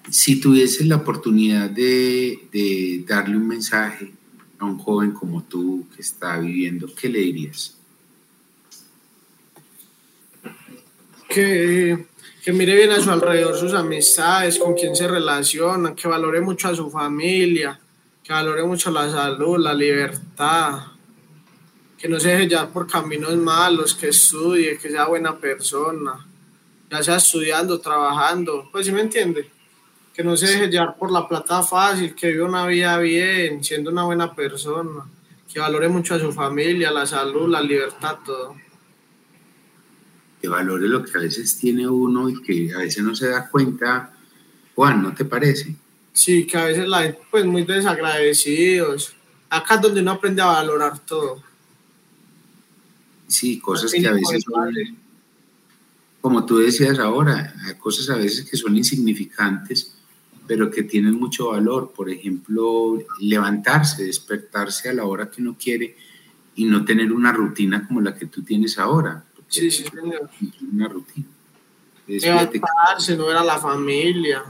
Si 0.09 0.39
tuvieses 0.39 0.87
la 0.87 0.95
oportunidad 0.95 1.69
de, 1.69 2.47
de 2.53 3.03
darle 3.05 3.35
un 3.35 3.49
mensaje 3.49 4.13
a 4.59 4.65
un 4.65 4.77
joven 4.77 5.11
como 5.11 5.43
tú 5.43 5.87
que 5.95 6.01
está 6.01 6.37
viviendo, 6.37 6.87
¿qué 6.93 7.09
le 7.09 7.19
dirías? 7.19 7.75
Que 11.27 12.09
que 12.43 12.53
mire 12.53 12.75
bien 12.75 12.91
a 12.91 13.01
su 13.01 13.11
alrededor 13.11 13.57
sus 13.57 13.73
amistades, 13.73 14.57
con 14.59 14.73
quién 14.73 14.95
se 14.95 15.07
relaciona, 15.07 15.93
que 15.93 16.07
valore 16.07 16.41
mucho 16.41 16.69
a 16.69 16.75
su 16.75 16.89
familia, 16.89 17.79
que 18.23 18.33
valore 18.33 18.63
mucho 18.63 18.91
la 18.91 19.09
salud, 19.11 19.59
la 19.59 19.73
libertad, 19.73 20.79
que 21.97 22.07
no 22.07 22.19
se 22.19 22.29
deje 22.29 22.47
llevar 22.47 22.69
por 22.69 22.87
caminos 22.87 23.35
malos, 23.35 23.93
que 23.93 24.07
estudie, 24.07 24.77
que 24.77 24.89
sea 24.89 25.05
buena 25.05 25.37
persona, 25.37 26.25
ya 26.89 27.03
sea 27.03 27.17
estudiando, 27.17 27.79
trabajando, 27.79 28.69
pues 28.71 28.85
sí 28.85 28.91
me 28.91 29.01
entiende, 29.01 29.51
que 30.19 30.25
no 30.25 30.35
se 30.35 30.47
deje 30.47 30.67
llevar 30.67 30.97
por 30.97 31.13
la 31.13 31.25
plata 31.25 31.63
fácil, 31.63 32.13
que 32.13 32.33
viva 32.33 32.45
una 32.45 32.67
vida 32.67 32.97
bien, 32.97 33.63
siendo 33.63 33.89
una 33.89 34.03
buena 34.03 34.35
persona, 34.35 35.05
que 35.47 35.61
valore 35.61 35.87
mucho 35.87 36.13
a 36.13 36.19
su 36.19 36.33
familia, 36.33 36.91
la 36.91 37.05
salud, 37.05 37.49
la 37.49 37.61
libertad, 37.61 38.17
todo. 38.25 38.53
Que 40.41 40.49
valore 40.49 40.89
lo 40.89 41.05
que 41.05 41.17
a 41.17 41.21
veces 41.21 41.57
tiene 41.57 41.87
uno 41.87 42.27
y 42.27 42.41
que 42.41 42.73
a 42.75 42.79
veces 42.79 43.01
no 43.01 43.15
se 43.15 43.29
da 43.29 43.49
cuenta, 43.49 44.11
Juan, 44.75 45.01
¿no 45.01 45.15
te 45.15 45.23
parece? 45.23 45.73
Sí, 46.11 46.45
que 46.45 46.57
a 46.57 46.65
veces 46.65 46.85
la 46.89 47.03
gente, 47.03 47.21
pues 47.31 47.45
muy 47.45 47.63
desagradecidos. 47.63 49.15
Acá 49.49 49.75
es 49.75 49.81
donde 49.83 50.01
uno 50.01 50.11
aprende 50.11 50.41
a 50.41 50.47
valorar 50.47 50.99
todo. 50.99 51.41
Sí, 53.25 53.57
cosas 53.61 53.89
que 53.89 54.05
a 54.05 54.11
veces 54.11 54.43
son, 54.43 54.97
como 56.19 56.45
tú 56.45 56.57
decías 56.57 56.99
ahora, 56.99 57.53
hay 57.65 57.75
cosas 57.75 58.09
a 58.09 58.17
veces 58.17 58.49
que 58.49 58.57
son 58.57 58.75
insignificantes, 58.75 59.95
pero 60.49 60.71
que 60.71 60.81
tienen 60.81 61.13
mucho 61.13 61.49
valor. 61.49 61.93
Por 61.95 62.09
ejemplo, 62.09 62.97
levantarse, 63.19 64.03
despertarse 64.05 64.89
a 64.89 64.93
la 64.93 65.05
hora 65.05 65.29
que 65.29 65.43
uno 65.43 65.55
quiere 65.63 65.95
y 66.55 66.65
no 66.65 66.83
tener 66.83 67.11
una 67.11 67.31
rutina 67.31 67.85
como 67.85 68.01
la 68.01 68.15
que 68.15 68.25
tú 68.25 68.41
tienes 68.41 68.79
ahora. 68.79 69.23
Sí, 69.47 69.69
sí, 69.69 69.83
señor. 69.83 70.27
Una 70.73 70.87
rutina. 70.87 71.27
Levantarse, 72.07 73.15
no 73.15 73.27
ver 73.27 73.37
a 73.37 73.43
la 73.43 73.59
familia. 73.59 74.43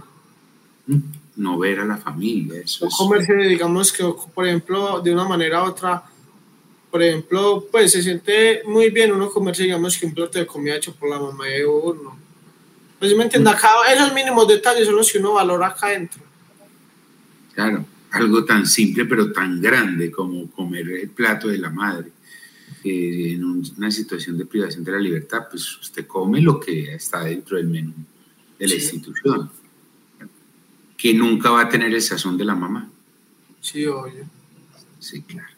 Mm, 0.87 0.99
no 1.35 1.59
ver 1.59 1.81
a 1.81 1.85
la 1.85 1.97
familia, 1.97 2.61
eso 2.61 2.87
es. 2.87 2.95
comerse, 2.95 3.33
digamos 3.33 3.91
que, 3.91 4.05
por 4.33 4.47
ejemplo, 4.47 5.01
de 5.01 5.11
una 5.11 5.27
manera 5.27 5.63
u 5.63 5.67
otra, 5.67 6.01
por 6.89 7.03
ejemplo, 7.03 7.67
pues 7.69 7.91
se 7.91 8.01
siente 8.01 8.61
muy 8.65 8.89
bien 8.89 9.11
uno 9.11 9.29
comerse, 9.29 9.63
digamos, 9.63 9.97
que 9.97 10.05
un 10.05 10.13
plato 10.13 10.39
de 10.39 10.47
comida 10.47 10.77
hecho 10.77 10.95
por 10.95 11.09
la 11.09 11.19
mamá 11.19 11.47
de 11.47 11.65
uno. 11.65 12.28
Pues 12.99 13.15
me 13.15 13.23
entiende, 13.23 13.49
acá 13.49 13.69
esos 13.93 14.13
mínimos 14.13 14.47
detalles 14.47 14.85
son 14.85 14.97
los 14.97 15.11
que 15.11 15.19
uno 15.19 15.33
valora 15.33 15.67
acá 15.67 15.87
adentro. 15.87 16.21
Claro, 17.53 17.85
algo 18.11 18.43
tan 18.43 18.65
simple 18.65 19.05
pero 19.05 19.31
tan 19.31 19.61
grande 19.61 20.11
como 20.11 20.49
comer 20.51 20.89
el 20.89 21.09
plato 21.09 21.47
de 21.47 21.57
la 21.57 21.69
madre. 21.69 22.11
en 22.83 23.43
una 23.43 23.91
situación 23.91 24.37
de 24.37 24.45
privación 24.45 24.83
de 24.83 24.91
la 24.91 24.99
libertad, 24.99 25.47
pues 25.49 25.77
usted 25.77 26.05
come 26.07 26.41
lo 26.41 26.59
que 26.59 26.93
está 26.93 27.23
dentro 27.23 27.57
del 27.57 27.67
menú 27.67 27.93
de 28.57 28.67
la 28.67 28.75
institución, 28.75 29.49
que 30.97 31.13
nunca 31.13 31.49
va 31.49 31.61
a 31.61 31.69
tener 31.69 31.93
el 31.93 32.01
sazón 32.01 32.37
de 32.37 32.45
la 32.45 32.55
mamá. 32.55 32.89
Sí, 33.61 33.85
oye. 33.85 34.23
Sí, 34.99 35.21
claro. 35.21 35.49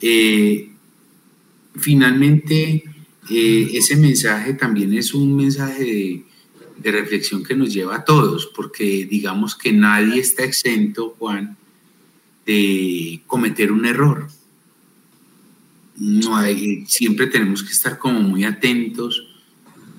Eh, 0.00 0.70
finalmente, 1.76 2.84
eh, 3.30 3.70
ese 3.74 3.96
mensaje 3.96 4.54
también 4.54 4.94
es 4.94 5.12
un 5.12 5.36
mensaje 5.36 5.84
de, 5.84 6.24
de, 6.82 6.90
reflexión 6.92 7.42
que 7.42 7.54
nos 7.54 7.72
lleva 7.72 7.96
a 7.96 8.04
todos, 8.04 8.46
porque 8.46 9.06
digamos 9.06 9.54
que 9.54 9.72
nadie 9.72 10.20
está 10.20 10.44
exento, 10.44 11.16
Juan, 11.18 11.56
de 12.46 13.22
cometer 13.26 13.72
un 13.72 13.86
error. 13.86 14.28
No 15.96 16.36
hay, 16.36 16.84
siempre 16.86 17.26
tenemos 17.26 17.62
que 17.62 17.72
estar 17.72 17.98
como 17.98 18.20
muy 18.20 18.44
atentos, 18.44 19.26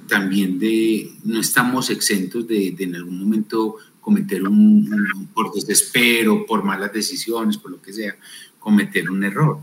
también 0.08 0.60
de, 0.60 1.12
no 1.24 1.40
estamos 1.40 1.90
exentos 1.90 2.48
de, 2.48 2.76
en 2.78 2.96
algún 2.96 3.20
momento 3.20 3.78
cometer 4.02 4.48
un, 4.48 4.92
un, 4.92 5.28
por 5.28 5.54
desespero, 5.54 6.46
por 6.46 6.64
malas 6.64 6.92
decisiones, 6.92 7.58
por 7.58 7.72
lo 7.72 7.82
que 7.82 7.94
sea, 7.94 8.16
cometer 8.60 9.10
un 9.10 9.24
error 9.24 9.60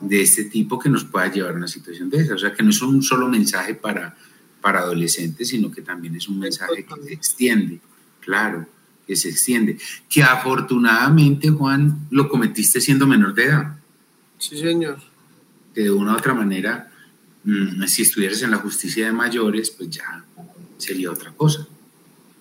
de 0.00 0.22
este 0.22 0.44
tipo 0.44 0.78
que 0.78 0.88
nos 0.88 1.04
pueda 1.04 1.30
llevar 1.30 1.52
a 1.52 1.56
una 1.56 1.68
situación 1.68 2.10
de 2.10 2.18
esa. 2.18 2.34
O 2.34 2.38
sea, 2.38 2.52
que 2.52 2.62
no 2.62 2.70
es 2.70 2.80
un 2.82 3.02
solo 3.02 3.28
mensaje 3.28 3.74
para, 3.74 4.16
para 4.60 4.80
adolescentes, 4.80 5.48
sino 5.48 5.70
que 5.70 5.82
también 5.82 6.16
es 6.16 6.28
un 6.28 6.38
mensaje 6.38 6.84
que 6.84 7.02
se 7.02 7.12
extiende, 7.12 7.80
claro, 8.20 8.66
que 9.06 9.16
se 9.16 9.28
extiende. 9.30 9.78
Que 10.08 10.22
afortunadamente, 10.22 11.50
Juan, 11.50 12.06
lo 12.10 12.28
cometiste 12.28 12.80
siendo 12.80 13.06
menor 13.06 13.34
de 13.34 13.44
edad. 13.44 13.76
Sí, 14.38 14.58
señor. 14.58 15.00
Que 15.74 15.82
de 15.82 15.90
una 15.90 16.12
u 16.14 16.16
otra 16.16 16.34
manera, 16.34 16.90
mmm, 17.44 17.84
si 17.84 18.02
estuvieras 18.02 18.42
en 18.42 18.50
la 18.50 18.58
justicia 18.58 19.06
de 19.06 19.12
mayores, 19.12 19.70
pues 19.70 19.90
ya 19.90 20.24
sería 20.76 21.10
otra 21.10 21.32
cosa. 21.32 21.66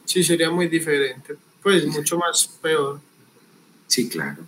Sí, 0.06 0.24
sería 0.24 0.50
muy 0.50 0.68
diferente. 0.68 1.36
Pues 1.62 1.84
sí, 1.84 1.90
mucho 1.90 2.18
más 2.18 2.48
peor. 2.62 3.02
Sí, 3.88 4.10
claro. 4.10 4.44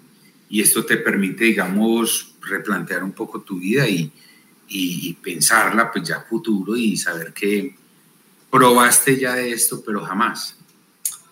Y 0.50 0.62
esto 0.62 0.86
te 0.86 0.98
permite, 0.98 1.46
digamos, 1.46 2.34
replantear 2.42 3.04
un 3.04 3.12
poco 3.12 3.42
tu 3.42 3.60
vida 3.60 3.88
y, 3.88 4.12
y, 4.70 5.10
y, 5.10 5.14
pensarla 5.14 5.92
pues 5.92 6.08
ya 6.08 6.22
futuro 6.22 6.76
y 6.76 6.96
saber 6.96 7.34
que 7.34 7.76
probaste 8.50 9.20
ya 9.20 9.36
de 9.36 9.52
esto, 9.52 9.82
pero 9.86 10.02
jamás. 10.02 10.56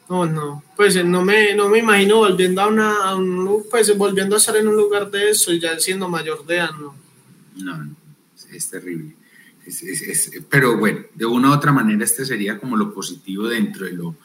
No, 0.09 0.25
no, 0.25 0.63
pues 0.75 1.03
no 1.03 1.23
me, 1.23 1.53
no 1.53 1.69
me 1.69 1.79
imagino 1.79 2.17
volviendo 2.17 2.61
a, 2.61 2.67
una, 2.67 3.03
a 3.03 3.15
un, 3.15 3.65
pues 3.69 3.95
volviendo 3.97 4.35
a 4.35 4.39
estar 4.39 4.55
en 4.55 4.67
un 4.67 4.75
lugar 4.75 5.11
de 5.11 5.29
eso 5.29 5.51
y 5.51 5.59
ya 5.59 5.77
siendo 5.79 6.07
mayor 6.07 6.45
de 6.45 6.55
edad, 6.55 6.71
no. 6.71 6.95
No, 7.57 7.77
no 7.77 7.95
es 8.51 8.69
terrible. 8.69 9.15
Es, 9.65 9.83
es, 9.83 10.01
es, 10.01 10.31
pero 10.49 10.77
bueno, 10.77 11.01
de 11.13 11.25
una 11.25 11.49
u 11.49 11.53
otra 11.53 11.73
manera 11.73 12.05
este 12.05 12.25
sería 12.25 12.57
como 12.57 12.77
lo 12.77 12.93
positivo 12.93 13.47
dentro 13.47 13.85
de, 13.85 13.93
lo, 13.93 14.15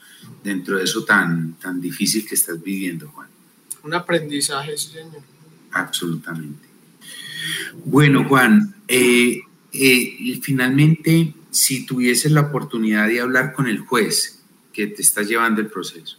dentro 0.44 0.76
de 0.76 0.84
eso 0.84 1.04
tan, 1.04 1.54
tan 1.54 1.80
difícil 1.80 2.26
que 2.26 2.36
estás 2.36 2.62
viviendo, 2.62 3.08
Juan. 3.08 3.28
Un 3.82 3.94
aprendizaje, 3.94 4.76
sí, 4.78 4.92
señor. 4.92 5.22
Absolutamente. 5.72 6.68
Bueno, 7.84 8.24
Juan, 8.28 8.74
eh, 8.88 9.40
eh, 9.72 10.40
finalmente, 10.42 11.34
si 11.50 11.86
tuvieses 11.86 12.32
la 12.32 12.42
oportunidad 12.42 13.08
de 13.08 13.20
hablar 13.20 13.52
con 13.52 13.68
el 13.68 13.78
juez 13.80 14.42
que 14.72 14.86
te 14.86 15.02
está 15.02 15.22
llevando 15.22 15.60
el 15.60 15.68
proceso 15.68 16.18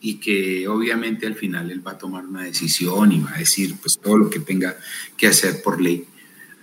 y 0.00 0.16
que 0.16 0.68
obviamente 0.68 1.26
al 1.26 1.34
final 1.34 1.70
él 1.70 1.86
va 1.86 1.92
a 1.92 1.98
tomar 1.98 2.26
una 2.26 2.44
decisión 2.44 3.10
y 3.12 3.20
va 3.20 3.34
a 3.34 3.38
decir 3.38 3.74
pues 3.80 3.98
todo 3.98 4.18
lo 4.18 4.28
que 4.28 4.40
tenga 4.40 4.76
que 5.16 5.26
hacer 5.26 5.62
por 5.62 5.80
ley, 5.80 6.04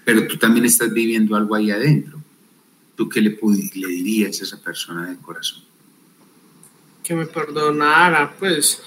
pero 0.06 0.28
tú 0.28 0.38
también 0.38 0.66
estás 0.66 0.94
viviendo 0.94 1.36
algo 1.36 1.56
ahí 1.56 1.72
adentro. 1.72 2.22
¿Tú 2.96 3.10
qué 3.10 3.20
le, 3.20 3.40
le 3.74 3.88
dirías 3.88 4.40
a 4.40 4.44
esa 4.44 4.62
persona 4.62 5.08
del 5.08 5.18
corazón? 5.18 5.64
Que 7.04 7.16
me 7.16 7.26
perdonara, 7.26 8.36
pues 8.38 8.84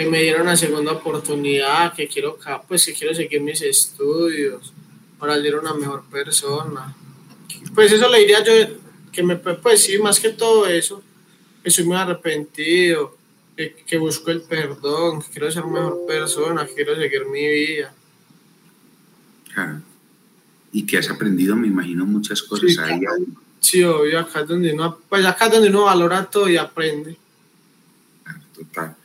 que 0.00 0.08
me 0.08 0.22
dieron 0.22 0.42
una 0.42 0.56
segunda 0.56 0.92
oportunidad, 0.92 1.92
que 1.92 2.08
quiero, 2.08 2.38
pues 2.66 2.86
que 2.86 2.94
quiero 2.94 3.14
seguir 3.14 3.42
mis 3.42 3.60
estudios, 3.60 4.72
para 5.18 5.38
ser 5.42 5.56
una 5.56 5.74
mejor 5.74 6.04
persona. 6.04 6.96
Pues 7.74 7.92
eso 7.92 8.08
le 8.08 8.20
diría 8.20 8.42
yo, 8.42 8.52
que 9.12 9.22
me, 9.22 9.36
pues 9.36 9.84
sí, 9.84 9.98
más 9.98 10.18
que 10.18 10.30
todo 10.30 10.66
eso, 10.66 11.02
que 11.62 11.70
soy 11.70 11.84
muy 11.84 11.98
arrepentido, 11.98 13.14
que, 13.54 13.74
que 13.86 13.98
busco 13.98 14.30
el 14.30 14.40
perdón, 14.40 15.20
que 15.20 15.32
quiero 15.32 15.50
ser 15.50 15.66
mejor 15.66 16.06
persona, 16.06 16.64
que 16.64 16.72
quiero 16.72 16.96
seguir 16.96 17.26
mi 17.26 17.46
vida. 17.46 17.92
Claro. 19.52 19.82
Y 20.72 20.86
que 20.86 20.96
has 20.96 21.10
aprendido, 21.10 21.56
me 21.56 21.66
imagino, 21.66 22.06
muchas 22.06 22.40
cosas 22.40 22.70
sí, 22.70 22.78
ahí. 22.80 23.00
Sí, 23.58 23.84
obvio, 23.84 24.20
acá 24.20 24.40
es 24.40 24.48
donde 24.48 24.72
uno, 24.72 24.98
pues 25.10 25.26
acá 25.26 25.44
es 25.48 25.52
donde 25.52 25.68
uno 25.68 25.82
valora 25.82 26.24
todo 26.24 26.48
y 26.48 26.56
aprende. 26.56 27.18
Total. 28.54 28.96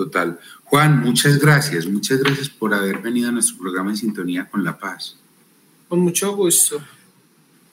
Total. 0.00 0.40
Juan, 0.64 1.00
muchas 1.00 1.38
gracias, 1.38 1.84
muchas 1.84 2.20
gracias 2.20 2.48
por 2.48 2.72
haber 2.72 3.02
venido 3.02 3.28
a 3.28 3.32
nuestro 3.32 3.58
programa 3.58 3.90
en 3.90 3.98
sintonía 3.98 4.48
con 4.48 4.64
La 4.64 4.78
Paz. 4.78 5.18
Con 5.90 6.00
mucho 6.00 6.34
gusto. 6.34 6.82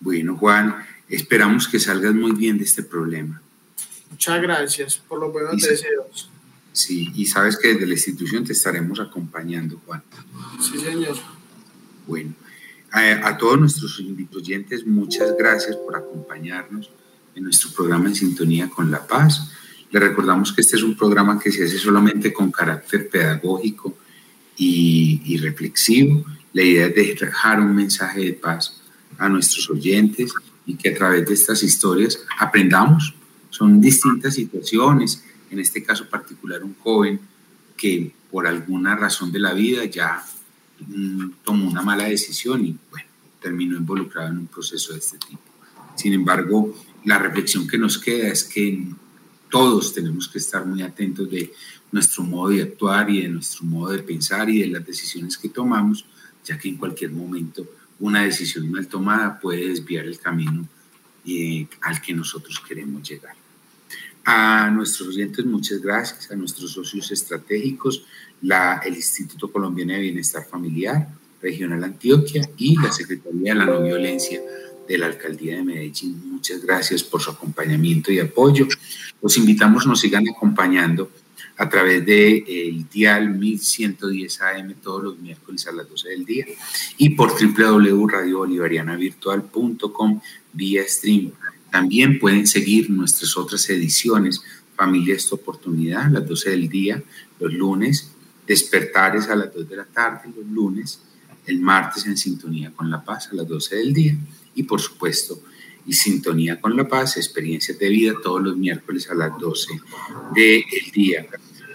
Bueno, 0.02 0.36
Juan, 0.36 0.76
esperamos 1.08 1.70
que 1.70 1.80
salgas 1.80 2.14
muy 2.14 2.34
bien 2.34 2.58
de 2.58 2.66
este 2.66 2.84
problema. 2.84 3.42
Muchas 4.12 4.42
gracias 4.42 4.98
por 4.98 5.22
los 5.22 5.32
buenos 5.32 5.54
y 5.54 5.70
deseos. 5.70 6.30
Sí, 6.74 7.10
y 7.16 7.26
sabes 7.28 7.56
que 7.56 7.70
desde 7.70 7.88
la 7.88 7.94
institución 7.94 8.44
te 8.44 8.52
estaremos 8.52 9.00
acompañando, 9.00 9.82
Juan. 9.86 10.04
Sí, 10.60 10.78
señor. 10.80 11.16
Bueno, 12.06 12.34
a, 12.92 13.26
a 13.26 13.38
todos 13.38 13.58
nuestros 13.58 14.04
oyentes, 14.36 14.86
muchas 14.86 15.34
gracias 15.40 15.78
por 15.78 15.96
acompañarnos 15.96 16.90
en 17.36 17.44
nuestro 17.46 17.72
programa 17.72 18.10
en 18.10 18.16
sintonía 18.16 18.70
con 18.70 18.92
La 18.92 19.08
Paz. 19.08 19.50
Le 19.92 20.00
recordamos 20.00 20.52
que 20.52 20.62
este 20.62 20.76
es 20.76 20.84
un 20.84 20.96
programa 20.96 21.40
que 21.40 21.52
se 21.52 21.64
hace 21.64 21.78
solamente 21.78 22.34
con 22.34 22.52
carácter 22.52 23.10
pedagógico 23.10 23.98
y, 24.58 25.22
y, 25.26 25.38
reflexivo. 25.38 26.26
La 26.54 26.64
idea 26.64 26.88
es 26.88 27.20
dejar 27.20 27.60
un 27.62 27.76
mensaje 27.76 28.22
de 28.22 28.34
paz 28.34 28.82
a 29.18 29.30
nuestros 29.30 29.70
oyentes 29.70 30.34
y 30.66 30.76
que 30.76 30.90
a 30.90 30.96
través 30.96 31.26
de 31.26 31.34
estas 31.34 31.64
historias 31.64 32.20
aprendamos. 32.38 33.14
Son 33.50 33.80
distintas 33.80 34.36
situaciones, 34.36 35.24
en 35.50 35.60
este 35.60 35.84
caso 35.84 36.10
particular 36.10 36.64
un 36.64 36.76
joven 36.76 37.20
que 37.78 38.12
por 38.30 38.46
alguna 38.48 38.96
razón 38.96 39.32
de 39.32 39.40
la 39.40 39.54
vida 39.54 39.86
ya 39.86 40.24
mmm, 40.86 41.30
tomó 41.44 41.70
una 41.70 41.82
mala 41.82 42.06
decisión 42.06 42.66
y 42.66 42.78
bueno, 42.92 43.08
terminó 43.42 43.78
involucrado 43.78 44.30
en 44.30 44.40
un 44.40 44.48
proceso 44.48 44.94
de 44.94 45.00
este 45.00 45.18
tipo. 45.18 45.42
Sin 45.96 46.14
embargo, 46.14 46.76
la 47.06 47.18
reflexión 47.18 47.68
que 47.68 47.78
nos 47.78 47.98
queda 47.98 48.28
es 48.28 48.44
que 48.44 48.84
todos 49.50 49.94
tenemos 49.94 50.28
que 50.28 50.38
estar 50.38 50.66
muy 50.66 50.82
atentos 50.82 51.30
de 51.30 51.54
nuestro 51.92 52.24
modo 52.24 52.50
de 52.50 52.64
actuar 52.64 53.10
y 53.10 53.22
de 53.22 53.30
nuestro 53.30 53.66
modo 53.66 53.92
de 53.92 54.04
pensar 54.04 54.50
y 54.50 54.60
de 54.60 54.68
las 54.68 54.86
decisiones 54.86 55.38
que 55.38 55.50
tomamos, 55.50 56.06
ya 56.46 56.58
que 56.58 56.70
en 56.70 56.78
cualquier 56.78 57.12
momento 57.12 57.66
una 58.00 58.24
decisión 58.24 58.70
mal 58.72 58.88
tomada 58.88 59.40
puede 59.40 59.70
desviar 59.70 60.06
el 60.06 60.20
camino 60.20 60.68
eh, 61.26 61.68
al 61.82 62.02
que 62.02 62.14
nosotros 62.14 62.62
queremos 62.66 63.08
llegar. 63.08 63.36
A 64.24 64.70
nuestros 64.72 65.10
oyentes, 65.10 65.46
muchas 65.46 65.82
gracias, 65.82 66.30
a 66.32 66.36
nuestros 66.36 66.72
socios 66.72 67.10
estratégicos, 67.12 68.04
el 68.42 68.96
Instituto 68.96 69.52
Colombiano 69.52 69.94
de 69.94 70.00
Bienestar 70.00 70.46
Familiar, 70.46 71.08
Regional 71.42 71.84
Antioquia 71.84 72.50
y 72.58 72.76
la 72.78 72.92
Secretaría 72.92 73.54
de 73.54 73.60
la 73.60 73.66
No 73.66 73.82
Violencia 73.82 74.42
de 74.88 74.98
la 74.98 75.08
Alcaldía 75.08 75.56
de 75.58 75.64
Medellín. 75.64 76.22
Muchas 76.32 76.62
gracias 76.62 77.04
por 77.04 77.22
su 77.22 77.32
acompañamiento 77.32 78.12
y 78.12 78.20
apoyo. 78.20 78.68
Los 79.22 79.38
invitamos, 79.38 79.86
nos 79.88 80.00
sigan 80.00 80.28
acompañando 80.30 81.12
a 81.58 81.68
través 81.68 82.06
del 82.06 82.46
de, 82.46 82.86
dial 82.92 83.32
1110 83.32 84.42
AM 84.42 84.76
todos 84.76 85.04
los 85.04 85.20
miércoles 85.20 85.68
a 85.68 85.72
las 85.72 85.90
12 85.90 86.10
del 86.10 86.26
día 86.26 86.46
y 86.98 87.10
por 87.10 87.32
www.radiobolivarianavirtual.com 87.32 90.22
vía 90.54 90.84
stream. 90.88 91.32
También 91.72 92.20
pueden 92.20 92.46
seguir 92.48 92.90
nuestras 92.90 93.36
otras 93.38 93.70
ediciones, 93.70 94.42
Familia 94.76 95.16
esta 95.16 95.36
oportunidad, 95.36 96.10
las 96.12 96.28
12 96.28 96.50
del 96.52 96.70
día, 96.70 97.02
los 97.40 97.52
lunes, 97.52 98.12
Despertares 98.46 99.28
a 99.28 99.36
las 99.36 99.52
2 99.54 99.68
de 99.68 99.76
la 99.76 99.84
tarde, 99.84 100.30
los 100.34 100.46
lunes, 100.46 101.02
el 101.46 101.60
martes 101.60 102.06
en 102.06 102.16
Sintonía 102.16 102.72
con 102.72 102.90
la 102.90 103.04
Paz 103.04 103.28
a 103.32 103.36
las 103.36 103.46
12 103.48 103.76
del 103.76 103.94
día 103.94 104.16
y 104.56 104.64
por 104.64 104.80
supuesto 104.80 105.42
y 105.88 105.94
Sintonía 105.94 106.60
con 106.60 106.76
la 106.76 106.88
Paz, 106.88 107.18
experiencias 107.18 107.80
de 107.80 107.90
vida 107.90 108.14
todos 108.22 108.44
los 108.44 108.58
miércoles 108.58 109.10
a 109.10 109.16
las 109.16 109.38
12 109.40 109.82
del 110.36 110.92
día. 110.94 111.26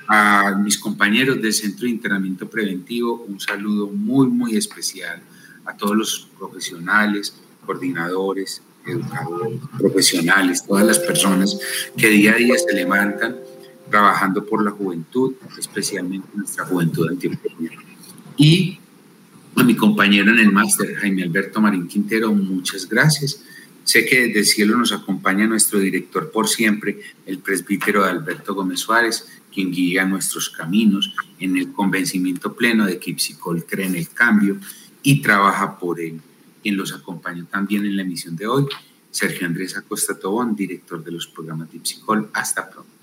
A 0.06 0.54
mis 0.62 0.78
compañeros 0.78 1.40
del 1.40 1.54
Centro 1.54 1.86
de 1.86 1.92
Internamiento 1.92 2.48
Preventivo, 2.48 3.24
un 3.26 3.40
saludo 3.40 3.88
muy, 3.88 4.28
muy 4.28 4.56
especial 4.56 5.22
a 5.64 5.74
todos 5.74 5.96
los 5.96 6.28
profesionales, 6.38 7.34
coordinadores, 7.64 8.60
educadores, 8.86 9.60
profesionales, 9.78 10.64
todas 10.66 10.86
las 10.86 10.98
personas 10.98 11.58
que 11.96 12.08
día 12.08 12.32
a 12.32 12.36
día 12.36 12.58
se 12.58 12.74
levantan 12.74 13.36
trabajando 13.90 14.44
por 14.44 14.62
la 14.62 14.72
juventud, 14.72 15.34
especialmente 15.58 16.28
nuestra 16.34 16.66
juventud 16.66 17.08
antioqueña. 17.08 17.70
Y 18.36 18.78
a 19.56 19.62
mi 19.62 19.76
compañero 19.76 20.30
en 20.32 20.38
el 20.38 20.52
máster, 20.52 20.94
Jaime 20.96 21.22
Alberto 21.22 21.60
Marín 21.60 21.86
Quintero, 21.86 22.34
muchas 22.34 22.88
gracias. 22.88 23.42
Sé 23.84 24.06
que 24.06 24.26
desde 24.26 24.38
el 24.40 24.46
cielo 24.46 24.76
nos 24.76 24.92
acompaña 24.92 25.46
nuestro 25.46 25.78
director 25.78 26.30
por 26.30 26.48
siempre, 26.48 27.00
el 27.26 27.38
presbítero 27.38 28.04
Alberto 28.04 28.54
Gómez 28.54 28.80
Suárez, 28.80 29.26
quien 29.52 29.70
guía 29.70 30.04
nuestros 30.04 30.50
caminos 30.50 31.14
en 31.38 31.56
el 31.56 31.72
convencimiento 31.72 32.54
pleno 32.54 32.86
de 32.86 32.98
que 32.98 33.10
Ipsicol 33.10 33.64
cree 33.64 33.86
en 33.86 33.96
el 33.96 34.08
cambio 34.08 34.56
y 35.02 35.20
trabaja 35.20 35.78
por 35.78 36.00
él. 36.00 36.20
Quien 36.62 36.76
los 36.76 36.92
acompaña 36.92 37.44
también 37.44 37.84
en 37.84 37.96
la 37.96 38.02
emisión 38.02 38.36
de 38.36 38.46
hoy, 38.46 38.66
Sergio 39.10 39.46
Andrés 39.46 39.76
Acosta 39.76 40.18
Tobón, 40.18 40.54
director 40.56 41.02
de 41.04 41.12
los 41.12 41.26
programas 41.26 41.70
de 41.70 41.78
Ipsicol. 41.78 42.30
Hasta 42.32 42.70
pronto. 42.70 43.01